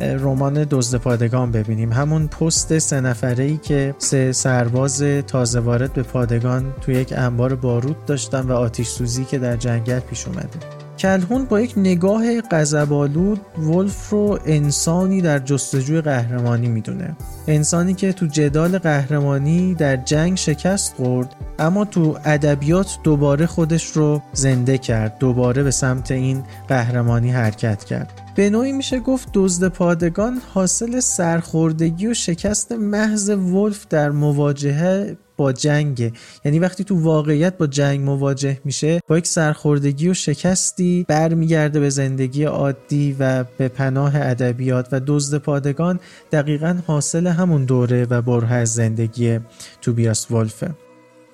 رمان 0.00 0.66
دزد 0.70 0.98
پادگان 0.98 1.50
ببینیم. 1.50 1.92
همون 1.92 2.28
پست 2.28 2.78
سه 2.78 3.00
نفره 3.00 3.44
ای 3.44 3.56
که 3.56 3.94
سه 3.98 4.32
سرباز 4.32 5.02
تازه 5.02 5.60
وارد 5.60 5.92
به 5.92 6.02
پادگان 6.02 6.74
تو 6.80 6.92
یک 6.92 7.14
انبار 7.16 7.54
بارود 7.54 8.04
داشتن 8.04 8.40
و 8.40 8.52
آتیش 8.52 8.88
سوزی 8.88 9.24
که 9.24 9.38
در 9.38 9.56
جنگل 9.56 10.00
پیش 10.00 10.26
اومده. 10.26 10.83
کلهون 11.04 11.44
با 11.44 11.60
یک 11.60 11.72
نگاه 11.76 12.40
غضب‌آلود 12.40 13.40
ولف 13.58 14.10
رو 14.10 14.38
انسانی 14.46 15.20
در 15.20 15.38
جستجوی 15.38 16.00
قهرمانی 16.00 16.68
می‌دونه. 16.68 17.16
انسانی 17.48 17.94
که 17.94 18.12
تو 18.12 18.26
جدال 18.26 18.78
قهرمانی 18.78 19.74
در 19.74 19.96
جنگ 19.96 20.36
شکست 20.36 20.94
خورد 20.94 21.34
اما 21.58 21.84
تو 21.84 22.18
ادبیات 22.24 22.98
دوباره 23.02 23.46
خودش 23.46 23.86
رو 23.86 24.22
زنده 24.32 24.78
کرد 24.78 25.18
دوباره 25.18 25.62
به 25.62 25.70
سمت 25.70 26.10
این 26.10 26.42
قهرمانی 26.68 27.30
حرکت 27.30 27.84
کرد. 27.84 28.20
به 28.34 28.50
نوعی 28.50 28.72
میشه 28.72 29.00
گفت 29.00 29.28
دزد 29.34 29.68
پادگان 29.68 30.40
حاصل 30.54 31.00
سرخوردگی 31.00 32.06
و 32.06 32.14
شکست 32.14 32.72
محض 32.72 33.30
ولف 33.30 33.86
در 33.90 34.10
مواجهه 34.10 35.16
با 35.36 35.52
جنگ 35.52 36.12
یعنی 36.44 36.58
وقتی 36.58 36.84
تو 36.84 37.00
واقعیت 37.00 37.58
با 37.58 37.66
جنگ 37.66 38.00
مواجه 38.00 38.60
میشه 38.64 39.00
با 39.08 39.18
یک 39.18 39.26
سرخوردگی 39.26 40.08
و 40.08 40.14
شکستی 40.14 41.04
برمیگرده 41.08 41.80
به 41.80 41.90
زندگی 41.90 42.44
عادی 42.44 43.16
و 43.18 43.44
به 43.58 43.68
پناه 43.68 44.12
ادبیات 44.16 44.88
و 44.92 45.00
دزد 45.06 45.38
پادگان 45.38 46.00
دقیقا 46.32 46.78
حاصل 46.86 47.26
همون 47.26 47.64
دوره 47.64 48.06
و 48.10 48.22
بره 48.22 48.52
از 48.52 48.74
زندگی 48.74 49.40
توبیاس 49.82 50.30
ولفه 50.30 50.70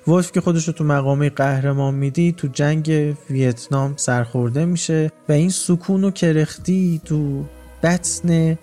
ولف 0.09 0.33
که 0.33 0.41
خودش 0.41 0.69
رو 0.69 0.73
تو 0.73 0.85
مقامه 0.85 1.31
قهرمان 1.31 1.95
میدی 1.95 2.33
تو 2.33 2.49
جنگ 2.49 3.17
ویتنام 3.31 3.95
سرخورده 3.97 4.65
میشه 4.65 5.11
و 5.29 5.33
این 5.33 5.51
سکون 5.51 6.05
و 6.05 6.11
کرختی 6.11 7.01
تو 7.05 7.45
بطن 7.83 8.59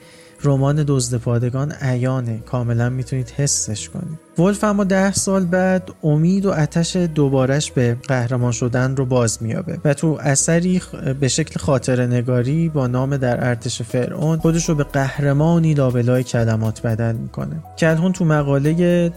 رمان 0.48 0.84
دزد 0.88 1.18
پادگان 1.18 1.72
عیانه. 1.72 2.38
کاملا 2.38 2.90
می‌تونید 2.90 3.30
حسش 3.30 3.90
کنید. 3.90 4.28
ولف 4.40 4.64
اما 4.64 4.84
ده 4.84 5.14
سال 5.14 5.46
بعد 5.46 5.90
امید 6.04 6.46
و 6.46 6.52
آتش 6.52 6.96
دوبارش 6.96 7.72
به 7.72 7.98
قهرمان 8.08 8.52
شدن 8.52 8.96
رو 8.96 9.06
باز 9.06 9.44
میابه 9.44 9.78
و 9.86 9.94
تو 9.94 10.18
اثری 10.22 10.82
به 11.20 11.28
شکل 11.28 11.60
خاطر 11.60 12.06
نگاری 12.06 12.70
با 12.70 12.88
نام 12.88 13.18
در 13.18 13.48
ارتش 13.48 13.82
فرعون 13.82 14.40
خودش 14.40 14.70
رو 14.70 14.76
به 14.76 14.84
قهرمانی 14.84 15.74
لابلای 15.74 16.24
کلمات 16.24 16.82
بدل 16.82 17.16
می‌کنه. 17.16 17.64
کلهون 17.80 18.14
تو 18.14 18.26
مقاله 18.26 19.12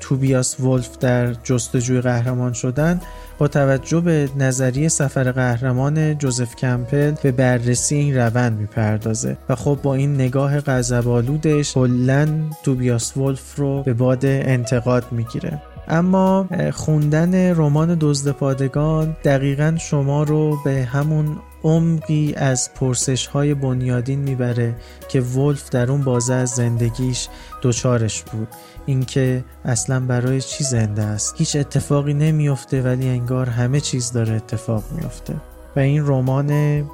توبیاس 0.00 0.60
ولف 0.60 0.98
در 0.98 1.34
جستجوی 1.34 2.00
قهرمان 2.00 2.52
شدن 2.52 3.00
با 3.38 3.48
توجه 3.48 4.00
به 4.00 4.28
نظریه 4.36 4.88
سفر 4.88 5.32
قهرمان 5.32 6.18
جوزف 6.18 6.56
کمپل 6.56 7.14
به 7.22 7.32
بررسی 7.32 7.96
این 7.96 8.16
روند 8.16 8.58
می‌پردازه 8.58 9.36
و 9.48 9.54
خب 9.54 9.78
با 9.82 9.94
این 9.94 10.14
نگاه 10.14 10.60
غضب‌آلودش 10.60 11.74
کلا 11.74 12.28
توبیاس 12.62 13.16
ولف 13.16 13.56
رو 13.56 13.82
به 13.82 13.94
باد 13.94 14.26
انتقاد 14.26 15.04
می‌گیره. 15.10 15.62
اما 15.88 16.48
خوندن 16.72 17.34
رمان 17.34 17.96
دزد 18.00 18.30
پادگان 18.30 19.16
دقیقا 19.24 19.74
شما 19.78 20.22
رو 20.22 20.58
به 20.64 20.84
همون 20.84 21.36
عمقی 21.64 22.34
از 22.36 22.74
پرسش 22.74 23.26
های 23.26 23.54
بنیادین 23.54 24.18
می‌بره 24.18 24.74
که 25.08 25.20
ولف 25.20 25.70
در 25.70 25.90
اون 25.90 26.02
بازه 26.02 26.34
از 26.34 26.50
زندگیش 26.50 27.28
دوچارش 27.62 28.22
بود. 28.22 28.48
اینکه 28.86 29.44
اصلا 29.64 30.00
برای 30.00 30.40
چی 30.40 30.64
زنده 30.64 31.02
است. 31.02 31.34
هیچ 31.38 31.56
اتفاقی 31.56 32.14
نمیافته 32.14 32.82
ولی 32.82 33.08
انگار 33.08 33.48
همه 33.48 33.80
چیز 33.80 34.12
داره 34.12 34.34
اتفاق 34.34 34.82
میافته. 34.96 35.34
و 35.76 35.80
این 35.80 36.06
رمان 36.06 36.84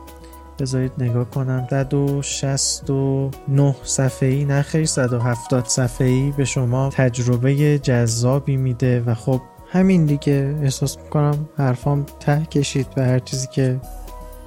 بذارید 0.58 0.92
نگاه 0.98 1.30
کنم 1.30 1.66
169 1.70 3.76
صفحه 3.82 4.28
ای 4.28 4.44
نه 4.44 4.62
خیر 4.62 4.86
170 4.86 5.66
صفحه 5.66 6.06
ای 6.06 6.32
به 6.36 6.44
شما 6.44 6.90
تجربه 6.92 7.78
جذابی 7.78 8.56
میده. 8.56 9.02
و 9.06 9.14
خب 9.14 9.40
همین 9.72 10.04
دیگه 10.04 10.56
احساس 10.62 10.98
می‌کنم 10.98 11.48
حرفام 11.56 12.06
ته 12.20 12.44
کشید 12.44 12.86
و 12.96 13.04
هر 13.04 13.18
چیزی 13.18 13.46
که 13.46 13.80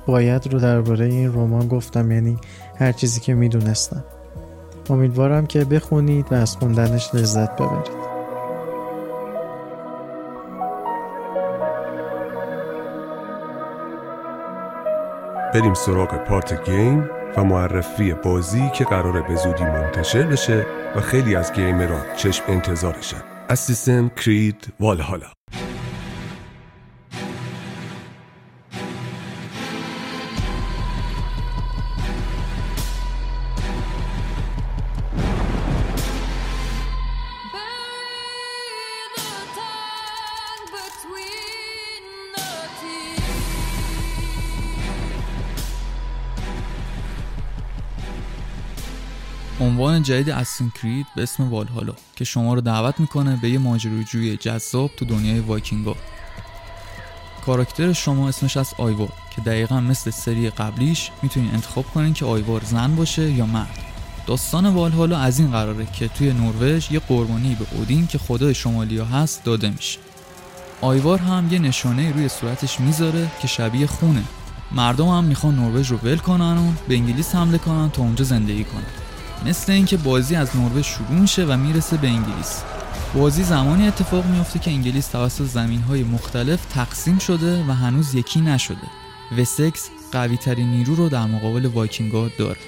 باید 0.05 0.53
رو 0.53 0.59
درباره 0.59 1.05
این 1.05 1.33
رمان 1.33 1.67
گفتم 1.67 2.11
یعنی 2.11 2.37
هر 2.79 2.91
چیزی 2.91 3.19
که 3.19 3.33
می‌دونستم. 3.33 4.03
امیدوارم 4.89 5.45
که 5.45 5.65
بخونید 5.65 6.25
و 6.31 6.35
از 6.35 6.55
خوندنش 6.55 7.15
لذت 7.15 7.55
ببرید. 7.55 8.03
بریم 15.53 15.73
سراغ 15.73 16.23
پارت 16.23 16.69
گیم 16.69 17.09
و 17.37 17.43
معرفی 17.43 18.13
بازی 18.13 18.69
که 18.69 18.83
قراره 18.83 19.21
به 19.21 19.35
زودی 19.35 19.63
منتشر 19.63 20.23
بشه 20.23 20.65
و 20.95 21.01
خیلی 21.01 21.35
از 21.35 21.53
گیمران 21.53 22.15
چشم 22.17 22.43
انتظارشن 22.47 23.21
اسیسن 23.49 24.07
کرید 24.07 24.73
والهالا 24.79 25.27
عنوان 49.74 50.03
جدید 50.03 50.30
اسین 50.30 50.71
کرید 50.82 51.05
به 51.15 51.24
اسم 51.24 51.49
والهالا 51.49 51.93
که 52.15 52.26
شما 52.26 52.53
رو 52.53 52.61
دعوت 52.61 52.99
می‌کنه 52.99 53.36
به 53.36 53.49
یه 53.49 53.59
ماجراجویی 53.59 54.38
جذاب 54.38 54.91
تو 54.97 55.05
دنیای 55.05 55.39
وایکینگا. 55.39 55.95
کاراکتر 57.45 57.93
شما 57.93 58.30
اسمش 58.30 58.57
از 58.57 58.74
آیوار 58.78 59.09
که 59.36 59.41
دقیقا 59.41 59.80
مثل 59.80 60.11
سری 60.11 60.49
قبلیش 60.49 61.11
می‌تونین 61.21 61.51
انتخاب 61.51 61.86
کنین 61.86 62.13
که 62.13 62.26
آیوار 62.26 62.61
زن 62.63 62.95
باشه 62.95 63.32
یا 63.32 63.45
مرد. 63.45 63.80
داستان 64.28 64.65
والهالا 64.65 65.17
از 65.17 65.39
این 65.39 65.51
قراره 65.51 65.86
که 65.86 66.07
توی 66.07 66.34
نروژ 66.34 66.91
یه 66.91 66.99
قربانی 66.99 67.55
به 67.55 67.65
اودین 67.71 68.07
که 68.07 68.17
خدای 68.17 68.53
شمالیا 68.53 69.05
هست 69.05 69.43
داده 69.43 69.69
میشه. 69.69 69.99
آیوار 70.82 71.19
هم 71.19 71.53
یه 71.53 71.59
نشانه 71.59 72.11
روی 72.11 72.30
صورتش 72.30 72.80
می‌ذاره 72.80 73.32
که 73.41 73.47
شبیه 73.47 73.88
خونه. 73.88 74.24
مردم 74.71 75.07
هم 75.07 75.24
می‌خوان 75.24 75.55
نروژ 75.55 75.91
رو 75.91 75.97
ول 75.97 76.17
کنن 76.17 76.57
و 76.57 76.71
به 76.88 76.95
انگلیس 76.95 77.36
حمله 77.36 77.57
کنن 77.57 77.89
تا 77.89 78.01
اونجا 78.01 78.26
زندگی 78.26 78.63
کنن. 78.63 79.02
مثل 79.45 79.71
اینکه 79.71 79.97
بازی 79.97 80.35
از 80.35 80.57
نروژ 80.57 80.85
شروع 80.85 81.11
میشه 81.11 81.45
و 81.45 81.57
می‌رسه 81.57 81.97
به 81.97 82.07
انگلیس. 82.07 82.63
بازی 83.15 83.43
زمانی 83.43 83.87
اتفاق 83.87 84.25
میافته 84.25 84.59
که 84.59 84.71
انگلیس 84.71 85.07
توسط 85.07 85.45
زمین 85.45 85.81
های 85.81 86.03
مختلف 86.03 86.65
تقسیم 86.65 87.17
شده 87.17 87.65
و 87.67 87.71
هنوز 87.71 88.15
یکی 88.15 88.41
نشده. 88.41 88.87
وسکس 89.37 89.89
قوی 90.11 90.37
ترین 90.37 90.71
نیرو 90.71 90.95
رو 90.95 91.09
در 91.09 91.25
مقابل 91.25 91.65
وایکینگا 91.65 92.29
داره. 92.39 92.59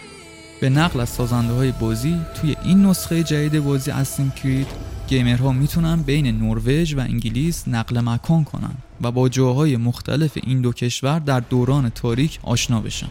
به 0.62 0.70
نقل 0.70 1.00
از 1.00 1.10
سازنده 1.10 1.54
های 1.54 1.72
بازی 1.72 2.22
توی 2.36 2.56
این 2.64 2.86
نسخه 2.86 3.24
جدید 3.24 3.64
بازی 3.64 3.92
اسیم 3.92 4.32
کرید 4.32 4.68
گیمرها 5.08 5.52
می‌تونن 5.52 6.02
بین 6.02 6.28
نروژ 6.28 6.94
و 6.94 7.00
انگلیس 7.00 7.68
نقل 7.68 8.00
مکان 8.00 8.44
کنن 8.44 8.74
و 9.02 9.12
با 9.12 9.30
جاهای 9.30 9.78
مختلف 9.78 10.32
این 10.44 10.62
دو 10.62 10.74
کشور 10.74 11.20
در 11.20 11.40
دوران 11.40 11.90
تاریک 11.90 12.40
آشنا 12.44 12.82
بشن. 12.82 13.10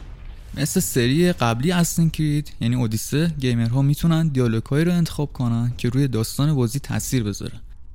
مثل 0.57 0.81
سری 0.81 1.33
قبلی 1.33 1.73
اسین 1.73 2.11
کرید 2.11 2.53
یعنی 2.61 2.75
اودیسه 2.75 3.33
گیمرها 3.41 3.83
می‌تونن 3.83 4.29
دیالوگهایی 4.29 4.85
رو 4.85 4.93
انتخاب 4.93 5.33
کنن 5.33 5.73
که 5.79 5.89
روی 5.89 6.09
داستان 6.09 6.55
بازی 6.55 6.79
تاثیر 6.79 7.23
بذاره. 7.23 7.53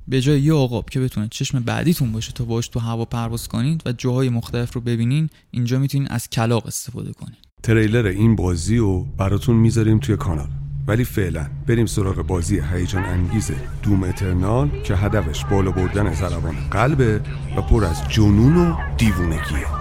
به 0.08 0.22
جای 0.22 0.42
یه 0.42 0.54
عقاب 0.54 0.90
که 0.90 1.00
بتونه 1.00 1.28
چشم 1.32 1.60
بعدیتون 1.60 2.12
باشه 2.12 2.32
تا 2.32 2.46
باش 2.46 2.68
تو 2.68 2.80
هوا 2.80 3.06
پرواز 3.06 3.48
کنید 3.48 3.82
و 3.86 3.92
جاهای 3.92 4.30
مختلف 4.30 4.74
رو 4.74 4.82
ببینین 4.82 5.30
اینجا 5.52 5.80
می‌تونین 5.80 6.08
از 6.08 6.30
کلاق 6.30 6.66
استفاده 6.68 7.14
کنین. 7.14 7.36
تریلر 7.64 8.06
این 8.06 8.36
بازی 8.36 8.78
رو 8.78 9.06
براتون 9.18 9.56
می‌ذاریم 9.56 10.00
توی 10.00 10.18
کانال. 10.18 10.48
ولی 10.88 11.04
فعلا 11.04 11.50
بریم 11.68 11.86
سراغ 11.86 12.16
بازی 12.16 12.62
هیجان 12.74 13.04
انگیز 13.04 13.52
دوم 13.84 14.04
اترنال 14.04 14.70
که 14.84 14.96
هدفش 14.96 15.46
بالا 15.46 15.72
بردن 15.72 16.14
ضربان 16.14 16.56
قلبه 16.72 17.22
و 17.58 17.62
پر 17.62 17.86
از 17.86 18.10
جنون 18.10 18.58
و 18.58 18.76
دیوونگیه. 18.98 19.79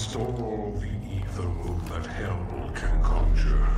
All 0.00 0.72
the 0.80 0.94
evil 1.18 1.80
that 1.90 2.06
hell 2.18 2.42
can 2.78 2.96
conjure, 3.02 3.68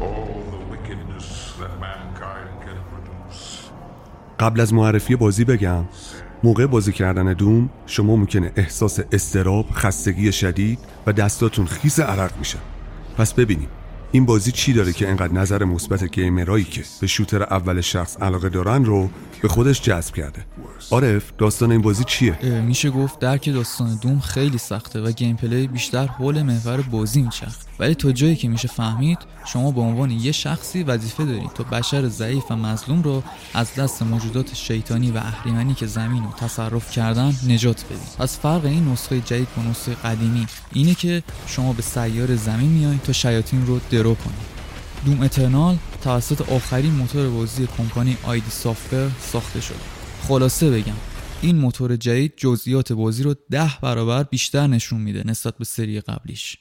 all 0.00 0.42
the. 0.50 0.58
قبل 4.40 4.60
از 4.60 4.74
معرفی 4.74 5.16
بازی 5.16 5.44
بگم 5.44 5.84
موقع 6.44 6.66
بازی 6.66 6.92
کردن 6.92 7.32
دوم 7.32 7.70
شما 7.86 8.16
ممکنه 8.16 8.52
احساس 8.56 9.00
استراب، 9.12 9.66
خستگی 9.72 10.32
شدید 10.32 10.78
و 11.06 11.12
دستاتون 11.12 11.66
خیس 11.66 12.00
عرق 12.00 12.38
میشه. 12.38 12.58
پس 13.16 13.34
ببینیم. 13.34 13.68
این 14.12 14.26
بازی 14.26 14.52
چی 14.52 14.72
داره 14.72 14.92
که 14.92 15.08
انقدر 15.08 15.32
نظر 15.32 15.64
مثبت 15.64 16.04
گیمرایی 16.04 16.64
که 16.64 16.84
به 17.00 17.06
شوتر 17.06 17.42
اول 17.42 17.80
شخص 17.80 18.16
علاقه 18.16 18.48
دارن 18.48 18.84
رو 18.84 19.10
به 19.42 19.48
خودش 19.48 19.82
جذب 19.82 20.14
کرده؟ 20.14 20.46
عارف 20.90 21.32
داستان 21.38 21.72
این 21.72 21.82
بازی 21.82 22.04
چیه؟ 22.04 22.60
میشه 22.60 22.90
گفت 22.90 23.18
درک 23.18 23.48
داستان 23.48 23.98
دوم 24.02 24.20
خیلی 24.20 24.58
سخته 24.58 25.00
و 25.00 25.12
گیم 25.12 25.36
پلی 25.36 25.66
بیشتر 25.66 26.06
حول 26.06 26.42
محور 26.42 26.80
بازی 26.80 27.22
میچرخه. 27.22 27.68
ولی 27.78 27.94
تا 27.94 28.12
جایی 28.12 28.36
که 28.36 28.48
میشه 28.48 28.68
فهمید 28.68 29.18
شما 29.44 29.70
به 29.70 29.80
عنوان 29.80 30.10
یه 30.10 30.32
شخصی 30.32 30.82
وظیفه 30.82 31.24
دارید 31.24 31.52
تا 31.52 31.64
بشر 31.64 32.08
ضعیف 32.08 32.50
و 32.50 32.56
مظلوم 32.56 33.02
رو 33.02 33.22
از 33.54 33.74
دست 33.74 34.02
موجودات 34.02 34.54
شیطانی 34.54 35.10
و 35.10 35.16
اهریمنی 35.16 35.74
که 35.74 35.86
زمین 35.86 36.22
رو 36.22 36.30
تصرف 36.30 36.90
کردن 36.90 37.34
نجات 37.48 37.84
بدید. 37.84 38.16
پس 38.18 38.38
فرق 38.38 38.64
این 38.64 38.88
نسخه 38.88 39.20
جدید 39.20 39.48
با 39.56 39.62
نسخه 39.62 39.94
قدیمی 39.94 40.46
اینه 40.72 40.94
که 40.94 41.22
شما 41.46 41.72
به 41.72 41.82
سیار 41.82 42.36
زمین 42.36 42.70
میایید 42.70 43.02
تا 43.02 43.12
شیاطین 43.12 43.66
رو 43.66 43.78
درو 43.98 44.14
کنید 44.14 44.38
دوم 45.06 45.22
اترنال 45.22 45.76
توسط 46.02 46.50
آخرین 46.50 46.92
موتور 46.92 47.28
بازی 47.28 47.68
کمپانی 47.78 48.16
آیدی 48.22 48.50
سافر 48.50 49.10
ساخته 49.20 49.60
شده. 49.60 49.78
خلاصه 50.28 50.70
بگم 50.70 50.94
این 51.40 51.56
موتور 51.56 51.96
جدید 51.96 52.32
جزئیات 52.36 52.92
بازی 52.92 53.22
رو 53.22 53.34
ده 53.50 53.70
برابر 53.82 54.22
بیشتر 54.22 54.66
نشون 54.66 55.00
میده 55.00 55.22
نسبت 55.26 55.58
به 55.58 55.64
سری 55.64 56.00
قبلیش. 56.00 56.58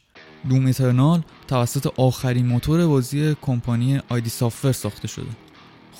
دوم 0.50 0.68
اترنال 0.68 1.22
توسط 1.48 1.88
آخرین 1.98 2.46
موتور 2.46 2.88
بازی 2.88 3.36
کمپانی 3.42 4.00
آیدی 4.10 4.30
سافر 4.30 4.72
ساخته 4.72 5.08
شده. 5.08 5.32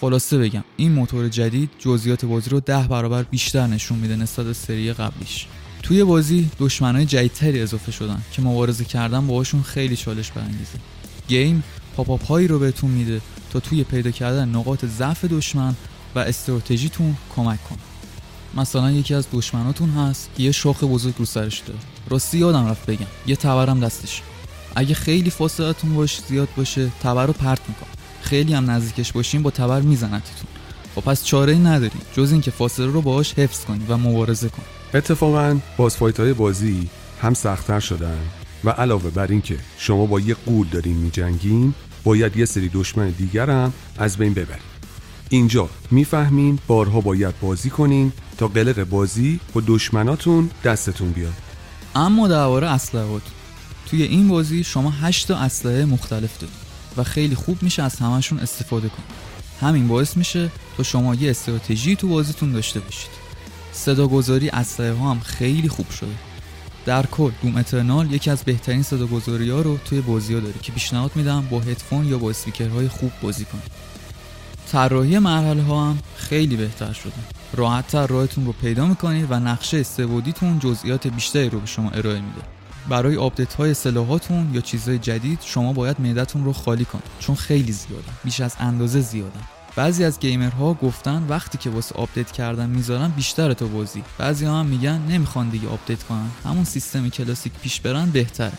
خلاصه 0.02 0.38
بگم 0.38 0.64
این 0.78 0.92
موتور 0.92 1.30
جدید 1.30 1.70
جزئیات 1.80 2.26
بازی 2.26 2.50
رو 2.50 2.60
ده 2.60 2.88
برابر 2.88 3.24
بیشتر 3.24 3.68
نشون 3.68 4.00
میده 4.00 4.16
نسبت 4.16 4.46
به 4.46 4.54
سری 4.54 4.94
قبلیش. 4.94 5.48
توی 5.84 6.04
بازی 6.04 6.50
دشمنای 6.60 7.06
جدیدتری 7.06 7.62
اضافه 7.62 7.92
شدن 7.92 8.22
که 8.32 8.42
مبارزه 8.42 8.86
کردن 8.86 9.28
باهاشون 9.28 9.62
خیلی 9.62 9.96
چالش 9.96 10.32
برانگیزه. 10.32 10.97
گیم 11.28 11.64
پاپاپ 11.96 12.28
هایی 12.28 12.48
رو 12.48 12.60
بهتون 12.60 12.92
میده 12.92 13.22
تا 13.52 13.60
توی 13.60 13.84
پیدا 13.84 14.12
کردن 14.12 14.50
نقاط 14.50 14.86
ضعف 14.86 15.26
دشمن 15.26 15.76
و 16.16 16.20
استراتژیتون 16.20 17.16
کمک 17.36 17.64
کنه. 17.70 17.78
مثلا 18.58 18.92
یکی 18.92 19.14
از 19.14 19.28
دشمناتون 19.34 19.90
هست 19.90 20.30
که 20.38 20.44
یه 20.44 20.52
شاخ 20.52 20.84
بزرگ 20.84 21.14
رو 21.18 21.26
سرش 21.26 21.60
داره. 21.60 21.80
راستی 22.10 22.38
یادم 22.38 22.68
رفت 22.68 22.86
بگم 22.86 23.08
یه 23.28 23.36
تبرم 23.36 23.80
دستش. 23.80 24.22
اگه 24.76 24.96
خیلی 24.96 25.30
فاصلتون 25.30 25.96
باش 25.96 26.20
زیاد 26.28 26.48
باشه 26.58 26.92
تبر 27.04 27.26
رو 27.26 27.34
پرت 27.34 27.62
می‌کنه 27.68 27.90
خیلی 28.22 28.54
هم 28.54 28.72
نزدیکش 28.72 29.12
باشین 29.12 29.44
با 29.44 29.52
تبر 29.52 29.82
میزنتتون. 29.82 30.48
و 30.98 31.02
پس 31.02 31.24
چاره 31.24 31.54
ای 31.54 31.60
ندارین 31.60 32.02
جز 32.14 32.32
اینکه 32.32 32.52
فاصله 32.52 32.86
رو 32.86 33.02
باهاش 33.02 33.34
حفظ 33.34 33.66
کنی 33.66 33.86
و 33.90 33.98
مبارزه 33.98 34.50
کنی 34.50 34.66
اتفاقا 34.94 35.60
باز 35.78 35.96
های 35.96 36.34
بازی 36.34 36.90
هم 37.22 37.34
سختتر 37.34 37.80
شدن. 37.80 38.18
و 38.68 38.70
علاوه 38.70 39.10
بر 39.10 39.28
اینکه 39.28 39.58
شما 39.78 40.06
با 40.06 40.20
یه 40.20 40.34
قول 40.34 40.68
دارین 40.68 40.98
میجنگین 40.98 41.74
باید 42.04 42.38
یه 42.38 42.46
سری 42.46 42.70
دشمن 42.70 43.10
دیگر 43.10 43.50
هم 43.50 43.74
از 43.98 44.18
بین 44.18 44.34
ببرید 44.34 44.78
اینجا 45.30 45.70
می‌فهمین 45.92 46.60
بارها 46.68 47.02
باید 47.02 47.40
بازی 47.40 47.70
کنین 47.70 48.12
تا 48.38 48.48
قلق 48.48 48.84
بازی 48.84 49.40
با 49.54 49.62
دشمناتون 49.68 50.50
دستتون 50.64 51.12
بیاد. 51.12 51.34
اما 51.96 52.28
درباره 52.28 52.68
اسلحات 52.68 53.22
توی 53.90 54.04
این 54.04 54.28
بازی 54.28 54.64
شما 54.64 54.92
8 54.92 55.28
تا 55.28 55.38
اسلحه 55.38 55.86
مختلف 55.86 56.38
دارید 56.40 56.56
و 56.98 57.04
خیلی 57.04 57.36
خوب 57.36 57.64
میشه 57.64 57.84
از 57.84 57.96
همشون 57.96 58.40
استفاده 58.40 58.90
کنید 58.90 59.28
همین 59.62 59.88
باعث 59.88 60.18
میشه 60.18 60.52
تا 60.78 60.84
شما 60.84 61.16
یه 61.16 61.30
استراتژی 61.30 61.96
تو 61.96 62.08
بازیتون 62.08 62.52
داشته 62.52 62.80
باشید. 62.80 63.12
صداگذاری 63.72 64.50
اسلحه 64.50 64.94
ها 64.94 65.12
هم 65.12 65.20
خیلی 65.20 65.70
خوب 65.70 65.90
شده. 65.90 66.27
در 66.88 67.06
کل 67.06 67.32
Doom 67.42 67.58
Eternal 67.58 68.14
یکی 68.14 68.30
از 68.30 68.44
بهترین 68.44 68.84
صداگذاری 68.84 69.50
ها 69.50 69.62
رو 69.62 69.78
توی 69.78 70.02
بازی 70.02 70.34
ها 70.34 70.40
داره 70.40 70.54
که 70.62 70.72
پیشنهاد 70.72 71.12
میدم 71.16 71.48
با 71.52 71.60
هدفون 71.60 72.06
یا 72.06 72.18
با 72.18 72.30
اسپیکرهای 72.30 72.88
خوب 72.88 73.12
بازی 73.22 73.46
کنید 73.46 73.72
طراحی 74.72 75.20
مرحله 75.20 75.64
ها 75.64 75.86
هم 75.86 75.98
خیلی 76.16 76.56
بهتر 76.56 76.94
شده. 76.94 77.14
راحت 77.54 77.88
تر 77.88 78.08
راهتون 78.08 78.46
رو 78.46 78.52
پیدا 78.52 78.86
می‌کنید 78.86 79.28
و 79.30 79.40
نقشه 79.40 79.78
سه 79.78 79.96
بعدیتون 79.96 80.60
جزئیات 80.60 81.08
بیشتری 81.08 81.50
رو 81.50 81.60
به 81.60 81.66
شما 81.66 81.90
ارائه 81.90 82.20
میده. 82.20 82.42
برای 82.90 83.16
آپدیت 83.16 83.54
های 83.54 83.74
سلاحاتون 83.74 84.52
یا 84.54 84.62
چیزهای 84.62 84.98
جدید 84.98 85.40
شما 85.46 85.74
باید 85.74 86.02
معدتون 86.02 86.46
رو 86.46 86.54
خالی 86.54 86.86
کنید 86.86 87.04
چون 87.20 87.36
خیلی 87.36 87.72
زیاده. 87.72 88.12
بیش 88.24 88.42
از 88.42 88.56
اندازه 88.60 89.02
زیاده. 89.02 89.40
بعضی 89.78 90.04
از 90.04 90.20
gamer 90.20 90.65
ها 90.65 90.74
گفتن 90.74 91.26
وقتی 91.30 91.58
که 91.58 91.70
واسه 91.70 91.96
update 91.96 92.32
کردن 92.32 92.70
می‌ذارن 92.70 93.08
بیشتر 93.08 93.54
تو 93.54 93.68
بازی. 93.68 94.04
بعضی 94.18 94.46
هم 94.46 94.66
میگن 94.66 95.02
نمی‌خوان 95.10 95.50
دیگه 95.50 95.68
update 95.68 96.04
کنن. 96.04 96.30
همون 96.46 96.64
سیستم 96.64 97.10
کلاسیک 97.10 97.54
پیش 97.54 97.82
برن 97.82 98.10
بهتره. 98.10 98.52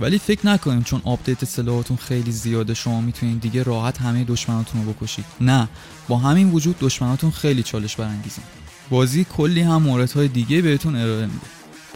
ولی 0.00 0.18
فکر 0.18 0.46
نکنیم 0.46 0.82
چون 0.82 1.00
update 1.04 1.44
سلاحاتون 1.44 1.96
خیلی 1.96 2.32
زیاده 2.32 2.74
شما 2.74 3.00
می‌تونید 3.00 3.40
دیگه 3.40 3.62
راحت 3.62 4.00
همه 4.00 4.24
دشمناتون 4.24 4.84
رو 4.84 4.92
بکشید. 4.92 5.24
نه 5.40 5.68
با 6.08 6.16
همین 6.16 6.50
وجود 6.50 6.76
دشمناتون 6.80 7.30
خیلی 7.30 7.62
چالش 7.62 7.96
برانگیزن 7.96 8.42
بازی 8.90 9.24
کلی 9.24 9.60
هم 9.60 9.82
موردهای 9.82 10.28
دیگه 10.28 10.62
بهتون 10.62 10.96
ارائه 10.96 11.26
میده. 11.26 11.46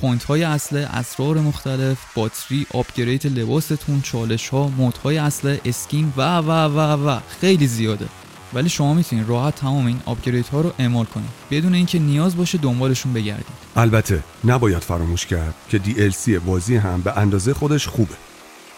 point 0.00 0.24
های 0.24 0.44
اسلحه 0.44 0.80
اسرار 0.80 1.38
مختلف 1.38 1.98
باتری 2.14 2.66
upgrade 2.74 3.26
لباستون 3.26 4.02
چالش 4.02 4.48
ها 4.48 4.68
mod 4.68 5.18
های 5.18 5.32
اسلحه 5.32 5.60
skin 5.64 6.12
و 6.16 6.38
و 6.38 6.50
و 6.50 7.08
و. 7.08 7.20
خیلی 7.40 7.66
زیاده. 7.66 8.08
ولی 8.54 8.68
شما 8.68 8.94
می‌تونید 8.94 9.28
راحت 9.28 9.54
تمام 9.54 9.86
این 9.86 10.00
آپگرید 10.06 10.46
ها 10.46 10.60
رو 10.60 10.72
اعمال 10.78 11.04
کنید. 11.04 11.30
بدون 11.50 11.74
اینکه 11.74 11.98
نیاز 11.98 12.36
باشه 12.36 12.58
دنبالشون 12.58 13.12
بگردید. 13.12 13.46
البته 13.76 14.22
نباید 14.44 14.78
فراموش 14.78 15.26
کرد 15.26 15.54
که 15.68 15.78
DLC 15.78 16.28
بازی 16.28 16.76
هم 16.76 17.00
به 17.00 17.18
اندازه 17.18 17.54
خودش 17.54 17.88
خوبه. 17.88 18.14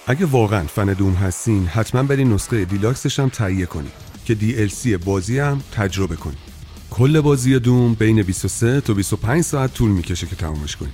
اگه 0.06 0.26
واقعا 0.26 0.64
فن 0.64 0.92
دوم 0.92 1.14
هستین 1.14 1.66
حتما 1.66 2.02
برین 2.02 2.32
نسخه 2.32 2.64
دیلاکسش 2.64 3.18
هم 3.18 3.28
تهیه 3.28 3.66
کنید 3.66 3.92
که 4.24 4.36
DLC 4.40 5.04
بازی 5.04 5.38
هم 5.38 5.62
تجربه 5.72 6.16
کنید. 6.16 6.38
کل 6.90 7.20
بازی 7.20 7.58
دوم 7.58 7.94
بین 7.94 8.22
23 8.22 8.80
تا 8.80 8.94
25 8.94 9.44
ساعت 9.44 9.74
طول 9.74 9.90
می‌کشه 9.90 10.26
که 10.26 10.36
تمامش 10.36 10.76
کنید. 10.76 10.92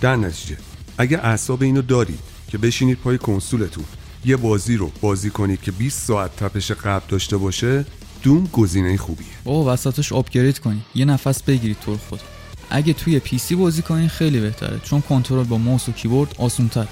در 0.00 0.16
نتیجه 0.16 0.56
اگه 0.98 1.18
اعصاب 1.18 1.62
اینو 1.62 1.82
دارید 1.82 2.18
که 2.48 2.58
بشینید 2.58 2.98
پای 2.98 3.18
کنسولتون 3.18 3.84
یه 4.24 4.36
بازی 4.36 4.76
رو 4.76 4.92
بازی 5.00 5.30
کنید 5.30 5.62
که 5.62 5.72
20 5.72 6.02
ساعت 6.06 6.36
تپش 6.36 6.72
قلب 6.72 7.02
داشته 7.08 7.36
باشه 7.36 7.84
Doom 8.24 8.48
گزینه 8.52 8.96
خوبیه. 8.96 9.26
اون 9.44 9.66
وسطش 9.66 10.12
upgrade 10.12 10.58
کنید 10.58 10.82
یه 10.94 11.04
نفس 11.04 11.42
بگیرید 11.42 11.76
طور 11.84 11.98
خود. 12.08 12.20
اگه 12.70 12.92
توی 12.92 13.18
PC 13.18 13.54
بازی 13.54 13.82
کنین 13.82 14.08
خیلی 14.08 14.40
بهتره 14.40 14.78
چون 14.78 15.00
کنترل 15.00 15.44
با 15.44 15.58
موس 15.58 15.88
و 15.88 15.92
کیبورد 15.92 16.34
آسونتر. 16.38 16.86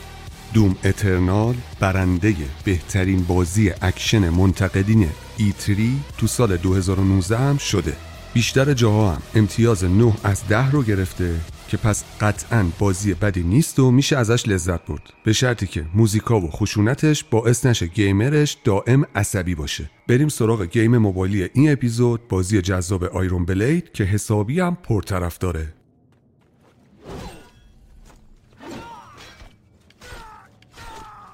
Doom 0.55 0.77
Eternal 0.85 1.55
برنده 1.81 2.35
بهترین 2.65 3.25
بازی 3.25 3.71
اکشن 3.83 4.29
منتقدین 4.29 5.09
E3 5.39 5.71
تو 6.19 6.27
سال 6.27 6.57
2019 6.57 7.39
هم 7.39 7.59
شده. 7.59 7.97
بیشتر 8.35 8.75
جاها 8.75 9.13
هم. 9.13 9.23
امتیاز 9.35 9.85
9 9.85 10.13
از 10.25 10.49
10 10.49 10.71
رو 10.71 10.83
گرفته. 10.83 11.41
که 11.73 11.79
پس 11.79 12.05
قطعا 12.21 12.67
بازی 12.79 13.15
بدی 13.15 13.43
نیست 13.43 13.79
و 13.79 13.91
میشه 13.91 14.17
ازش 14.17 14.49
لذت 14.49 14.87
برد. 14.87 15.13
به 15.25 15.33
شرطی 15.33 15.67
که 15.67 15.85
موزیکا 15.95 16.41
و 16.41 16.51
خشونتش 16.51 17.25
باعث 17.25 17.67
نشه 17.67 17.87
gamer 17.87 18.37
ش 18.37 18.57
دائم 18.65 19.05
عصبی 19.15 19.55
باشه. 19.55 19.91
بریم 20.09 20.29
سراغ 20.29 20.63
game 20.63 20.99
موبایلی 20.99 21.49
این 21.55 21.73
اپیزود 21.73 22.29
بازی 22.29 22.63
جذاب 22.63 23.05
Iron 23.05 23.45
Blade 23.45 23.93
که 23.93 24.05
حسابی 24.05 24.61
هم 24.61 24.79
پرطرفداره 24.83 25.75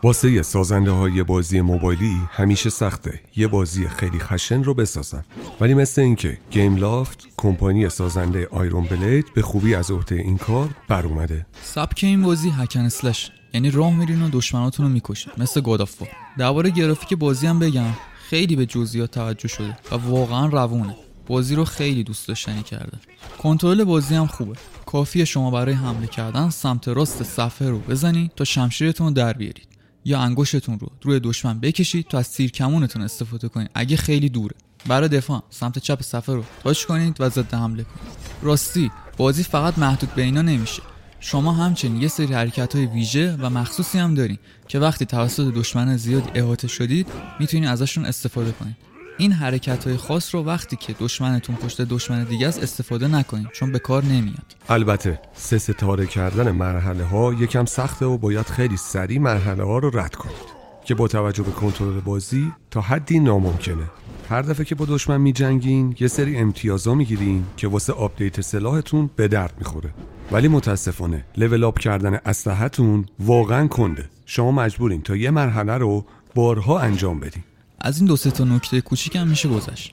واسه 0.03 0.42
سازنده 0.42 0.90
های 0.90 1.22
بازی 1.22 1.61
موبایلی 1.61 2.16
همیشه 2.30 2.70
سخته. 2.70 3.20
یه 3.36 3.49
بازی 3.49 3.88
خیلی 3.88 4.18
خشن 4.18 4.64
رو 4.64 4.74
بسازن. 4.74 5.24
ولی 5.61 5.74
مثل 5.74 6.03
اینکه 6.03 6.38
گیم 6.51 6.76
لافت 6.76 7.28
کمپانی 7.36 7.88
سازنده 7.88 8.49
آیرون 8.51 8.84
بلید 8.84 9.34
به 9.34 9.42
خوبی 9.42 9.74
از 9.74 9.90
عهده 9.90 10.14
این 10.14 10.38
کار 10.38 10.68
بر 10.88 11.07
اومده. 11.07 11.46
سبک 11.62 12.01
این 12.03 12.22
بازی 12.22 12.51
هکن 12.51 12.80
اسلش 12.80 13.30
یعنی 13.55 13.70
راه 13.70 13.96
میرین 13.96 14.22
و 14.22 14.28
دشمناتون 14.32 14.86
رو 14.86 14.92
می‌کشید 14.92 15.32
مثل 15.38 15.61
گادافا 15.61 16.07
درباره 16.38 16.70
گرافیک 16.70 17.14
بازی 17.18 17.46
هم 17.46 17.59
بگم. 17.59 17.94
خیلی 18.28 18.57
به 18.57 18.66
جزئیات 18.66 19.11
توجه 19.11 19.49
شده 19.49 19.76
و 19.92 19.94
واقعا 19.94 20.46
روونه. 20.46 20.96
بازی 21.26 21.55
رو 21.55 21.64
خیلی 21.64 22.05
دوست 22.05 22.28
داشتنی 22.28 22.62
کرده. 22.62 22.99
کنترل 23.38 23.84
بازی 23.84 24.14
هم 24.14 24.26
خوبه. 24.26 24.59
کافیه 24.86 25.24
شما 25.24 25.51
برای 25.51 25.74
حمله 25.74 26.07
کردن 26.07 26.51
سمت 26.51 26.88
راست 26.88 27.22
صفحه 27.22 27.68
رو 27.68 27.78
بزنید 27.78 28.32
تا 28.36 28.44
شمشیرتون 28.44 29.12
در 29.12 29.32
بیارید. 29.32 29.78
یا 30.09 30.20
انگشتتون 30.20 30.78
رو 30.78 30.88
روی 31.02 31.20
دشمن 31.20 31.61
بکشید 31.61 32.06
تا 32.06 32.18
از 32.18 32.32
تیر 32.32 32.50
کمونتون 32.50 33.02
استفاده 33.02 33.48
کنید. 33.48 33.70
اگه 33.74 33.96
خیلی 33.96 34.28
دوره. 34.28 34.54
برای 34.86 35.09
دفاع. 35.09 35.42
سمت 35.50 35.78
چپ 35.78 36.02
صفحه 36.02 36.34
رو 36.34 36.44
تاچ 36.64 36.84
کنید 36.84 37.16
و 37.20 37.28
ضد 37.28 37.54
حمله 37.54 37.84
کنید. 37.84 38.18
راستی 38.42 38.90
بازی 39.16 39.42
فقط 39.42 39.78
محدود 39.78 40.14
به 40.14 40.22
اینا 40.22 40.42
نمیشه. 40.42 40.82
شما 41.20 41.52
همچنین 41.52 42.02
یه 42.02 42.09
سری 42.09 42.34
حرکت 42.34 42.76
های 42.76 42.86
ویژه 42.86 43.36
و 43.40 43.50
مخصوصی 43.50 43.98
هم 43.98 44.14
دارین 44.14 44.38
که 44.68 44.78
وقتی 44.78 45.04
توسط 45.04 45.54
دشمن 45.54 45.96
زیادی 45.96 46.30
احاطه 46.34 46.68
شدید 46.68 47.06
می‌تونید 47.40 47.68
ازشون 47.68 48.04
استفاده 48.04 48.52
کنید. 48.52 48.76
این 49.18 49.32
حرکت 49.32 49.86
های 49.86 49.96
خاص 49.96 50.34
رو 50.34 50.44
وقتی 50.44 50.76
که 50.76 50.94
دشمنتون 51.00 51.56
پشت 51.56 51.82
دشمن 51.82 52.24
دیگه 52.24 52.48
است 52.48 52.62
استفاده 52.62 53.08
نکنید 53.08 53.48
چون 53.52 53.72
به 53.72 53.78
کار 53.78 54.04
نمیاد. 54.04 54.56
البته 54.68 55.20
سه 55.34 55.58
ستاره 55.58 56.06
کردن 56.06 56.50
مرحله 56.50 57.04
ها 57.04 57.34
یکم 57.34 57.64
سخته 57.64 58.06
و 58.06 58.18
باید 58.18 58.46
خیلی 58.46 58.76
سریع 58.76 59.18
مرحله 59.18 59.64
ها 59.64 59.78
رو 59.78 59.98
رد 59.98 60.14
کنید. 60.14 60.58
که 60.84 60.94
با 60.94 61.08
توجه 61.08 61.42
به 61.42 61.50
کنترل 61.50 62.00
بازی 62.00 62.52
تا 62.70 62.80
حدی 62.80 63.20
ناممکنه. 63.20 63.84
هر 64.30 64.42
دفعه 64.42 64.64
که 64.64 64.74
با 64.74 64.84
دشمن 64.84 65.20
میجنگین 65.20 65.96
یه 66.00 66.08
سری 66.08 66.36
امتیازا 66.36 66.94
می‌گیرین 66.94 67.44
که 67.56 67.68
واسه 67.68 67.92
update 67.92 68.40
سلاحتون 68.40 69.10
به 69.16 69.28
درد 69.28 69.54
می‌خوره. 69.58 69.94
ولی 70.32 70.48
متاسفانه 70.48 71.24
level 71.36 71.64
up 71.64 71.78
کردن 71.78 72.14
اسلحه‌تون 72.14 73.06
واقعا 73.20 73.66
کنده. 73.66 74.08
شما 74.26 74.52
مجبورین 74.52 75.02
تا 75.02 75.16
یه 75.16 75.30
مرحله 75.30 75.78
رو 75.78 76.04
بارها 76.34 76.78
انجام 76.80 77.20
بدین. 77.20 77.42
از 77.81 77.99
این 77.99 78.07
دو 78.07 78.16
سه 78.16 78.31
تا 78.31 78.45
نکته 78.45 78.81
کوچیک 78.81 79.16
هم 79.16 79.29
میشه 79.29 79.49
گذشت. 79.49 79.93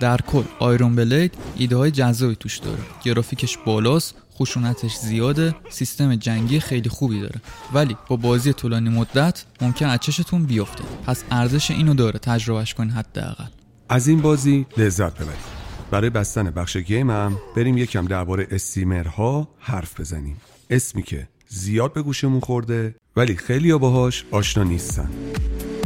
در 0.00 0.16
کل 0.16 0.42
Iron 0.58 0.96
Blade 0.96 1.34
ایده 1.56 1.76
های 1.76 1.90
جذابی 1.90 2.36
توش 2.36 2.58
داره. 2.58 2.78
گرافیکش 3.02 3.58
بالاست 3.58 4.14
خشونتش 4.34 4.96
زیاده 4.96 5.54
سیستم 5.68 6.16
جنگی 6.16 6.60
خیلی 6.60 6.88
خوبی 6.88 7.20
داره. 7.20 7.40
ولی 7.72 7.96
با 8.08 8.16
بازی 8.16 8.52
طولانی 8.52 8.90
مدت 8.90 9.44
ممکن 9.60 9.86
از 9.86 10.00
چشتون 10.00 10.44
بیفته. 10.44 10.84
پس 11.06 11.24
ارزش 11.30 11.70
اینو 11.70 11.94
داره 11.94 12.18
تجربهش 12.18 12.74
کنین 12.74 12.90
حداقل. 12.90 13.44
از 13.88 14.08
این 14.08 14.20
بازی 14.20 14.66
لذت 14.76 15.14
ببرید. 15.14 15.56
برای 15.90 16.10
بستن 16.10 16.50
بخش 16.50 16.76
گیم 16.76 17.10
هم 17.10 17.36
بریم 17.56 17.78
یکم 17.78 18.04
درباره 18.06 18.46
استریمرها 18.50 19.48
حرف 19.58 20.00
بزنیم. 20.00 20.36
اسمی 20.70 21.02
که 21.02 21.28
زیاد 21.48 21.92
به 21.92 22.02
گوشمون 22.02 22.40
خورده 22.40 22.94
ولی 23.16 23.36
خیلی 23.36 23.74
باهاش 23.74 24.24
آشنا 24.30 24.62
نیستن. 24.62 25.10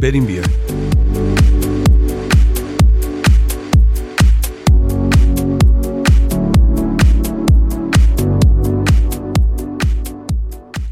بریم 0.01 0.25
بیایم. 0.25 0.49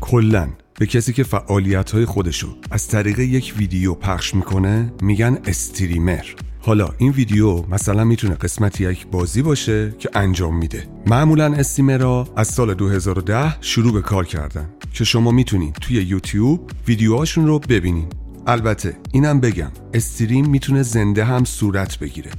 کلا 0.10 0.50
به 0.80 0.86
کسی 0.86 1.14
که 1.14 1.24
فعالیت 1.24 1.92
های 1.92 2.06
خودشو 2.06 2.48
از 2.72 2.88
طریق 2.88 3.20
یک 3.20 3.54
ویدیو 3.58 3.94
پخش 3.94 4.36
می‌کنه 4.36 4.94
میگن 5.02 5.38
streamer. 5.46 6.26
حالا 6.62 6.90
این 6.98 7.12
ویدیو 7.12 7.66
مثلا 7.72 8.04
می‌تونه 8.04 8.36
قسمتی 8.36 8.90
یک 8.90 9.08
بازی 9.08 9.42
باشه 9.42 9.96
که 10.00 10.10
انجام 10.14 10.58
میده. 10.58 10.88
معمولا 11.08 11.54
streamer 11.54 12.19
ها 12.19 12.28
از 12.36 12.48
سال 12.48 12.74
2010 12.74 13.62
شروع 13.62 13.94
به 13.94 14.02
کار 14.02 14.26
کردن 14.26 14.70
که 14.94 15.04
شما 15.04 15.32
می‌تونید 15.32 15.76
توی 15.76 15.96
یوتیوب 15.96 16.72
ویدیوهاشون 16.88 17.48
رو 17.48 17.60
ببینین. 17.60 18.08
البته 18.48 18.98
اینم 19.12 19.40
بگم 19.40 19.72
stream 19.94 20.50
می‌تونه 20.50 20.84
زنده 20.84 21.24
هم 21.24 21.44
صورت 21.44 22.00
بگیره. 22.00 22.32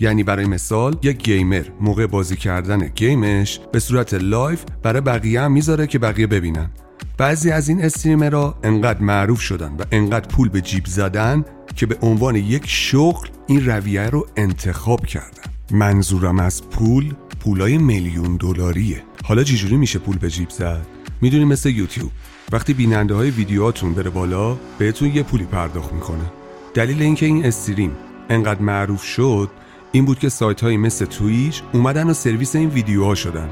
یعنی 0.00 0.22
برای 0.22 0.46
مثال 0.46 0.96
یک 1.02 1.22
gamer 1.22 1.64
موقع 1.80 2.06
بازی 2.06 2.36
کردن 2.36 2.88
game 2.88 3.36
ش 3.36 3.60
به 3.72 3.78
صورت 3.78 4.14
live 4.14 4.64
برای 4.82 5.00
بقیه 5.00 5.40
هم 5.40 5.52
می‌ذاره 5.52 5.86
که 5.86 5.98
بقیه 5.98 6.26
ببینن. 6.26 6.70
بعضی 7.18 7.50
از 7.50 7.68
این 7.68 7.84
استریمرها 7.84 8.58
انقدر 8.62 9.00
معروف 9.00 9.40
شدن 9.40 9.72
و 9.78 9.82
انقدر 9.92 10.28
پول 10.28 10.48
به 10.48 10.60
جیب 10.60 10.86
زدن 10.86 11.44
که 11.76 11.86
به 11.86 11.96
عنوان 12.02 12.36
یک 12.36 12.62
شغل 12.66 13.28
این 13.46 13.66
رویه 13.66 14.10
رو 14.10 14.26
انتخاب 14.36 15.06
کردن. 15.06 15.42
منظورم 15.70 16.38
از 16.38 16.68
پول 16.68 17.14
پولای 17.40 17.78
میلیون 17.78 18.36
دلاریه. 18.36 19.02
حالا 19.24 19.44
چجوری 19.44 19.76
میشه 19.76 19.98
پول 19.98 20.18
به 20.18 20.30
جیب 20.30 20.50
زد؟ 20.50 20.86
می‌دونی 21.20 21.44
مثل 21.44 21.70
یوتیوب. 21.70 22.10
وقتی 22.52 22.74
بیننده 22.74 23.14
های 23.14 23.30
ویدیوهاتون 23.30 23.94
بره 23.94 24.10
بالا 24.10 24.56
بهتون 24.78 25.14
یه 25.14 25.22
پولی 25.22 25.44
پرداخت 25.44 25.92
می‌کنه. 25.92 26.32
دلیل 26.74 27.02
اینکه 27.02 27.26
این 27.26 27.44
استریم 27.44 27.92
انقدر 28.30 28.62
معروف 28.62 29.02
شد 29.02 29.50
این 29.92 30.04
بود 30.04 30.18
که 30.18 30.28
سایت 30.28 30.60
های 30.60 30.76
مثل 30.76 31.04
تویچ 31.04 31.62
اومدن 31.72 32.10
و 32.10 32.12
سرویس 32.12 32.56
این 32.56 32.68
ویدیوها 32.68 33.14
شدن. 33.14 33.48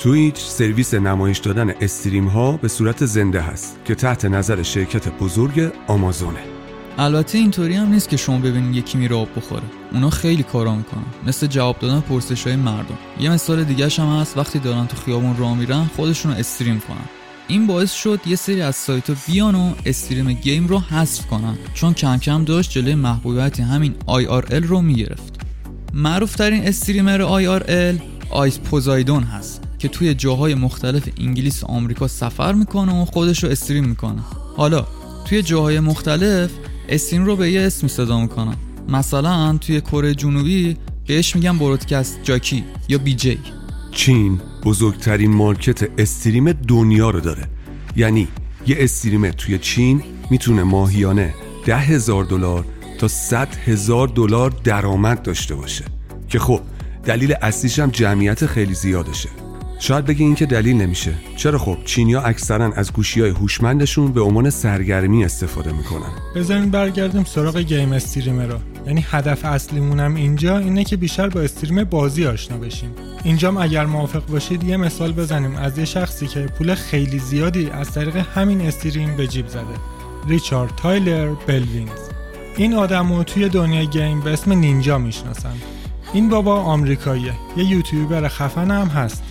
تویچ 0.00 0.36
سرویس 0.36 0.94
نمایش 0.94 1.38
دادن 1.38 1.70
استریم 1.80 2.26
ها 2.26 2.52
به 2.52 2.68
صورت 2.68 3.06
زنده 3.06 3.40
هست 3.40 3.76
که 3.84 3.94
تحت 3.94 4.24
نظر 4.24 4.62
شرکت 4.62 5.08
بزرگ 5.08 5.72
آمازونه. 5.86 6.38
البته 6.98 7.38
اینطوری 7.38 7.74
هم 7.74 7.92
نیست 7.92 8.08
که 8.08 8.16
شما 8.16 8.38
ببینید 8.38 8.76
یکی 8.76 8.98
میره 8.98 9.16
آب 9.16 9.28
بخوره. 9.36 9.62
اونا 9.92 10.10
خیلی 10.10 10.42
کارا 10.42 10.74
می‌کنن. 10.74 11.04
مثل 11.26 11.46
جواب 11.46 11.78
دادن 11.78 12.00
پرسش 12.00 12.46
های 12.46 12.56
مردم. 12.56 12.98
یه 13.20 13.30
مثال 13.30 13.64
دیگه 13.64 13.88
هم 13.88 14.06
هست. 14.06 14.38
وقتی 14.38 14.58
دارن 14.58 14.86
تو 14.86 14.96
خیابون 14.96 15.36
راه 15.36 15.58
میرن 15.58 15.84
خودشون 15.96 16.32
رو 16.32 16.38
استریم 16.38 16.80
کنن 16.80 17.08
این 17.48 17.66
باعث 17.66 17.92
شد 17.92 18.20
یه 18.26 18.36
سری 18.36 18.62
از 18.62 18.76
سایت 18.76 19.10
ها 19.10 19.16
بیان 19.26 19.54
و 19.54 19.72
استریم 19.86 20.32
گیم 20.32 20.66
رو 20.66 20.78
حذف 20.78 21.26
کنن. 21.26 21.58
چون 21.74 21.94
کم 21.94 22.18
کم 22.18 22.44
داشت 22.44 22.70
جلوی 22.70 22.94
محبوبیت 22.94 23.60
همین 23.60 23.94
IRL 24.08 24.64
رو 24.66 24.80
می‌گرفت. 24.80 25.40
معروف 25.94 26.34
ترین 26.36 26.66
استریمر 26.66 27.18
IRL 27.42 28.02
آیس 28.30 28.58
پوزایدون 28.58 29.22
هست. 29.22 29.69
که 29.80 29.88
توی 29.88 30.14
جاهای 30.14 30.54
مختلف 30.54 31.08
انگلیس 31.20 31.62
و 31.62 31.66
آمریکا 31.66 32.08
سفر 32.08 32.52
می‌کنه 32.52 33.02
و 33.02 33.04
خودش 33.04 33.44
رو 33.44 33.50
استریم 33.50 33.84
می‌کنه. 33.84 34.22
حالا 34.56 34.86
توی 35.24 35.42
جاهای 35.42 35.80
مختلف 35.80 36.50
استریم 36.88 37.24
رو 37.24 37.36
به 37.36 37.50
یه 37.50 37.60
اسمی 37.60 37.88
صدا 37.88 38.20
می‌کنن. 38.20 38.56
مثلا 38.88 39.58
توی 39.58 39.80
کره 39.80 40.14
جنوبی 40.14 40.76
بهش 41.06 41.36
میگن 41.36 41.58
برودکست 41.58 42.18
جاکی 42.22 42.64
یا 42.88 42.98
بی 42.98 43.14
جی. 43.14 43.38
چین 43.92 44.40
بزرگترین 44.64 45.30
مارکت 45.30 46.00
استریم 46.00 46.52
دنیا 46.52 47.10
رو 47.10 47.20
داره. 47.20 47.48
یعنی 47.96 48.28
یه 48.66 48.76
استریمر 48.78 49.30
توی 49.30 49.58
چین 49.58 50.02
می‌تونه 50.30 50.62
ماهیانه 50.62 51.34
ده 51.66 51.76
هزار 51.76 52.24
دلار 52.24 52.64
تا 52.98 53.08
100 53.08 53.48
هزار 53.54 54.08
دلار 54.08 54.54
درآمد 54.64 55.22
داشته 55.22 55.54
باشه. 55.54 55.84
که 56.28 56.38
خب 56.38 56.60
دلیل 57.04 57.34
اصلیش 57.42 57.78
هم 57.78 57.90
جمعیت 57.90 58.46
خیلی 58.46 58.74
زیادشه. 58.74 59.28
شاید 59.80 60.04
بگی 60.04 60.24
این 60.24 60.34
که 60.34 60.46
دلیل 60.46 60.76
نمیشه. 60.76 61.14
چرا 61.36 61.58
خب 61.58 61.78
چینیا 61.84 62.20
اکثرا 62.20 62.72
از 62.72 62.92
گوشی 62.92 63.20
های 63.20 63.30
هوشمندشون 63.30 64.12
به 64.12 64.20
عنوان 64.20 64.50
سرگرمی 64.50 65.24
استفاده 65.24 65.72
می‌کنن؟ 65.72 66.12
بذارین 66.36 66.70
برگردیم 66.70 67.24
سراغ 67.24 67.58
گیم 67.58 67.92
استریمرها 67.92 68.58
یعنی 68.86 69.04
هدف 69.10 69.44
اصلیمونم 69.44 70.14
اینجا 70.14 70.58
اینه 70.58 70.84
که 70.84 70.96
بیشتر 70.96 71.28
با 71.28 71.40
استریم 71.40 71.84
بازی 71.84 72.26
آشنا 72.26 72.56
بشیم. 72.56 72.90
اینجام 73.24 73.56
اگر 73.56 73.86
موافق 73.86 74.26
باشید 74.26 74.64
یه 74.64 74.76
مثال 74.76 75.12
بزنیم 75.12 75.56
از 75.56 75.78
یه 75.78 75.84
شخصی 75.84 76.26
که 76.26 76.40
پول 76.40 76.74
خیلی 76.74 77.18
زیادی 77.18 77.70
از 77.70 77.90
طریق 77.90 78.16
همین 78.16 78.60
استریم 78.60 79.16
به 79.16 79.26
جیب 79.26 79.48
زده. 79.48 79.62
ریچارد 80.28 80.70
تایلر 80.76 81.34
بلوینز. 81.46 82.00
این 82.56 82.74
آدم 82.74 83.12
رو 83.12 83.24
توی 83.24 83.48
دنیای 83.48 83.86
گیم 83.86 84.20
به 84.20 84.32
اسم 84.32 84.52
نینجا 84.52 84.98
می‌شناسن. 84.98 85.54
این 86.12 86.28
بابا 86.28 86.56
آمریکاییه. 86.56 87.32
یه 87.56 87.64
یوتیوبر 87.64 88.28
خفن 88.28 88.70
هم 88.70 88.86
هست. 88.86 89.22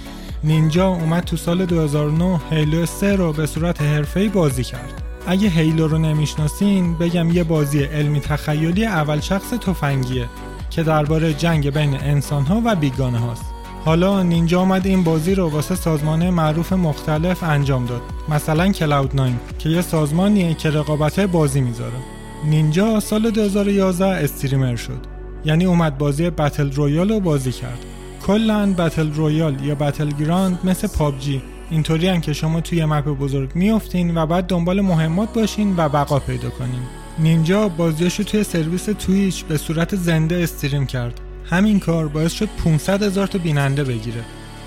نینجا 0.43 0.87
اومد 0.87 1.23
تو 1.23 1.37
سال 1.37 1.65
2009 1.65 2.39
هیلو 2.49 2.85
3 2.85 3.15
رو 3.15 3.33
به 3.33 3.45
صورت 3.45 3.81
حرفه‌ای 3.81 4.29
بازی 4.29 4.63
کرد. 4.63 5.01
اگه 5.27 5.49
هیلو 5.49 5.87
رو 5.87 5.97
نمی‌شناسین 5.97 6.97
بگم 6.97 7.31
یه 7.31 7.43
بازی 7.43 7.83
علمی 7.83 8.19
تخیلی 8.19 8.85
اول 8.85 9.19
شخص 9.19 9.49
تفنگیه 9.49 10.25
که 10.69 10.83
درباره 10.83 11.33
جنگ 11.33 11.69
بین 11.69 11.93
انسانها 11.93 12.61
و 12.65 12.75
بیگانه 12.75 13.19
هاست. 13.19 13.45
حالا 13.85 14.23
نینجا 14.23 14.61
آمد 14.61 14.87
این 14.87 15.03
بازی 15.03 15.35
رو 15.35 15.49
واسه 15.49 15.75
سازمانه 15.75 16.31
معروف 16.31 16.73
مختلف 16.73 17.43
انجام 17.43 17.85
داد 17.85 18.01
مثلا 18.29 18.71
Cloud 18.71 19.21
9 19.21 19.33
که 19.59 19.69
یه 19.69 19.81
سازمانیه 19.81 20.53
که 20.53 20.69
رقابت 20.69 21.19
بازی 21.19 21.61
می‌ذاره 21.61 21.97
Ninja 22.45 22.99
سال 22.99 23.29
2011 23.29 24.05
streamer 24.05 24.75
شد 24.75 24.99
یعنی 25.45 25.65
اومد 25.65 25.97
بازی 25.97 26.29
battle 26.29 26.71
royale 26.71 27.09
رو 27.09 27.19
بازی 27.19 27.51
کرد 27.51 27.85
کلا 28.29 28.73
battle 28.73 29.13
royale 29.13 29.65
یا 29.65 29.75
battleground 29.75 30.59
مثل 30.63 30.87
PUBG. 30.87 31.41
اینطوری 31.69 32.21
که 32.21 32.33
شما 32.33 32.61
توی 32.61 32.85
map 32.85 33.05
بزرگ 33.05 33.55
میافتین 33.55 34.17
و 34.17 34.25
بعد 34.25 34.47
دنبال 34.47 34.81
مهمات 34.81 35.33
باشین 35.33 35.75
و 35.77 35.89
بقا 35.89 36.19
پیدا 36.19 36.49
کنین. 36.49 36.81
Ninja 37.19 37.69
بازیاشو 37.69 38.23
توی 38.23 38.43
سرویس 38.43 38.85
Twitch 38.85 39.43
به 39.45 39.57
صورت 39.57 39.95
زنده 39.95 40.35
stream 40.35 40.85
کرد. 40.85 41.19
همین 41.45 41.79
کار 41.79 42.07
باعث 42.07 42.33
شد 42.33 42.49
500 42.63 43.03
هزار 43.03 43.27
تا 43.27 43.37
بیننده 43.37 43.83
بگیره. 43.83 44.21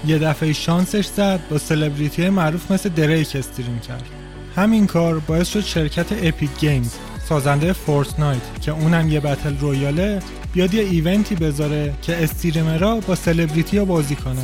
یه 0.06 0.18
دفعه 0.18 0.52
شانسش 0.52 1.06
زد 1.06 1.40
با 1.50 1.58
سلبریتی 1.58 2.28
معروف 2.28 2.70
مثل 2.70 2.88
دریک 2.88 3.36
stream 3.36 3.78
کرد. 3.78 4.04
همین 4.56 4.86
کار 4.86 5.18
باعث 5.18 5.48
شد 5.48 5.60
شرکت 5.60 6.06
Epic 6.12 6.50
Games 6.60 6.94
سازنده 7.32 7.72
Fortnite 7.72 8.40
که 8.60 8.72
اونم 8.72 9.08
یه 9.08 9.20
battle 9.20 9.58
royale 9.58 10.13
ه 10.13 10.22
بیاد 10.52 10.74
یه 10.74 10.82
event 10.82 11.25
ی 11.25 11.34
بذاره 11.34 11.94
که 12.02 12.24
streamer 12.24 12.92
ها 12.92 13.00
با 13.00 13.14
سلبریتی 13.14 13.78
ها 13.78 13.84
بازی 13.84 14.16
کنه. 14.16 14.42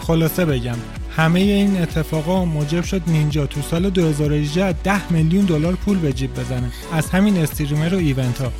خلاصه 0.00 0.44
بگم 0.44 0.74
همه 1.16 1.40
این 1.40 1.82
اتفاقا 1.82 2.44
موجب 2.44 2.84
شد 2.84 3.02
Ninja 3.06 3.46
تو 3.46 3.60
سال 3.62 3.90
2018 3.90 4.72
10 4.72 5.12
میلیون 5.12 5.44
دلار 5.44 5.74
پول 5.74 5.98
به 5.98 6.12
جیب 6.12 6.34
بزنه 6.34 6.72
از 6.92 7.10
همین 7.10 7.38
streamer 7.38 7.94
و 7.94 7.98
event 7.98 8.40
ها. 8.40 8.52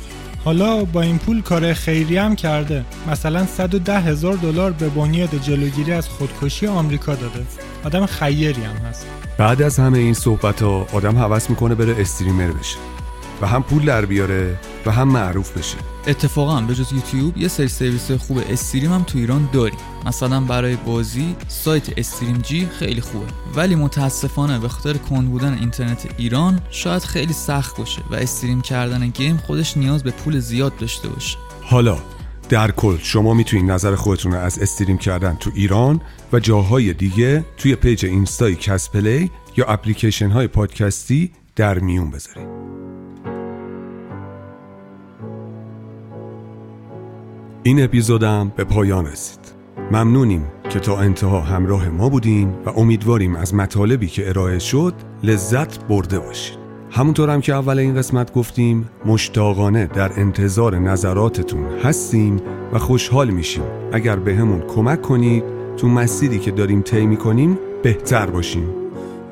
حالا 0.45 0.85
با 0.85 1.01
این 1.01 1.17
پول 1.17 1.41
کار 1.41 1.73
خیری 1.73 2.17
هم 2.17 2.35
کرده. 2.35 2.85
مثلا 3.11 3.45
110 3.45 3.99
هزار 3.99 4.33
دلار 4.33 4.71
به 4.71 4.89
بنیاد 4.89 5.35
جلوگیری 5.41 5.93
از 5.93 6.09
خودکشی 6.09 6.67
آمریکا 6.67 7.15
داده. 7.15 7.45
آدم 7.83 8.05
خیری 8.05 8.63
هم 8.63 8.75
هست. 8.89 9.05
بعد 9.37 9.61
از 9.61 9.79
همه 9.79 9.97
این 9.97 10.13
صحبت 10.13 10.61
ها 10.61 10.87
آدم 10.93 11.17
حوض 11.17 11.49
می‌کنه 11.49 11.75
بره 11.75 11.95
استریمر 12.01 12.51
بشه. 12.51 12.92
و 13.43 13.45
هم 13.45 13.63
پول 13.63 13.85
در 13.85 14.05
بیاره 14.05 14.59
و 14.85 14.91
هم 14.91 15.07
معروف 15.07 15.57
بشه. 15.57 15.77
اتفاقا 16.07 16.61
به 16.61 16.75
جز 16.75 16.93
یوتیوب 16.93 17.37
یه 17.37 17.47
سری 17.47 17.67
سرویس 17.67 18.11
خوب 18.11 18.41
استریم 18.49 18.93
هم 18.93 19.03
تو 19.03 19.17
ایران 19.17 19.49
داریم. 19.53 19.79
مثلا 20.05 20.41
برای 20.41 20.75
بازی 20.75 21.35
سایت 21.47 21.99
استریم 21.99 22.37
جی 22.37 22.69
خیلی 22.79 23.01
خوبه. 23.01 23.25
ولی 23.55 23.75
متاسفانه 23.75 24.59
به 24.59 24.67
خاطر 24.67 24.97
کند 24.97 25.29
بودن 25.29 25.53
اینترنت 25.53 26.07
ایران 26.17 26.61
شاید 26.69 27.03
خیلی 27.03 27.33
سخت 27.33 27.77
باشه 27.77 28.01
و 28.11 28.15
استریم 28.15 28.61
کردن 28.61 29.07
گیم 29.07 29.37
خودش 29.37 29.77
نیاز 29.77 30.03
به 30.03 30.11
پول 30.11 30.39
زیاد 30.39 30.77
داشته 30.77 31.09
باشه. 31.09 31.37
حالا 31.61 31.97
در 32.49 32.71
کل 32.71 32.97
شما 32.97 33.33
می‌تونید 33.33 33.71
نظر 33.71 33.95
خودتون 33.95 34.31
رو 34.31 34.37
از 34.37 34.59
stream 34.59 34.97
کردن 34.97 35.35
تو 35.35 35.51
ایران 35.55 36.01
و 36.33 36.39
جاهای 36.39 36.93
دیگه 36.93 37.45
توی 37.57 37.75
page 37.75 38.05
اینستای 38.05 38.55
CastPlay 38.55 39.31
یا 39.57 39.65
اپلیکیشن 39.65 40.29
های 40.29 40.47
پادکستی 40.47 41.31
در 41.55 41.79
میون 41.79 42.11
بذارید. 42.11 42.82
این 47.65 47.83
اپیزودم 47.83 48.51
به 48.55 48.63
پایان 48.63 49.05
رسید. 49.05 49.39
ممنونیم 49.91 50.45
که 50.69 50.79
تا 50.79 50.97
انتها 50.97 51.41
همراه 51.41 51.89
ما 51.89 52.09
بودین 52.09 52.49
و 52.65 52.69
امیدواریم 52.69 53.35
از 53.35 53.55
مطالبی 53.55 54.07
که 54.07 54.29
ارائه 54.29 54.59
شد 54.59 54.93
لذت 55.23 55.85
برده 55.85 56.19
باشید 56.19 56.57
همونطور 56.91 57.29
هم 57.29 57.41
که 57.41 57.53
اول 57.53 57.79
این 57.79 57.95
قسمت 57.95 58.33
گفتیم 58.33 58.89
مشتاقانه 59.05 59.85
در 59.85 60.19
انتظار 60.19 60.79
نظراتتون 60.79 61.65
هستیم 61.83 62.41
و 62.73 62.79
خوشحال 62.79 63.29
میشیم. 63.29 63.63
اگر 63.91 64.15
بهمون 64.15 64.35
کمک 64.75 65.01
کنید 65.01 65.43
تو 65.77 65.87
مسیری 65.87 66.39
که 66.39 66.51
داریم 66.51 66.81
طی 66.81 67.05
می‌کنیم 67.05 67.59
بهتر 67.83 68.25
باشیم. 68.25 68.69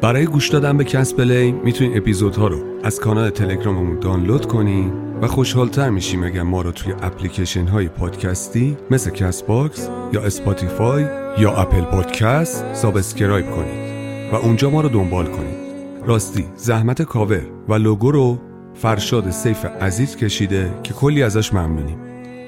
برای 0.02 0.26
گوش 0.26 0.50
دادن 0.50 0.78
به 0.78 0.84
CastPlay 0.84 1.52
می‌تونید 1.52 1.98
اپیزودها 1.98 2.48
رو 2.48 2.58
از 2.84 3.00
کانال 3.00 3.30
تلگراممون 3.30 4.00
دانلود 4.00 4.46
کنین. 4.46 5.11
و 5.22 5.28
خوشحالتر 5.28 5.90
میشیم 5.90 6.24
اگر 6.24 6.44
ما 6.44 6.62
رو 6.62 6.72
توی 6.72 6.94
اپلیکیشن 7.02 7.68
های 7.68 7.88
پادکستی 7.88 8.78
مثل 8.92 9.10
Castbox 9.10 9.90
یا 10.14 10.22
Spotify 10.22 11.06
یا 11.38 11.52
Apple 11.52 11.82
Podcast 11.82 12.74
subscribe 12.74 13.52
کنید 13.52 13.92
و 14.34 14.36
اونجا 14.36 14.70
ما 14.70 14.82
رو 14.82 14.90
دنبال 14.90 15.26
کنید. 15.26 15.58
راستی 16.06 16.46
زحمت 16.56 17.02
کاور 17.02 17.42
و 17.68 17.74
لوگو 17.74 18.12
رو 18.12 18.40
فرشاد 18.74 19.32
سیف 19.32 19.66
عزیز 19.66 20.16
کشیده 20.16 20.74
که 20.84 20.94
کلی 20.94 21.24
ازش 21.24 21.54
ممنونیم. 21.54 21.98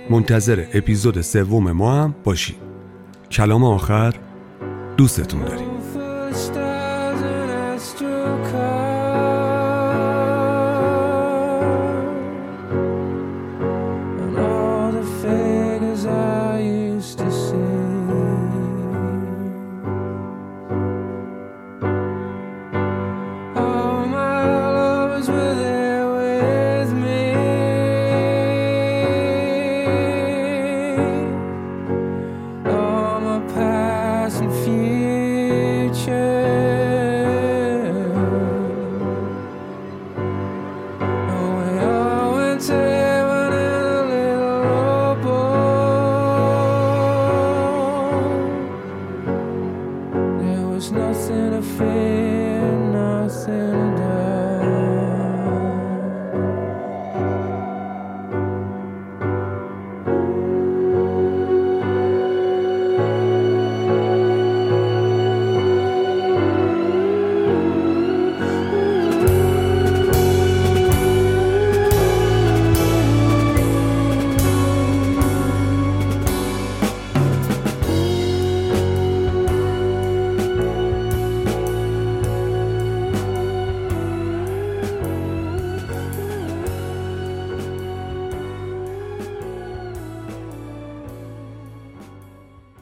منتظر 0.10 0.64
اپیزود 0.74 1.22
سوم 1.22 1.72
ما 1.72 2.04
هم 2.04 2.16
باشید. 2.24 2.58
کلام 3.32 3.64
آخر 3.64 4.14
دوستتون 4.98 5.46
داریم. 5.46 5.73